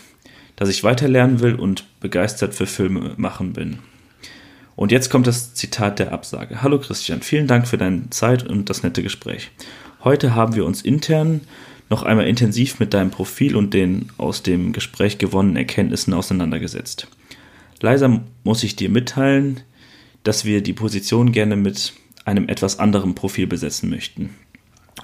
Dass 0.56 0.70
ich 0.70 0.84
weiterlernen 0.84 1.40
will 1.42 1.54
und 1.56 1.86
begeistert 2.00 2.54
für 2.56 2.66
Filme 2.66 3.14
machen 3.18 3.54
bin. 3.54 3.80
Und 4.76 4.92
jetzt 4.92 5.10
kommt 5.10 5.28
das 5.28 5.54
Zitat 5.54 6.00
der 6.00 6.14
Absage. 6.14 6.62
Hallo 6.62 6.80
Christian, 6.80 7.22
vielen 7.22 7.48
Dank 7.48 7.68
für 7.68 7.78
deine 7.78 8.10
Zeit 8.12 8.48
und 8.48 8.70
das 8.70 8.84
nette 8.84 9.04
Gespräch. 9.04 9.52
Heute 10.04 10.36
haben 10.36 10.56
wir 10.56 10.66
uns 10.66 10.82
intern 10.82 11.42
noch 11.90 12.04
einmal 12.04 12.28
intensiv 12.28 12.80
mit 12.80 12.94
deinem 12.94 13.12
Profil 13.12 13.56
und 13.56 13.74
den 13.74 14.12
aus 14.18 14.44
dem 14.44 14.72
Gespräch 14.72 15.18
gewonnenen 15.18 15.58
Erkenntnissen 15.58 16.14
auseinandergesetzt. 16.14 17.08
Leider 17.82 18.22
muss 18.44 18.64
ich 18.64 18.76
dir 18.76 18.90
mitteilen, 18.90 19.62
dass 20.24 20.46
wir 20.46 20.62
die 20.62 20.74
Position 20.74 21.32
gerne 21.32 21.56
mit 21.56 21.94
einem 22.26 22.48
etwas 22.48 22.80
anderen 22.80 23.16
Profil 23.16 23.48
besetzen 23.48 23.90
möchten. 23.90 24.36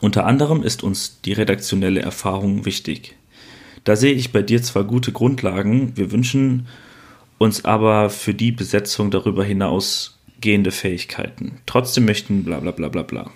Unter 0.02 0.26
anderem 0.26 0.62
ist 0.62 0.84
uns 0.84 1.22
die 1.22 1.34
redaktionelle 1.34 2.02
Erfahrung 2.02 2.66
wichtig. 2.66 3.16
Da 3.84 3.96
sehe 3.96 4.14
ich 4.14 4.32
bei 4.32 4.41
dir 4.41 4.62
zwar 4.62 4.84
gute 4.84 5.12
Grundlagen, 5.12 5.96
wir 5.96 6.12
wünschen 6.12 6.68
uns 7.38 7.65
aber 7.65 8.09
für 8.09 8.33
die 8.33 8.51
Besetzung 8.51 9.11
darüber 9.11 9.43
hinausgehende 9.43 10.71
Fähigkeiten. 10.71 11.59
Trotzdem 11.65 12.05
möchten 12.05 12.43
bla 12.43 12.59
bla 12.59 12.71
bla 12.71 12.89
bla 12.89 13.03
bla. 13.03 13.31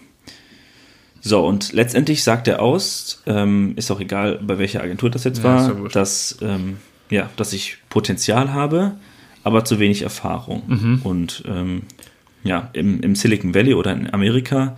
So, 1.22 1.46
und 1.46 1.74
letztendlich 1.74 2.24
sagt 2.24 2.48
er 2.48 2.62
aus, 2.62 3.22
ähm, 3.26 3.74
ist 3.76 3.92
auch 3.92 4.00
egal, 4.00 4.40
bei 4.42 4.58
welcher 4.58 4.82
Agentur 4.82 5.10
das 5.10 5.26
jetzt 5.26 5.40
Ja, 5.40 5.44
war, 5.44 5.90
dass, 5.90 6.38
ähm, 6.42 6.78
ja, 7.10 7.30
dass 7.36 7.52
ich 7.52 7.78
Potenzial 7.90 8.54
habe, 8.54 8.96
aber 9.44 9.66
zu 9.66 9.80
wenig 9.80 10.04
Erfahrung. 10.04 10.64
Mhm. 10.68 11.02
Und 11.04 11.44
ähm, 11.46 11.84
ja, 12.44 12.70
im, 12.72 13.02
im 13.02 13.16
Silicon 13.16 13.54
Valley 13.54 13.74
oder 13.74 13.92
in 13.92 14.14
Amerika, 14.14 14.78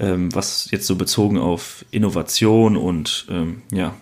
ähm, 0.00 0.34
was 0.34 0.68
jetzt 0.72 0.86
so 0.86 0.96
bezogen 0.96 1.38
auf 1.38 1.84
Innovation 1.92 2.76
und 2.76 3.26
ähm, 3.30 3.62
ja, 3.72 3.94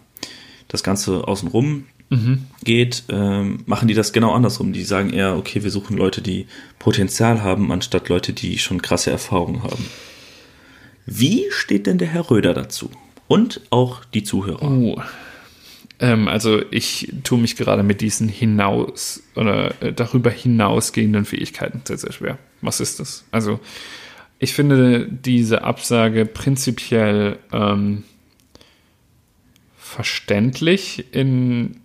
das 0.68 0.82
Ganze 0.82 1.28
außenrum 1.28 1.84
Mhm. 2.08 2.44
geht, 2.62 3.04
ähm, 3.08 3.64
machen 3.66 3.88
die 3.88 3.94
das 3.94 4.12
genau 4.12 4.32
andersrum. 4.32 4.72
Die 4.72 4.84
sagen 4.84 5.10
eher, 5.10 5.36
okay, 5.36 5.64
wir 5.64 5.70
suchen 5.70 5.96
Leute, 5.96 6.22
die 6.22 6.46
Potenzial 6.78 7.42
haben, 7.42 7.72
anstatt 7.72 8.08
Leute, 8.08 8.32
die 8.32 8.58
schon 8.58 8.80
krasse 8.80 9.10
Erfahrungen 9.10 9.64
haben. 9.64 9.84
Wie 11.04 11.46
steht 11.50 11.86
denn 11.86 11.98
der 11.98 12.08
Herr 12.08 12.30
Röder 12.30 12.54
dazu? 12.54 12.90
Und 13.28 13.60
auch 13.70 14.04
die 14.04 14.22
Zuhörer. 14.22 14.62
Oh. 14.62 15.00
Ähm, 15.98 16.28
also 16.28 16.62
ich 16.70 17.12
tue 17.24 17.38
mich 17.38 17.56
gerade 17.56 17.82
mit 17.82 18.00
diesen 18.00 18.28
hinaus 18.28 19.22
oder 19.34 19.80
äh, 19.82 19.92
darüber 19.92 20.30
hinausgehenden 20.30 21.24
Fähigkeiten 21.24 21.80
sehr, 21.84 21.98
sehr 21.98 22.12
schwer. 22.12 22.38
Was 22.60 22.80
ist 22.80 23.00
das? 23.00 23.24
Also 23.30 23.60
ich 24.38 24.52
finde 24.52 25.08
diese 25.10 25.62
Absage 25.62 26.26
prinzipiell 26.26 27.38
ähm, 27.52 28.04
verständlich 29.76 31.06
in 31.12 31.80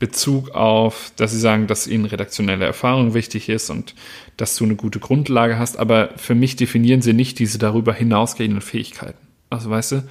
Bezug 0.00 0.50
auf, 0.52 1.12
dass 1.16 1.30
sie 1.30 1.38
sagen, 1.38 1.66
dass 1.66 1.86
ihnen 1.86 2.06
redaktionelle 2.06 2.64
Erfahrung 2.64 3.14
wichtig 3.14 3.48
ist 3.48 3.70
und 3.70 3.94
dass 4.38 4.56
du 4.56 4.64
eine 4.64 4.74
gute 4.74 4.98
Grundlage 4.98 5.58
hast, 5.58 5.78
aber 5.78 6.10
für 6.16 6.34
mich 6.34 6.56
definieren 6.56 7.02
sie 7.02 7.12
nicht 7.12 7.38
diese 7.38 7.58
darüber 7.58 7.92
hinausgehenden 7.92 8.62
Fähigkeiten. 8.62 9.18
Also 9.50 9.70
weißt 9.70 9.92
du, 9.92 10.08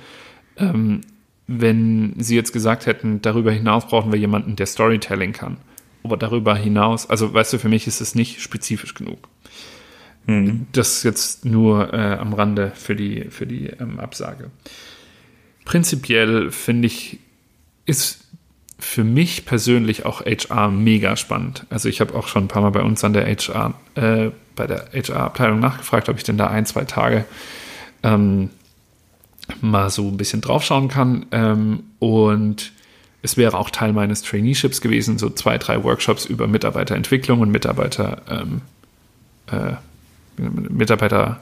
ähm, 0.58 1.02
wenn 1.48 2.14
sie 2.20 2.36
jetzt 2.36 2.54
gesagt 2.54 2.86
hätten, 2.86 3.24
darüber 3.24 3.52
hinaus 3.52 3.88
brauchen 3.88 4.12
wir 4.12 4.20
jemanden, 4.20 4.56
der 4.56 4.68
Storytelling 4.68 5.34
kann. 5.34 5.58
Aber 6.04 6.16
darüber 6.16 6.56
hinaus, 6.56 7.10
also 7.10 7.34
weißt 7.34 7.54
du, 7.54 7.58
für 7.58 7.70
mich 7.70 7.88
ist 7.88 8.00
es 8.00 8.14
nicht 8.14 8.42
spezifisch 8.42 8.94
genug. 8.94 9.28
Das 10.72 11.02
jetzt 11.02 11.46
nur 11.46 11.92
äh, 11.92 12.14
am 12.14 12.34
Rande 12.34 12.72
für 12.76 12.96
die, 12.96 13.26
für 13.32 13.48
die 13.48 13.66
ähm, 13.66 14.00
Absage. 14.00 14.52
Prinzipiell 15.66 16.52
finde 16.52 16.86
ich, 16.86 17.20
ist 17.88 18.29
für 18.80 19.04
mich 19.04 19.46
persönlich 19.46 20.06
auch 20.06 20.22
HR 20.26 20.70
mega 20.70 21.16
spannend. 21.16 21.66
Also 21.70 21.90
ich 21.90 22.02
habe 22.02 22.16
auch 22.16 22.28
schon 22.28 22.46
ein 22.46 22.48
paar 22.48 22.62
Mal 22.62 22.72
bei 22.72 22.82
uns 22.82 23.04
an 23.04 23.14
der 23.14 23.26
HR, 23.26 23.74
äh, 23.96 24.32
bei 24.56 24.68
der 24.68 24.90
HR-Abteilung 24.94 25.60
nachgefragt, 25.60 26.10
ob 26.10 26.18
ich 26.18 26.24
denn 26.24 26.38
da 26.38 26.48
ein, 26.48 26.66
zwei 26.66 26.86
Tage 26.86 27.26
ähm, 28.04 28.50
mal 29.62 29.90
so 29.90 30.08
ein 30.08 30.18
bisschen 30.18 30.42
draufschauen 30.42 30.88
kann. 30.88 31.26
Ähm, 31.32 31.84
und 32.00 32.72
es 33.22 33.36
wäre 33.36 33.58
auch 33.58 33.70
Teil 33.70 33.92
meines 33.92 34.22
Traineeships 34.22 34.80
gewesen, 34.80 35.18
so 35.18 35.30
zwei, 35.30 35.58
drei 35.58 35.84
Workshops 35.84 36.26
über 36.26 36.48
Mitarbeiterentwicklung 36.48 37.42
und 37.42 37.52
Mitarbeiter, 37.52 38.22
ähm, 38.30 38.62
äh, 39.52 39.74
Mitarbeiter 40.42 41.42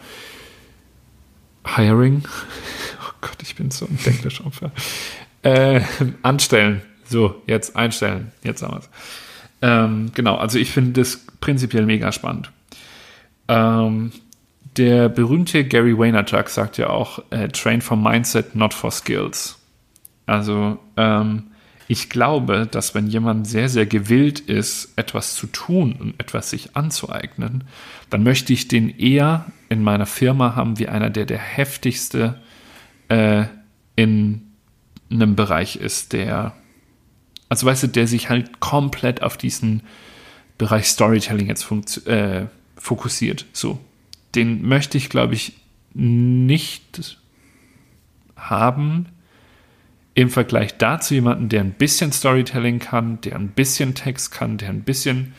Hiring. 1.65 2.23
Oh 2.99 3.19
Gott, 3.21 3.37
ich 3.41 3.55
bin 3.55 3.71
so 3.71 3.85
ein 3.85 3.97
Englischopfer. 4.05 4.71
Äh, 5.41 5.81
anstellen. 6.21 6.83
So, 7.09 7.41
jetzt 7.47 7.75
einstellen. 7.75 8.31
Jetzt 8.43 8.61
haben 8.63 8.73
wir 8.73 8.79
es. 8.79 8.89
Ähm, 9.61 10.11
genau, 10.13 10.35
also 10.35 10.59
ich 10.59 10.71
finde 10.71 11.01
das 11.01 11.25
prinzipiell 11.39 11.85
mega 11.85 12.11
spannend. 12.11 12.51
Ähm, 13.47 14.11
der 14.77 15.09
berühmte 15.09 15.63
Gary 15.65 15.97
Vaynerchuk 15.97 16.49
sagt 16.49 16.77
ja 16.77 16.89
auch, 16.89 17.23
äh, 17.31 17.47
train 17.47 17.81
for 17.81 17.97
mindset, 17.97 18.55
not 18.55 18.73
for 18.73 18.91
skills. 18.91 19.57
Also 20.27 20.77
ähm, 20.97 21.43
ich 21.87 22.09
glaube, 22.09 22.67
dass 22.69 22.93
wenn 22.93 23.07
jemand 23.07 23.47
sehr, 23.47 23.69
sehr 23.69 23.85
gewillt 23.85 24.39
ist, 24.41 24.93
etwas 24.97 25.35
zu 25.35 25.47
tun 25.47 25.93
und 25.93 26.19
etwas 26.19 26.49
sich 26.49 26.75
anzueignen, 26.75 27.63
dann 28.09 28.23
möchte 28.23 28.53
ich 28.53 28.67
den 28.67 28.89
eher 28.89 29.45
in 29.69 29.83
meiner 29.83 30.05
Firma 30.05 30.55
haben 30.55 30.77
wie 30.79 30.89
einer, 30.89 31.09
der 31.09 31.25
der 31.25 31.39
heftigste 31.39 32.39
äh, 33.07 33.45
in 33.95 34.51
einem 35.09 35.35
Bereich 35.35 35.77
ist, 35.77 36.13
der, 36.13 36.53
also 37.49 37.65
weißt 37.65 37.83
du, 37.83 37.87
der 37.87 38.07
sich 38.07 38.29
halt 38.29 38.59
komplett 38.59 39.23
auf 39.23 39.37
diesen 39.37 39.83
Bereich 40.57 40.87
Storytelling 40.87 41.47
jetzt 41.47 41.71
äh, 42.07 42.47
fokussiert. 42.77 43.45
So, 43.53 43.79
den 44.35 44.67
möchte 44.67 44.97
ich, 44.97 45.09
glaube 45.09 45.35
ich, 45.35 45.53
nicht 45.93 47.17
haben 48.35 49.07
im 50.13 50.29
Vergleich 50.29 50.77
dazu 50.77 51.13
jemanden, 51.13 51.47
der 51.49 51.61
ein 51.61 51.73
bisschen 51.73 52.11
Storytelling 52.11 52.79
kann, 52.79 53.21
der 53.21 53.35
ein 53.35 53.49
bisschen 53.49 53.93
Text 53.93 54.31
kann, 54.31 54.57
der 54.57 54.69
ein 54.69 54.81
bisschen 54.81 55.35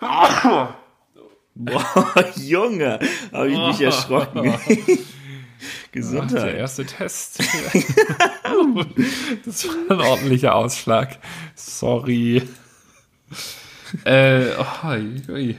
Boah, 1.56 2.32
Junge, 2.36 2.98
habe 3.32 3.50
ich 3.50 3.58
mich 3.58 3.80
erschrocken. 3.86 4.52
Der 5.94 6.02
Gesundheit. 6.02 6.56
erste 6.56 6.84
Test. 6.84 7.38
das 9.44 9.68
war 9.68 9.74
ein 9.90 10.00
ordentlicher 10.00 10.54
Ausschlag. 10.54 11.18
Sorry. 11.54 12.42
Äh, 14.04 14.46
oh, 14.58 14.88
ui, 14.88 15.22
ui. 15.28 15.56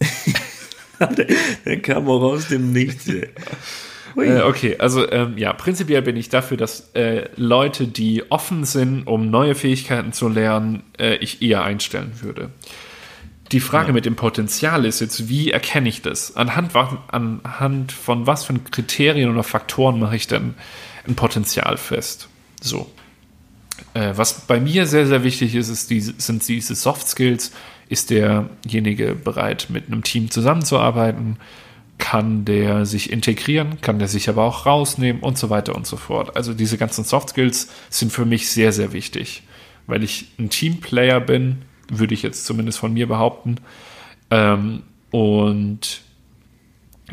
der, 1.16 1.26
der 1.64 1.82
kam 1.82 2.08
auch 2.08 2.22
aus 2.22 2.48
dem 2.48 2.72
Nichts. 2.72 3.08
Äh, 3.08 4.40
okay, 4.42 4.76
also 4.78 5.10
ähm, 5.10 5.36
ja, 5.36 5.52
prinzipiell 5.52 6.02
bin 6.02 6.16
ich 6.16 6.28
dafür, 6.28 6.56
dass 6.56 6.90
äh, 6.94 7.28
Leute, 7.36 7.86
die 7.86 8.30
offen 8.30 8.64
sind, 8.64 9.06
um 9.06 9.30
neue 9.30 9.54
Fähigkeiten 9.54 10.12
zu 10.12 10.28
lernen, 10.28 10.82
äh, 10.98 11.16
ich 11.16 11.42
eher 11.42 11.62
einstellen 11.62 12.12
würde. 12.22 12.50
Die 13.52 13.60
Frage 13.60 13.92
mit 13.92 14.06
dem 14.06 14.16
Potenzial 14.16 14.84
ist 14.84 15.00
jetzt, 15.00 15.28
wie 15.28 15.50
erkenne 15.50 15.88
ich 15.88 16.02
das? 16.02 16.34
Anhand, 16.36 16.72
anhand 16.74 17.92
von 17.92 18.26
was 18.26 18.44
für 18.44 18.54
Kriterien 18.54 19.30
oder 19.30 19.44
Faktoren 19.44 20.00
mache 20.00 20.16
ich 20.16 20.26
denn 20.26 20.54
ein 21.06 21.14
Potenzial 21.14 21.76
fest? 21.76 22.28
So. 22.60 22.90
Äh, 23.94 24.12
was 24.16 24.40
bei 24.46 24.58
mir 24.58 24.86
sehr, 24.86 25.06
sehr 25.06 25.22
wichtig 25.22 25.54
ist, 25.54 25.68
ist 25.68 25.90
diese, 25.90 26.14
sind 26.18 26.46
diese 26.48 26.74
Soft 26.74 27.08
Skills. 27.08 27.52
Ist 27.88 28.10
derjenige 28.10 29.14
bereit, 29.14 29.68
mit 29.70 29.86
einem 29.86 30.02
Team 30.02 30.30
zusammenzuarbeiten? 30.30 31.36
Kann 31.98 32.44
der 32.44 32.84
sich 32.84 33.12
integrieren? 33.12 33.80
Kann 33.80 34.00
der 34.00 34.08
sich 34.08 34.28
aber 34.28 34.42
auch 34.42 34.66
rausnehmen? 34.66 35.22
Und 35.22 35.38
so 35.38 35.50
weiter 35.50 35.76
und 35.76 35.86
so 35.86 35.96
fort. 35.96 36.36
Also 36.36 36.52
diese 36.52 36.78
ganzen 36.78 37.04
Soft 37.04 37.30
Skills 37.30 37.68
sind 37.90 38.12
für 38.12 38.24
mich 38.24 38.50
sehr, 38.50 38.72
sehr 38.72 38.92
wichtig. 38.92 39.44
Weil 39.86 40.02
ich 40.02 40.26
ein 40.38 40.50
Teamplayer 40.50 41.20
bin, 41.20 41.62
würde 41.88 42.14
ich 42.14 42.22
jetzt 42.22 42.46
zumindest 42.46 42.78
von 42.78 42.92
mir 42.92 43.06
behaupten. 43.06 43.56
Ähm, 44.30 44.82
und 45.10 46.02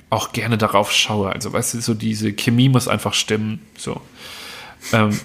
auch 0.09 0.31
gerne 0.31 0.57
darauf 0.57 0.91
schaue. 0.91 1.31
Also, 1.31 1.53
weißt 1.53 1.75
du, 1.75 1.81
so 1.81 1.93
diese 1.93 2.33
Chemie 2.33 2.69
muss 2.69 2.87
einfach 2.87 3.13
stimmen. 3.13 3.59
So. 3.77 4.01
Ähm, 4.91 5.17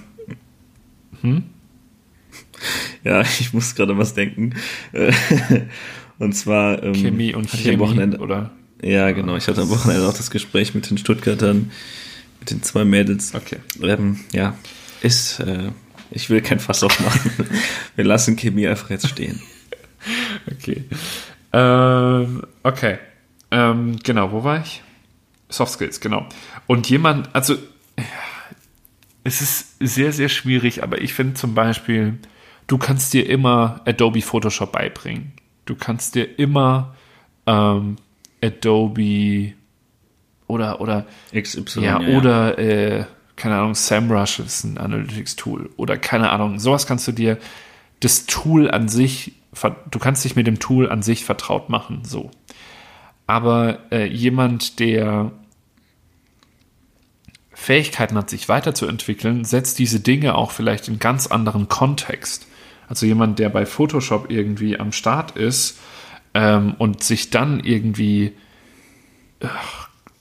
Ja, 3.05 3.21
ich 3.23 3.53
muss 3.53 3.75
gerade 3.75 3.97
was 3.99 4.15
denken. 4.15 4.55
Äh, 4.93 5.13
Und 6.19 6.33
zwar 6.33 6.83
ähm, 6.83 6.95
Chemie 6.95 7.33
und 7.33 7.49
Chemie, 7.49 7.75
am 7.75 7.81
Wochenende. 7.81 8.19
oder? 8.19 8.51
Ja, 8.83 9.13
genau. 9.13 9.37
Ich 9.37 9.47
hatte 9.47 9.63
am 9.63 9.69
Wochenende 9.71 10.07
auch 10.09 10.17
das 10.17 10.31
Gespräch 10.31 10.75
mit 10.75 10.91
den 10.91 10.99
Stuttgartern, 10.99 11.71
mit 12.41 12.51
den 12.51 12.63
zwei 12.65 12.85
Mädels. 12.85 13.35
Okay. 13.35 13.59
Ähm, 13.81 14.21
ja, 14.33 14.57
ist. 15.01 15.39
Äh, 15.41 15.71
ich 16.11 16.31
will 16.31 16.41
kein 16.41 16.61
Fass 16.61 16.83
aufmachen. 16.83 17.31
Wir 17.97 18.05
lassen 18.05 18.37
Chemie 18.37 18.67
einfach 18.67 18.91
jetzt 18.91 19.09
stehen. 19.09 19.41
Okay. 20.51 20.85
Ähm, 21.53 22.43
okay. 22.63 22.99
Ähm, 23.51 23.99
genau, 24.03 24.33
wo 24.33 24.45
war 24.45 24.61
ich? 24.61 24.83
Soft 25.49 25.73
Skills, 25.73 26.01
genau. 26.01 26.27
Und 26.67 26.89
jemand, 26.91 27.35
also 27.35 27.55
ja, 27.97 28.05
es 29.25 29.41
ist 29.41 29.77
sehr, 29.81 30.13
sehr 30.13 30.29
schwierig, 30.29 30.83
aber 30.83 31.01
ich 31.01 31.15
finde 31.15 31.35
zum 31.35 31.55
Beispiel, 31.55 32.19
du 32.67 32.79
kannst 32.79 33.15
dir 33.15 33.29
immer 33.29 33.81
Adobe 33.87 34.23
Photoshop 34.23 34.73
beibringen. 34.73 35.33
Du 35.65 35.75
kannst 35.75 36.15
dir 36.15 36.39
immer 36.39 36.95
ähm, 37.47 37.97
Adobe 38.43 39.55
oder, 40.47 40.81
oder 40.81 41.07
XY. 41.35 41.81
ja, 41.81 42.01
oder, 42.01 42.59
äh, 42.59 43.05
keine 43.39 43.57
Ahnung, 43.57 43.75
SAMrush 43.75 44.41
ist 44.41 44.65
ein 44.65 44.77
Analytics-Tool. 44.77 45.71
Oder 45.77 45.97
keine 45.97 46.31
Ahnung, 46.31 46.59
sowas 46.59 46.87
kannst 46.87 47.09
du 47.09 47.13
dir, 47.13 47.39
das 48.01 48.27
Tool 48.27 48.71
an 48.71 48.89
sich, 48.89 49.33
du 49.91 49.99
kannst 49.99 50.25
dich 50.25 50.37
mit 50.37 50.47
dem 50.47 50.59
Tool 50.59 50.91
an 50.91 51.03
sich 51.03 51.25
vertraut 51.25 51.69
machen, 51.71 52.03
so. 52.05 52.31
Aber 53.27 53.79
äh, 53.91 54.07
jemand, 54.07 54.79
der 54.79 55.33
Fähigkeiten 57.53 58.17
hat, 58.17 58.31
sich 58.31 58.49
weiterzuentwickeln, 58.49 59.45
setzt 59.45 59.79
diese 59.79 60.01
Dinge 60.01 60.35
auch 60.35 60.53
vielleicht 60.53 60.89
in 60.89 60.99
ganz 60.99 61.27
anderen 61.27 61.69
Kontext. 61.69 62.47
Also 62.89 63.05
jemand, 63.05 63.39
der 63.39 63.49
bei 63.49 63.67
Photoshop 63.67 64.31
irgendwie 64.31 64.79
am 64.79 64.93
Start 64.93 65.37
ist 65.37 65.79
ähm, 66.35 66.75
und 66.79 67.03
sich 67.03 67.31
dann 67.31 67.61
irgendwie 67.61 68.33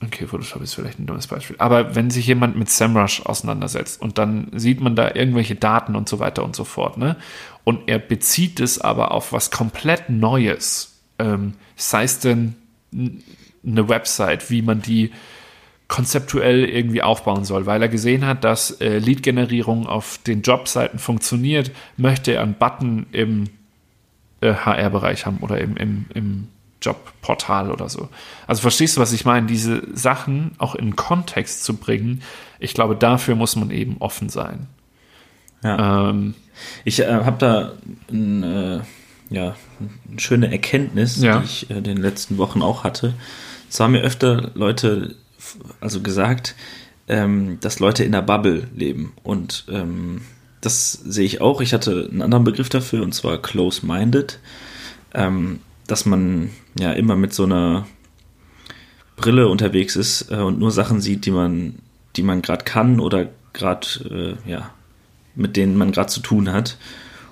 okay, 0.03 0.27
Photoshop 0.27 0.61
ist 0.61 0.75
vielleicht 0.75 0.99
ein 0.99 1.05
dummes 1.05 1.27
Beispiel, 1.27 1.55
aber 1.59 1.95
wenn 1.95 2.09
sich 2.09 2.27
jemand 2.27 2.55
mit 2.55 2.69
SEMrush 2.69 3.25
auseinandersetzt 3.25 4.01
und 4.01 4.17
dann 4.17 4.49
sieht 4.53 4.79
man 4.81 4.95
da 4.95 5.13
irgendwelche 5.13 5.55
Daten 5.55 5.95
und 5.95 6.07
so 6.07 6.19
weiter 6.19 6.43
und 6.43 6.55
so 6.55 6.63
fort, 6.63 6.97
ne? 6.97 7.17
Und 7.63 7.89
er 7.89 7.99
bezieht 7.99 8.59
es 8.59 8.79
aber 8.79 9.11
auf 9.11 9.33
was 9.33 9.51
komplett 9.51 10.09
Neues, 10.09 11.01
ähm, 11.19 11.53
sei 11.75 12.03
es 12.03 12.19
denn 12.19 12.55
eine 13.65 13.89
Website, 13.89 14.49
wie 14.49 14.61
man 14.61 14.81
die 14.81 15.11
konzeptuell 15.87 16.65
irgendwie 16.65 17.01
aufbauen 17.01 17.45
soll, 17.45 17.65
weil 17.65 17.81
er 17.81 17.89
gesehen 17.89 18.25
hat, 18.25 18.43
dass 18.43 18.71
äh, 18.81 18.97
Lead-Generierung 18.99 19.87
auf 19.87 20.19
den 20.25 20.41
Jobseiten 20.41 20.99
funktioniert, 20.99 21.71
möchte 21.95 22.33
er 22.33 22.43
einen 22.43 22.55
Button 22.55 23.05
im 23.11 23.45
äh, 24.41 24.53
HR-Bereich 24.53 25.25
haben 25.25 25.37
oder 25.39 25.59
im, 25.59 25.77
im, 25.77 26.05
im 26.13 26.47
Jobportal 26.81 27.71
oder 27.71 27.89
so. 27.89 28.09
Also 28.45 28.61
verstehst 28.61 28.97
du, 28.97 29.01
was 29.01 29.13
ich 29.13 29.25
meine? 29.25 29.47
Diese 29.47 29.83
Sachen 29.95 30.51
auch 30.57 30.75
in 30.75 30.95
Kontext 30.95 31.63
zu 31.63 31.75
bringen, 31.75 32.21
ich 32.59 32.73
glaube, 32.73 32.95
dafür 32.95 33.35
muss 33.35 33.55
man 33.55 33.71
eben 33.71 33.97
offen 33.99 34.29
sein. 34.29 34.67
Ja. 35.63 36.09
Ähm, 36.09 36.35
ich 36.85 36.99
äh, 36.99 37.07
habe 37.07 37.37
da 37.39 37.71
ein, 38.11 38.43
äh, 38.43 38.79
ja, 39.29 39.55
eine 40.09 40.19
schöne 40.19 40.51
Erkenntnis, 40.51 41.21
ja. 41.21 41.39
die 41.39 41.45
ich 41.45 41.69
in 41.69 41.77
äh, 41.77 41.81
den 41.81 41.97
letzten 41.97 42.37
Wochen 42.37 42.61
auch 42.61 42.83
hatte. 42.83 43.13
Es 43.69 43.79
haben 43.79 43.91
mir 43.91 44.01
öfter 44.01 44.51
Leute 44.53 45.15
also 45.81 46.01
gesagt, 46.01 46.55
ähm, 47.07 47.57
dass 47.61 47.79
Leute 47.79 48.03
in 48.03 48.11
der 48.11 48.21
Bubble 48.21 48.67
leben. 48.75 49.13
Und 49.23 49.65
ähm, 49.69 50.21
das 50.61 50.93
sehe 50.93 51.25
ich 51.25 51.41
auch. 51.41 51.61
Ich 51.61 51.73
hatte 51.73 52.07
einen 52.11 52.21
anderen 52.21 52.43
Begriff 52.43 52.69
dafür, 52.69 53.03
und 53.03 53.13
zwar 53.13 53.41
close-minded. 53.41 54.39
Ähm, 55.13 55.59
dass 55.87 56.05
man 56.05 56.51
ja 56.77 56.91
immer 56.91 57.15
mit 57.15 57.33
so 57.33 57.43
einer 57.43 57.87
Brille 59.15 59.47
unterwegs 59.47 59.95
ist 59.95 60.29
äh, 60.31 60.35
und 60.35 60.59
nur 60.59 60.71
Sachen 60.71 61.01
sieht, 61.01 61.25
die 61.25 61.31
man, 61.31 61.79
die 62.15 62.23
man 62.23 62.41
gerade 62.41 62.63
kann 62.63 62.99
oder 62.99 63.29
gerade, 63.53 64.37
äh, 64.45 64.49
ja, 64.49 64.73
mit 65.35 65.57
denen 65.57 65.75
man 65.77 65.91
gerade 65.91 66.09
zu 66.09 66.19
tun 66.19 66.51
hat. 66.51 66.77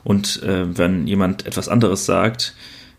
Und 0.04 0.42
äh, 0.44 0.78
wenn 0.78 1.08
jemand 1.08 1.46
etwas 1.46 1.70
anderes 1.70 2.06
sagt, 2.06 2.56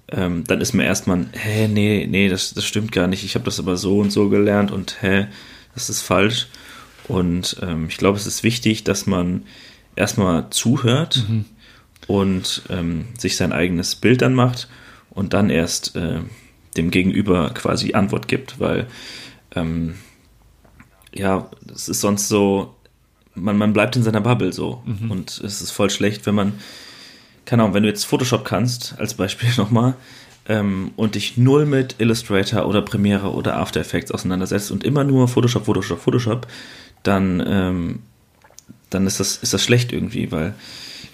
ähm, 0.09 0.45
dann 0.45 0.61
ist 0.61 0.73
mir 0.73 0.85
erstmal, 0.85 1.27
hä, 1.33 1.69
nee, 1.69 2.07
nee, 2.09 2.29
das, 2.29 2.55
das 2.55 2.65
stimmt 2.65 2.93
gar 2.93 3.07
nicht. 3.07 3.25
Ich 3.25 3.35
habe 3.35 3.45
das 3.45 3.59
aber 3.59 3.77
so 3.77 3.99
und 3.99 4.11
so 4.11 4.29
gelernt 4.29 4.71
und 4.71 5.03
hä, 5.03 5.27
das 5.75 5.91
ist 5.91 6.03
falsch. 6.03 6.49
Und 7.09 7.57
ähm, 7.63 7.87
ich 7.89 7.97
glaube, 7.97 8.19
es 8.19 8.27
ist 8.27 8.43
wichtig, 8.43 8.85
dass 8.85 9.07
man 9.07 9.45
erstmal 9.95 10.51
zuhört 10.51 11.25
mhm. 11.29 11.45
und 12.07 12.63
ähm, 12.69 13.07
sich 13.19 13.37
sein 13.37 13.53
eigenes 13.53 13.97
Bild 13.97 14.23
dann 14.23 14.35
macht 14.35 14.69
und 15.17 15.35
dann 15.35 15.51
erst 15.51 15.97
äh, 15.97 16.21
dem 16.77 16.93
Gegenüber 16.93 17.51
quasi 17.55 17.95
Antwort 17.95 18.29
gibt, 18.29 18.61
weil 18.61 18.87
ähm, 19.57 19.95
ja, 21.12 21.51
es 21.75 21.89
ist 21.89 22.03
sonst 22.03 22.29
so, 22.29 22.77
man, 23.35 23.59
man 23.59 23.73
bleibt 23.73 23.97
in 23.97 24.05
seiner 24.05 24.21
Bubble 24.21 24.53
so 24.53 24.83
mhm. 24.85 25.11
und 25.11 25.41
es 25.43 25.61
ist 25.61 25.73
voll 25.73 25.91
schlecht, 25.91 26.27
wenn 26.27 26.37
man 26.37 26.53
keine 27.47 27.62
Ahnung, 27.62 27.75
wenn 27.75 27.85
du 27.85 27.89
jetzt 27.89 28.05
Photoshop 28.05 28.45
kannst, 28.45 28.95
als 28.99 29.14
Beispiel 29.14 29.49
nochmal, 29.57 29.95
ähm, 30.49 30.93
und 30.97 31.14
dich 31.14 31.37
null 31.37 31.64
mit 31.64 31.97
Illustrator 31.99 32.69
oder 32.69 32.83
Premiere 32.83 33.33
oder 33.33 33.57
After 33.57 33.81
Effects 33.81 34.12
auseinandersetzt 34.12 34.71
und 34.71 34.85
immer 34.85 35.03
nur 35.03 35.27
Photoshop, 35.29 35.64
Photoshop, 35.64 36.01
Photoshop, 36.01 36.47
dann, 37.03 37.43
ähm, 37.47 38.01
dann 38.91 39.07
ist, 39.07 39.19
das, 39.19 39.39
ist 39.39 39.55
das 39.55 39.62
schlecht 39.62 39.93
irgendwie, 39.93 40.31
weil 40.31 40.55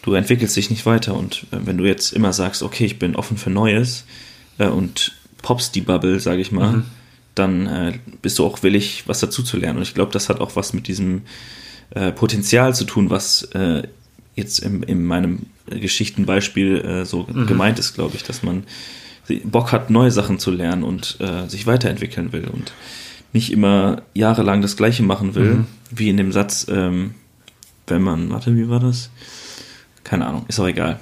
du 0.02 0.14
entwickelst 0.14 0.56
dich 0.56 0.70
nicht 0.70 0.86
weiter. 0.86 1.14
Und 1.14 1.46
äh, 1.50 1.58
wenn 1.64 1.78
du 1.78 1.84
jetzt 1.84 2.12
immer 2.12 2.32
sagst, 2.32 2.62
okay, 2.62 2.84
ich 2.84 2.98
bin 2.98 3.16
offen 3.16 3.36
für 3.36 3.50
Neues 3.50 4.04
äh, 4.58 4.66
und 4.66 5.12
poppst 5.40 5.74
die 5.74 5.80
Bubble, 5.80 6.20
sage 6.20 6.40
ich 6.40 6.52
mal, 6.52 6.72
mhm. 6.72 6.84
dann 7.34 7.66
äh, 7.66 7.98
bist 8.20 8.38
du 8.38 8.44
auch 8.44 8.62
willig, 8.62 9.04
was 9.06 9.20
dazu 9.20 9.42
zu 9.42 9.56
lernen. 9.56 9.78
Und 9.78 9.82
ich 9.82 9.94
glaube, 9.94 10.12
das 10.12 10.28
hat 10.28 10.40
auch 10.40 10.56
was 10.56 10.72
mit 10.72 10.88
diesem 10.88 11.22
äh, 11.90 12.12
Potenzial 12.12 12.74
zu 12.74 12.84
tun, 12.84 13.10
was 13.10 13.42
äh, 13.54 13.82
jetzt 14.34 14.60
in, 14.60 14.82
in 14.82 15.04
meinem 15.04 15.46
Geschichtenbeispiel 15.66 16.78
äh, 16.78 17.04
so 17.04 17.26
mhm. 17.30 17.46
gemeint 17.46 17.78
ist, 17.78 17.94
glaube 17.94 18.16
ich, 18.16 18.22
dass 18.22 18.42
man 18.42 18.64
Bock 19.44 19.72
hat, 19.72 19.90
neue 19.90 20.10
Sachen 20.10 20.38
zu 20.38 20.50
lernen 20.50 20.82
und 20.82 21.18
äh, 21.20 21.48
sich 21.48 21.66
weiterentwickeln 21.66 22.32
will 22.32 22.48
und 22.48 22.72
nicht 23.32 23.52
immer 23.52 24.02
jahrelang 24.14 24.62
das 24.62 24.76
Gleiche 24.76 25.02
machen 25.02 25.34
will, 25.34 25.54
mhm. 25.54 25.66
wie 25.90 26.08
in 26.08 26.16
dem 26.16 26.32
Satz, 26.32 26.66
ähm, 26.68 27.14
wenn 27.86 28.02
man, 28.02 28.30
warte, 28.30 28.56
wie 28.56 28.68
war 28.68 28.80
das? 28.80 29.10
Keine 30.04 30.26
Ahnung, 30.26 30.44
ist 30.48 30.60
auch 30.60 30.66
egal. 30.66 31.00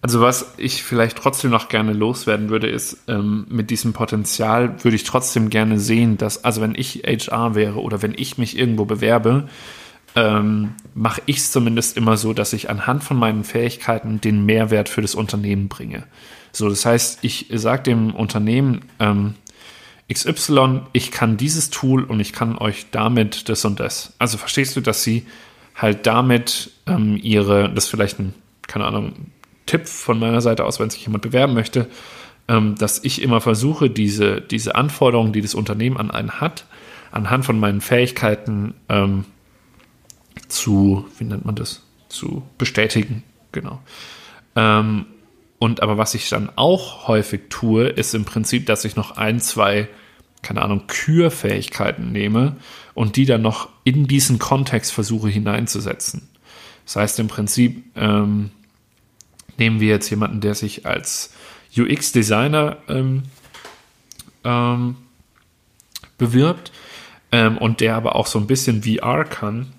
Also 0.00 0.20
was 0.20 0.54
ich 0.58 0.84
vielleicht 0.84 1.18
trotzdem 1.18 1.50
noch 1.50 1.68
gerne 1.68 1.92
loswerden 1.92 2.50
würde, 2.50 2.68
ist, 2.68 2.98
ähm, 3.08 3.46
mit 3.48 3.70
diesem 3.70 3.92
Potenzial 3.92 4.84
würde 4.84 4.94
ich 4.94 5.04
trotzdem 5.04 5.50
gerne 5.50 5.80
sehen, 5.80 6.18
dass, 6.18 6.44
also 6.44 6.60
wenn 6.60 6.76
ich 6.76 7.02
HR 7.04 7.56
wäre 7.56 7.80
oder 7.80 8.00
wenn 8.00 8.14
ich 8.16 8.38
mich 8.38 8.56
irgendwo 8.56 8.84
bewerbe, 8.84 9.48
ähm, 10.14 10.74
mache 10.94 11.20
ich 11.26 11.38
es 11.38 11.50
zumindest 11.50 11.96
immer 11.96 12.16
so, 12.16 12.32
dass 12.32 12.52
ich 12.52 12.70
anhand 12.70 13.02
von 13.02 13.16
meinen 13.16 13.42
Fähigkeiten 13.42 14.20
den 14.20 14.46
Mehrwert 14.46 14.88
für 14.88 15.02
das 15.02 15.16
Unternehmen 15.16 15.68
bringe. 15.68 16.04
So, 16.52 16.68
das 16.68 16.86
heißt, 16.86 17.18
ich 17.22 17.46
sage 17.52 17.82
dem 17.82 18.14
Unternehmen 18.14 18.82
ähm, 19.00 19.34
XY, 20.12 20.82
ich 20.92 21.10
kann 21.10 21.36
dieses 21.36 21.70
Tool 21.70 22.04
und 22.04 22.20
ich 22.20 22.32
kann 22.32 22.56
euch 22.56 22.86
damit 22.90 23.48
das 23.48 23.64
und 23.64 23.80
das. 23.80 24.14
Also 24.18 24.38
verstehst 24.38 24.76
du, 24.76 24.80
dass 24.80 25.02
sie 25.02 25.26
halt 25.74 26.06
damit 26.06 26.70
ähm, 26.88 27.18
ihre, 27.22 27.72
das 27.72 27.84
ist 27.84 27.90
vielleicht 27.90 28.18
ein, 28.18 28.34
keine 28.66 28.86
Ahnung, 28.86 29.14
Tipp 29.66 29.86
von 29.86 30.18
meiner 30.18 30.40
Seite 30.40 30.64
aus, 30.64 30.80
wenn 30.80 30.90
sich 30.90 31.04
jemand 31.04 31.22
bewerben 31.22 31.54
möchte, 31.54 31.88
ähm, 32.48 32.74
dass 32.76 33.04
ich 33.04 33.22
immer 33.22 33.40
versuche, 33.40 33.90
diese, 33.90 34.40
diese 34.40 34.74
Anforderungen, 34.74 35.32
die 35.32 35.42
das 35.42 35.54
Unternehmen 35.54 35.98
an 35.98 36.10
einen 36.10 36.40
hat, 36.40 36.64
anhand 37.12 37.44
von 37.44 37.60
meinen 37.60 37.80
Fähigkeiten 37.80 38.74
ähm, 38.88 39.24
zu, 40.48 41.06
wie 41.18 41.24
nennt 41.24 41.44
man 41.44 41.54
das, 41.54 41.82
zu 42.08 42.42
bestätigen. 42.56 43.22
Genau. 43.52 43.80
Ähm, 44.56 45.06
und 45.58 45.82
aber 45.82 45.98
was 45.98 46.14
ich 46.14 46.28
dann 46.28 46.50
auch 46.56 47.08
häufig 47.08 47.42
tue, 47.50 47.88
ist 47.88 48.14
im 48.14 48.24
Prinzip, 48.24 48.66
dass 48.66 48.84
ich 48.84 48.96
noch 48.96 49.16
ein, 49.16 49.40
zwei, 49.40 49.88
keine 50.42 50.62
Ahnung, 50.62 50.86
Kürfähigkeiten 50.86 52.12
nehme 52.12 52.56
und 52.94 53.16
die 53.16 53.26
dann 53.26 53.42
noch 53.42 53.68
in 53.84 54.06
diesen 54.06 54.38
Kontext 54.38 54.92
versuche 54.92 55.28
hineinzusetzen. 55.28 56.28
Das 56.88 56.96
heißt 56.96 57.20
im 57.20 57.28
Prinzip, 57.28 57.84
ähm, 57.96 58.48
nehmen 59.58 59.78
wir 59.78 59.88
jetzt 59.88 60.08
jemanden, 60.08 60.40
der 60.40 60.54
sich 60.54 60.86
als 60.86 61.34
UX-Designer 61.76 62.78
ähm, 62.88 63.24
ähm, 64.42 64.96
bewirbt 66.16 66.72
ähm, 67.30 67.58
und 67.58 67.82
der 67.82 67.94
aber 67.94 68.16
auch 68.16 68.26
so 68.26 68.38
ein 68.38 68.46
bisschen 68.46 68.84
VR 68.84 69.26
kann, 69.26 69.70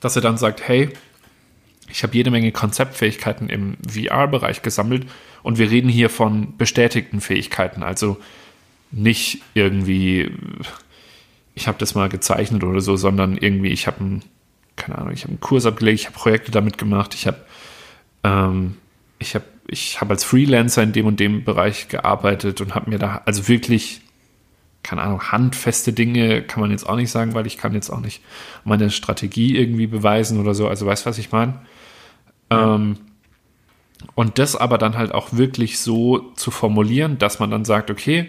dass 0.00 0.14
er 0.14 0.20
dann 0.20 0.36
sagt, 0.36 0.68
hey, 0.68 0.90
ich 1.88 2.02
habe 2.02 2.14
jede 2.14 2.30
Menge 2.30 2.52
Konzeptfähigkeiten 2.52 3.48
im 3.48 3.78
VR-Bereich 3.88 4.60
gesammelt 4.60 5.06
und 5.42 5.56
wir 5.56 5.70
reden 5.70 5.88
hier 5.88 6.10
von 6.10 6.54
bestätigten 6.58 7.22
Fähigkeiten, 7.22 7.82
also 7.82 8.18
nicht 8.90 9.40
irgendwie, 9.54 10.30
ich 11.54 11.66
habe 11.66 11.78
das 11.78 11.94
mal 11.94 12.10
gezeichnet 12.10 12.62
oder 12.62 12.82
so, 12.82 12.96
sondern 12.96 13.38
irgendwie, 13.38 13.70
ich 13.70 13.86
habe 13.86 14.00
einen, 14.00 14.22
keine 14.76 14.98
Ahnung, 14.98 15.12
ich 15.12 15.22
habe 15.22 15.30
einen 15.30 15.40
Kurs 15.40 15.66
abgelegt, 15.66 16.00
ich 16.00 16.06
habe 16.06 16.16
Projekte 16.16 16.50
damit 16.50 16.78
gemacht, 16.78 17.14
ich 17.14 17.26
habe 17.26 17.38
ähm, 18.24 18.76
ich 19.18 19.34
habe 19.34 19.44
ich 19.68 20.00
hab 20.00 20.10
als 20.10 20.22
Freelancer 20.24 20.82
in 20.82 20.92
dem 20.92 21.06
und 21.06 21.18
dem 21.18 21.44
Bereich 21.44 21.88
gearbeitet 21.88 22.60
und 22.60 22.74
habe 22.74 22.90
mir 22.90 22.98
da 22.98 23.22
also 23.24 23.48
wirklich 23.48 24.02
keine 24.86 25.02
Ahnung, 25.02 25.20
handfeste 25.32 25.92
Dinge 25.92 26.42
kann 26.42 26.60
man 26.60 26.70
jetzt 26.70 26.88
auch 26.88 26.94
nicht 26.94 27.10
sagen, 27.10 27.34
weil 27.34 27.46
ich 27.46 27.58
kann 27.58 27.74
jetzt 27.74 27.90
auch 27.90 27.98
nicht 27.98 28.22
meine 28.62 28.90
Strategie 28.90 29.56
irgendwie 29.56 29.88
beweisen 29.88 30.38
oder 30.38 30.54
so. 30.54 30.68
Also 30.68 30.86
weißt 30.86 31.04
du, 31.04 31.10
was 31.10 31.18
ich 31.18 31.32
meine? 31.32 31.54
Ja. 32.52 32.76
Ähm, 32.76 32.96
und 34.14 34.38
das 34.38 34.54
aber 34.54 34.78
dann 34.78 34.96
halt 34.96 35.12
auch 35.12 35.32
wirklich 35.32 35.80
so 35.80 36.30
zu 36.36 36.52
formulieren, 36.52 37.18
dass 37.18 37.40
man 37.40 37.50
dann 37.50 37.64
sagt, 37.64 37.90
okay, 37.90 38.28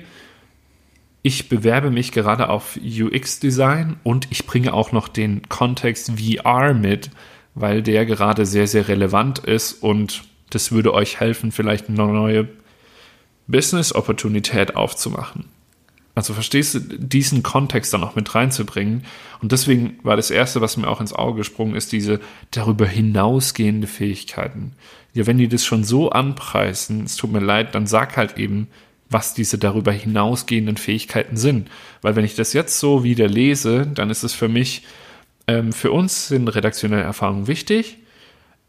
ich 1.22 1.50
bewerbe 1.50 1.92
mich 1.92 2.12
gerade 2.12 2.50
auf 2.50 2.78
UX-Design 2.78 3.98
und 4.04 4.28
ich 4.30 4.46
bringe 4.46 4.74
auch 4.74 4.92
noch 4.92 5.08
den 5.08 5.48
Kontext 5.50 6.12
VR 6.20 6.74
mit, 6.74 7.10
weil 7.56 7.82
der 7.82 8.06
gerade 8.06 8.46
sehr, 8.46 8.68
sehr 8.68 8.88
relevant 8.88 9.40
ist 9.40 9.74
und 9.84 10.24
das 10.50 10.72
würde 10.72 10.94
euch 10.94 11.20
helfen, 11.20 11.52
vielleicht 11.52 11.90
eine 11.90 11.98
neue 11.98 12.48
Business-Opportunität 13.48 14.76
aufzumachen. 14.76 15.46
Also 16.18 16.34
verstehst 16.34 16.74
du, 16.74 16.80
diesen 16.80 17.44
Kontext 17.44 17.94
dann 17.94 18.04
auch 18.04 18.16
mit 18.16 18.34
reinzubringen. 18.34 19.04
Und 19.40 19.52
deswegen 19.52 20.00
war 20.02 20.16
das 20.16 20.32
Erste, 20.32 20.62
was 20.62 20.76
mir 20.76 20.88
auch 20.88 21.00
ins 21.00 21.14
Auge 21.14 21.38
gesprungen 21.38 21.76
ist, 21.76 21.92
diese 21.92 22.20
darüber 22.50 22.88
hinausgehende 22.88 23.86
Fähigkeiten. 23.86 24.72
Ja, 25.14 25.28
wenn 25.28 25.38
die 25.38 25.48
das 25.48 25.64
schon 25.64 25.84
so 25.84 26.10
anpreisen, 26.10 27.04
es 27.04 27.18
tut 27.18 27.32
mir 27.32 27.40
leid, 27.40 27.76
dann 27.76 27.86
sag 27.86 28.18
halt 28.18 28.40
eben, 28.40 28.68
was 29.10 29.34
diese 29.34 29.58
darüber 29.58 29.92
hinausgehenden 29.92 30.78
Fähigkeiten 30.78 31.38
sind. 31.38 31.70
Weil 32.02 32.16
wenn 32.16 32.26
ich 32.26 32.36
das 32.36 32.54
jetzt 32.54 32.80
so 32.80 33.04
wieder 33.04 33.28
lese, 33.28 33.88
dann 33.88 34.10
ist 34.10 34.24
es 34.24 34.34
für 34.34 34.50
mich, 34.50 34.84
ähm, 35.48 35.72
für 35.74 35.92
uns 35.92 36.28
sind 36.28 36.48
redaktionelle 36.50 37.04
Erfahrungen 37.04 37.48
wichtig. 37.48 37.98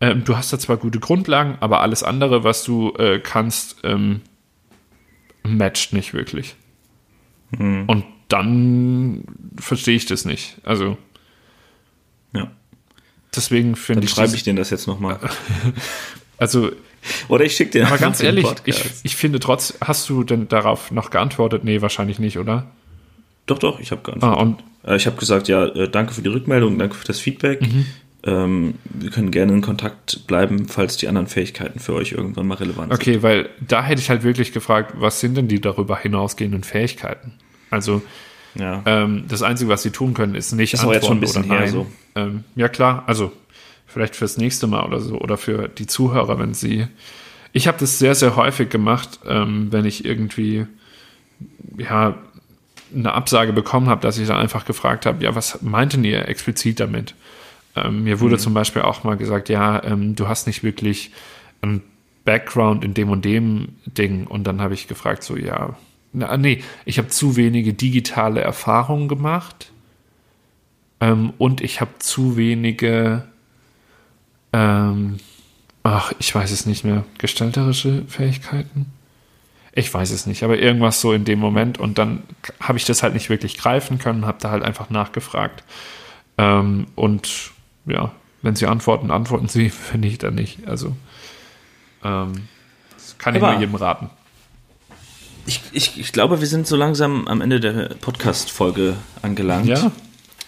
Ähm, 0.00 0.22
du 0.24 0.36
hast 0.36 0.52
da 0.52 0.58
zwar 0.58 0.76
gute 0.76 1.00
Grundlagen, 1.00 1.56
aber 1.60 1.80
alles 1.80 2.02
andere, 2.04 2.44
was 2.44 2.62
du 2.62 2.92
äh, 2.98 3.18
kannst, 3.18 3.78
ähm, 3.82 4.20
matcht 5.42 5.92
nicht 5.92 6.14
wirklich. 6.14 6.54
Mhm. 7.50 7.84
Und 7.88 8.04
dann 8.28 9.24
verstehe 9.58 9.96
ich 9.96 10.06
das 10.06 10.24
nicht. 10.24 10.58
Also 10.62 10.98
Ja. 12.32 12.50
deswegen 13.34 13.74
finde 13.74 14.00
Dann 14.00 14.04
ich. 14.04 14.10
schreibe 14.10 14.28
das- 14.28 14.34
ich 14.36 14.42
denen 14.44 14.56
das 14.56 14.70
jetzt 14.70 14.86
nochmal. 14.86 15.18
Also, 16.40 16.70
Oder 17.28 17.44
ich 17.44 17.54
schicke 17.56 17.70
dir 17.72 17.86
aber 17.86 17.98
ganz 17.98 18.22
ehrlich, 18.22 18.46
ich, 18.64 18.84
ich 19.02 19.16
finde 19.16 19.38
trotz, 19.40 19.74
hast 19.80 20.08
du 20.08 20.24
denn 20.24 20.48
darauf 20.48 20.90
noch 20.90 21.10
geantwortet? 21.10 21.64
Nee, 21.64 21.80
wahrscheinlich 21.82 22.18
nicht, 22.18 22.38
oder? 22.38 22.66
Doch, 23.46 23.58
doch, 23.58 23.80
ich 23.80 23.90
habe 23.92 24.02
geantwortet. 24.02 24.38
Ah, 24.38 24.42
und 24.42 24.58
Äh, 24.84 24.96
Ich 24.96 25.06
habe 25.06 25.16
gesagt, 25.16 25.48
ja, 25.48 25.64
äh, 25.66 25.88
danke 25.88 26.12
für 26.14 26.22
die 26.22 26.28
Rückmeldung, 26.28 26.78
danke 26.78 26.94
für 26.94 27.06
das 27.06 27.18
Feedback. 27.20 27.62
Mhm. 27.62 27.86
Ähm, 28.24 28.74
wir 28.84 29.10
können 29.10 29.30
gerne 29.30 29.52
in 29.52 29.60
Kontakt 29.62 30.26
bleiben, 30.26 30.66
falls 30.68 30.96
die 30.96 31.06
anderen 31.08 31.28
Fähigkeiten 31.28 31.78
für 31.78 31.94
euch 31.94 32.12
irgendwann 32.12 32.46
mal 32.48 32.56
relevant 32.56 32.92
sind. 32.92 33.00
okay, 33.00 33.22
weil 33.22 33.48
da 33.60 33.82
hätte 33.82 34.00
ich 34.02 34.10
halt 34.10 34.24
wirklich 34.24 34.52
gefragt, 34.52 34.94
was 34.98 35.20
sind 35.20 35.36
denn 35.36 35.46
die 35.48 35.60
darüber 35.60 35.96
hinausgehenden 35.96 36.64
Fähigkeiten? 36.64 37.34
Also, 37.70 38.02
Ja. 38.56 38.82
ähm, 38.86 39.24
das 39.28 39.42
Einzige, 39.42 39.70
was 39.70 39.82
sie 39.84 39.90
tun 39.90 40.14
können, 40.14 40.34
ist 40.34 40.52
nicht 40.52 40.74
Ist 40.74 40.80
aber 40.82 40.94
jetzt 40.94 41.06
schon 41.06 41.18
ein 41.18 41.22
antworten 41.24 41.48
bisschen 41.48 41.50
oder 41.52 41.60
her 41.60 41.72
nein. 41.72 41.72
so. 41.72 42.20
Ähm, 42.20 42.44
ja, 42.56 42.68
klar, 42.68 43.04
also 43.06 43.32
vielleicht 43.98 44.14
fürs 44.14 44.36
nächste 44.36 44.68
Mal 44.68 44.86
oder 44.86 45.00
so 45.00 45.18
oder 45.18 45.36
für 45.36 45.68
die 45.68 45.88
Zuhörer, 45.88 46.38
wenn 46.38 46.54
sie. 46.54 46.86
Ich 47.52 47.66
habe 47.66 47.78
das 47.78 47.98
sehr, 47.98 48.14
sehr 48.14 48.36
häufig 48.36 48.70
gemacht, 48.70 49.18
ähm, 49.26 49.72
wenn 49.72 49.84
ich 49.84 50.04
irgendwie 50.04 50.66
ja 51.76 52.16
eine 52.94 53.12
Absage 53.12 53.52
bekommen 53.52 53.88
habe, 53.88 54.00
dass 54.00 54.16
ich 54.18 54.28
dann 54.28 54.36
einfach 54.36 54.64
gefragt 54.64 55.04
habe, 55.04 55.24
ja, 55.24 55.34
was 55.34 55.62
meinten 55.62 56.04
ihr 56.04 56.28
explizit 56.28 56.78
damit? 56.78 57.16
Ähm, 57.74 58.04
mir 58.04 58.20
wurde 58.20 58.38
zum 58.38 58.54
Beispiel 58.54 58.82
auch 58.82 59.02
mal 59.02 59.16
gesagt, 59.16 59.48
ja, 59.48 59.82
ähm, 59.82 60.14
du 60.14 60.28
hast 60.28 60.46
nicht 60.46 60.62
wirklich 60.62 61.10
einen 61.60 61.82
Background 62.24 62.84
in 62.84 62.94
dem 62.94 63.10
und 63.10 63.24
dem 63.24 63.70
Ding. 63.84 64.28
Und 64.28 64.44
dann 64.44 64.60
habe 64.60 64.74
ich 64.74 64.86
gefragt, 64.86 65.24
so, 65.24 65.36
ja, 65.36 65.76
na, 66.12 66.36
nee, 66.36 66.62
ich 66.84 66.98
habe 66.98 67.08
zu 67.08 67.34
wenige 67.34 67.74
digitale 67.74 68.42
Erfahrungen 68.42 69.08
gemacht 69.08 69.72
ähm, 71.00 71.32
und 71.38 71.60
ich 71.60 71.80
habe 71.80 71.90
zu 71.98 72.36
wenige, 72.36 73.24
ähm, 74.52 75.18
ach, 75.82 76.12
ich 76.18 76.34
weiß 76.34 76.50
es 76.50 76.66
nicht 76.66 76.84
mehr, 76.84 77.04
gestalterische 77.18 78.04
Fähigkeiten. 78.08 78.86
Ich 79.72 79.92
weiß 79.92 80.10
es 80.10 80.26
nicht, 80.26 80.42
aber 80.42 80.58
irgendwas 80.58 81.00
so 81.00 81.12
in 81.12 81.24
dem 81.24 81.38
Moment 81.38 81.78
und 81.78 81.98
dann 81.98 82.22
habe 82.60 82.78
ich 82.78 82.84
das 82.84 83.02
halt 83.02 83.14
nicht 83.14 83.30
wirklich 83.30 83.56
greifen 83.58 83.98
können, 83.98 84.26
habe 84.26 84.38
da 84.40 84.50
halt 84.50 84.62
einfach 84.64 84.90
nachgefragt. 84.90 85.62
Ähm, 86.36 86.86
und 86.96 87.50
ja, 87.86 88.12
wenn 88.42 88.56
sie 88.56 88.66
antworten, 88.66 89.10
antworten 89.10 89.48
sie, 89.48 89.72
wenn 89.92 90.00
nicht, 90.00 90.22
dann 90.22 90.34
nicht. 90.34 90.66
Also 90.66 90.96
ähm, 92.04 92.48
das 92.94 93.16
kann 93.18 93.34
ich 93.36 93.42
Aber- 93.42 93.52
nur 93.52 93.60
jedem 93.60 93.74
raten. 93.76 94.10
Ich, 95.46 95.62
ich, 95.72 95.98
ich 95.98 96.12
glaube, 96.12 96.40
wir 96.40 96.46
sind 96.46 96.66
so 96.66 96.76
langsam 96.76 97.26
am 97.26 97.40
Ende 97.40 97.58
der 97.58 97.94
Podcast-Folge 98.02 98.96
angelangt. 99.22 99.66
Ja, 99.66 99.90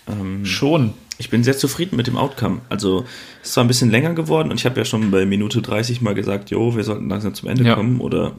Ähm, 0.06 0.44
schon. 0.44 0.92
Ich 1.20 1.28
bin 1.30 1.44
sehr 1.44 1.56
zufrieden 1.56 1.96
mit 1.96 2.06
dem 2.06 2.16
Outcome. 2.16 2.62
Also, 2.70 3.04
es 3.42 3.48
ist 3.48 3.54
zwar 3.54 3.62
ein 3.64 3.68
bisschen 3.68 3.90
länger 3.90 4.14
geworden 4.14 4.50
und 4.50 4.58
ich 4.58 4.64
habe 4.64 4.78
ja 4.80 4.84
schon 4.84 5.10
bei 5.10 5.26
Minute 5.26 5.60
30 5.62 6.00
mal 6.00 6.14
gesagt, 6.14 6.50
jo, 6.50 6.74
wir 6.74 6.82
sollten 6.82 7.08
langsam 7.08 7.34
zum 7.34 7.48
Ende 7.48 7.62
Ja. 7.64 7.74
kommen 7.74 8.00
oder. 8.00 8.32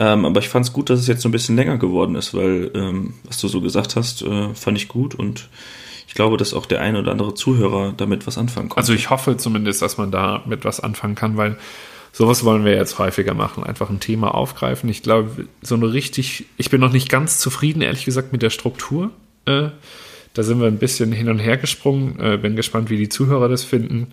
Ähm, 0.00 0.24
aber 0.24 0.40
ich 0.40 0.48
fand 0.48 0.66
es 0.66 0.72
gut, 0.72 0.90
dass 0.90 0.98
es 0.98 1.06
jetzt 1.06 1.22
so 1.22 1.28
ein 1.28 1.32
bisschen 1.32 1.54
länger 1.54 1.78
geworden 1.78 2.16
ist, 2.16 2.34
weil, 2.34 2.70
ähm, 2.74 3.14
was 3.24 3.38
du 3.40 3.46
so 3.46 3.60
gesagt 3.60 3.94
hast, 3.94 4.22
äh, 4.22 4.52
fand 4.54 4.76
ich 4.76 4.88
gut 4.88 5.14
und 5.14 5.48
ich 6.08 6.14
glaube, 6.14 6.36
dass 6.36 6.54
auch 6.54 6.66
der 6.66 6.80
ein 6.80 6.96
oder 6.96 7.12
andere 7.12 7.34
Zuhörer 7.34 7.94
damit 7.96 8.26
was 8.26 8.36
anfangen 8.36 8.68
konnte. 8.68 8.78
Also 8.80 8.92
ich 8.94 9.08
hoffe 9.10 9.36
zumindest, 9.36 9.80
dass 9.80 9.96
man 9.98 10.10
da 10.10 10.42
mit 10.44 10.64
was 10.64 10.80
anfangen 10.80 11.14
kann, 11.14 11.36
weil 11.36 11.56
sowas 12.10 12.44
wollen 12.44 12.64
wir 12.64 12.74
jetzt 12.74 12.98
häufiger 12.98 13.34
machen. 13.34 13.62
Einfach 13.64 13.88
ein 13.90 14.00
Thema 14.00 14.34
aufgreifen. 14.34 14.90
Ich 14.90 15.02
glaube, 15.02 15.46
so 15.62 15.76
eine 15.76 15.92
richtig, 15.92 16.46
ich 16.56 16.68
bin 16.68 16.80
noch 16.80 16.92
nicht 16.92 17.08
ganz 17.08 17.38
zufrieden, 17.38 17.80
ehrlich 17.80 18.04
gesagt, 18.04 18.32
mit 18.32 18.42
der 18.42 18.50
Struktur. 18.50 19.10
Äh, 19.46 19.68
da 20.34 20.42
sind 20.42 20.60
wir 20.60 20.66
ein 20.66 20.78
bisschen 20.78 21.12
hin 21.12 21.28
und 21.28 21.38
her 21.38 21.56
gesprungen. 21.56 22.18
Äh, 22.20 22.38
bin 22.38 22.56
gespannt, 22.56 22.90
wie 22.90 22.96
die 22.96 23.08
Zuhörer 23.08 23.48
das 23.48 23.64
finden. 23.64 24.08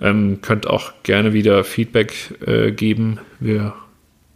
Ähm, 0.00 0.40
könnt 0.42 0.66
auch 0.66 0.92
gerne 1.02 1.32
wieder 1.32 1.64
Feedback 1.64 2.34
äh, 2.46 2.72
geben. 2.72 3.18
Wir 3.40 3.74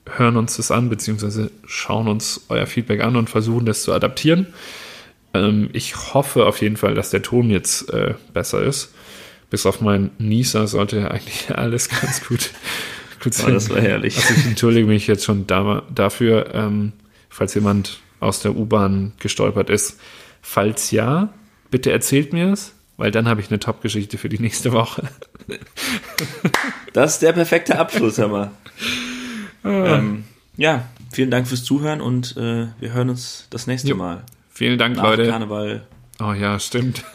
hören 0.07 0.37
uns 0.37 0.57
das 0.57 0.71
an, 0.71 0.89
beziehungsweise 0.89 1.51
schauen 1.66 2.09
uns 2.09 2.47
euer 2.49 2.66
Feedback 2.66 3.03
an 3.03 3.16
und 3.16 3.29
versuchen 3.29 3.66
das 3.66 3.83
zu 3.83 3.93
adaptieren. 3.93 4.47
Ähm, 5.35 5.68
ich 5.73 6.14
hoffe 6.14 6.47
auf 6.47 6.61
jeden 6.61 6.77
Fall, 6.77 6.95
dass 6.95 7.11
der 7.11 7.23
Ton 7.23 7.51
jetzt 7.51 7.93
äh, 7.93 8.14
besser 8.33 8.62
ist. 8.62 8.95
Bis 9.51 9.66
auf 9.66 9.81
meinen 9.81 10.11
Nieser 10.18 10.66
sollte 10.66 11.11
eigentlich 11.11 11.51
alles 11.55 11.89
ganz 11.89 12.27
gut, 12.27 12.51
gut 13.23 13.35
Oh, 13.47 13.51
das 13.51 13.68
war 13.68 13.81
herrlich. 13.81 14.16
Also 14.16 14.35
ich 14.35 14.47
entschuldige 14.47 14.87
mich 14.87 15.07
jetzt 15.07 15.25
schon 15.25 15.47
da, 15.47 15.83
dafür, 15.95 16.55
ähm, 16.55 16.93
falls 17.29 17.55
jemand 17.55 18.01
aus 18.21 18.41
der 18.41 18.57
U-Bahn 18.57 19.12
gestolpert 19.18 19.71
ist. 19.71 19.99
Falls 20.43 20.91
ja, 20.91 21.32
bitte 21.70 21.93
erzählt 21.93 22.32
mir 22.32 22.53
es, 22.53 22.74
weil 22.97 23.11
dann 23.11 23.28
habe 23.28 23.41
ich 23.41 23.51
eine 23.51 23.59
Top-Geschichte 23.61 24.18
für 24.18 24.28
die 24.28 24.38
nächste 24.38 24.72
Woche. 24.72 25.03
Das 26.93 27.14
ist 27.14 27.22
der 27.22 27.32
perfekte 27.32 27.78
Abschluss, 27.78 28.18
mal. 28.18 28.51
Ah. 29.62 29.68
ähm, 29.68 30.24
ja, 30.57 30.84
vielen 31.12 31.30
Dank 31.30 31.47
fürs 31.49 31.64
Zuhören 31.64 32.01
und 32.01 32.36
äh, 32.36 32.68
wir 32.78 32.93
hören 32.93 33.11
uns 33.11 33.47
das 33.51 33.66
nächste 33.66 33.88
Jo. 33.91 33.97
Mal. 33.97 34.24
Vielen 34.51 34.78
Dank, 34.78 34.97
Nach 34.97 35.05
Leute. 35.05 35.28
Karneval. 35.28 35.86
Oh 36.20 36.32
ja, 36.32 36.59
stimmt. 36.59 37.05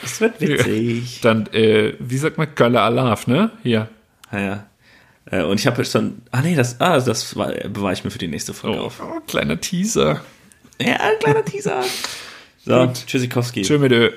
Das 0.00 0.20
wird 0.20 0.40
witzig. 0.40 1.20
Dann, 1.22 1.46
äh, 1.52 1.94
wie 2.00 2.16
sagt 2.18 2.36
man, 2.36 2.48
Gölle 2.56 2.80
Alaf, 2.80 3.28
ne? 3.28 3.52
Hier. 3.62 3.88
Ja, 4.32 4.40
ja. 4.40 4.66
Äh, 5.26 5.44
und 5.44 5.60
ich 5.60 5.66
habe 5.68 5.76
jetzt 5.80 5.92
schon. 5.92 6.22
Ah, 6.32 6.42
nee, 6.42 6.56
das, 6.56 6.80
ah, 6.80 6.98
das 6.98 7.36
war, 7.36 7.52
bewahre 7.52 7.92
ich 7.92 8.02
mir 8.02 8.10
für 8.10 8.18
die 8.18 8.26
nächste 8.26 8.52
Folge 8.52 8.80
Oh, 8.82 8.86
auf. 8.86 9.00
oh, 9.00 9.20
kleiner 9.28 9.60
Teaser. 9.60 10.20
Ja, 10.86 10.96
ein 11.00 11.18
kleiner 11.20 11.44
Teaser. 11.44 11.82
So, 12.64 12.86
Gut. 12.86 13.06
Tschüssikowski. 13.06 13.62
Tschö 13.62 13.78
mit 13.78 13.92
Ö. 13.92 14.10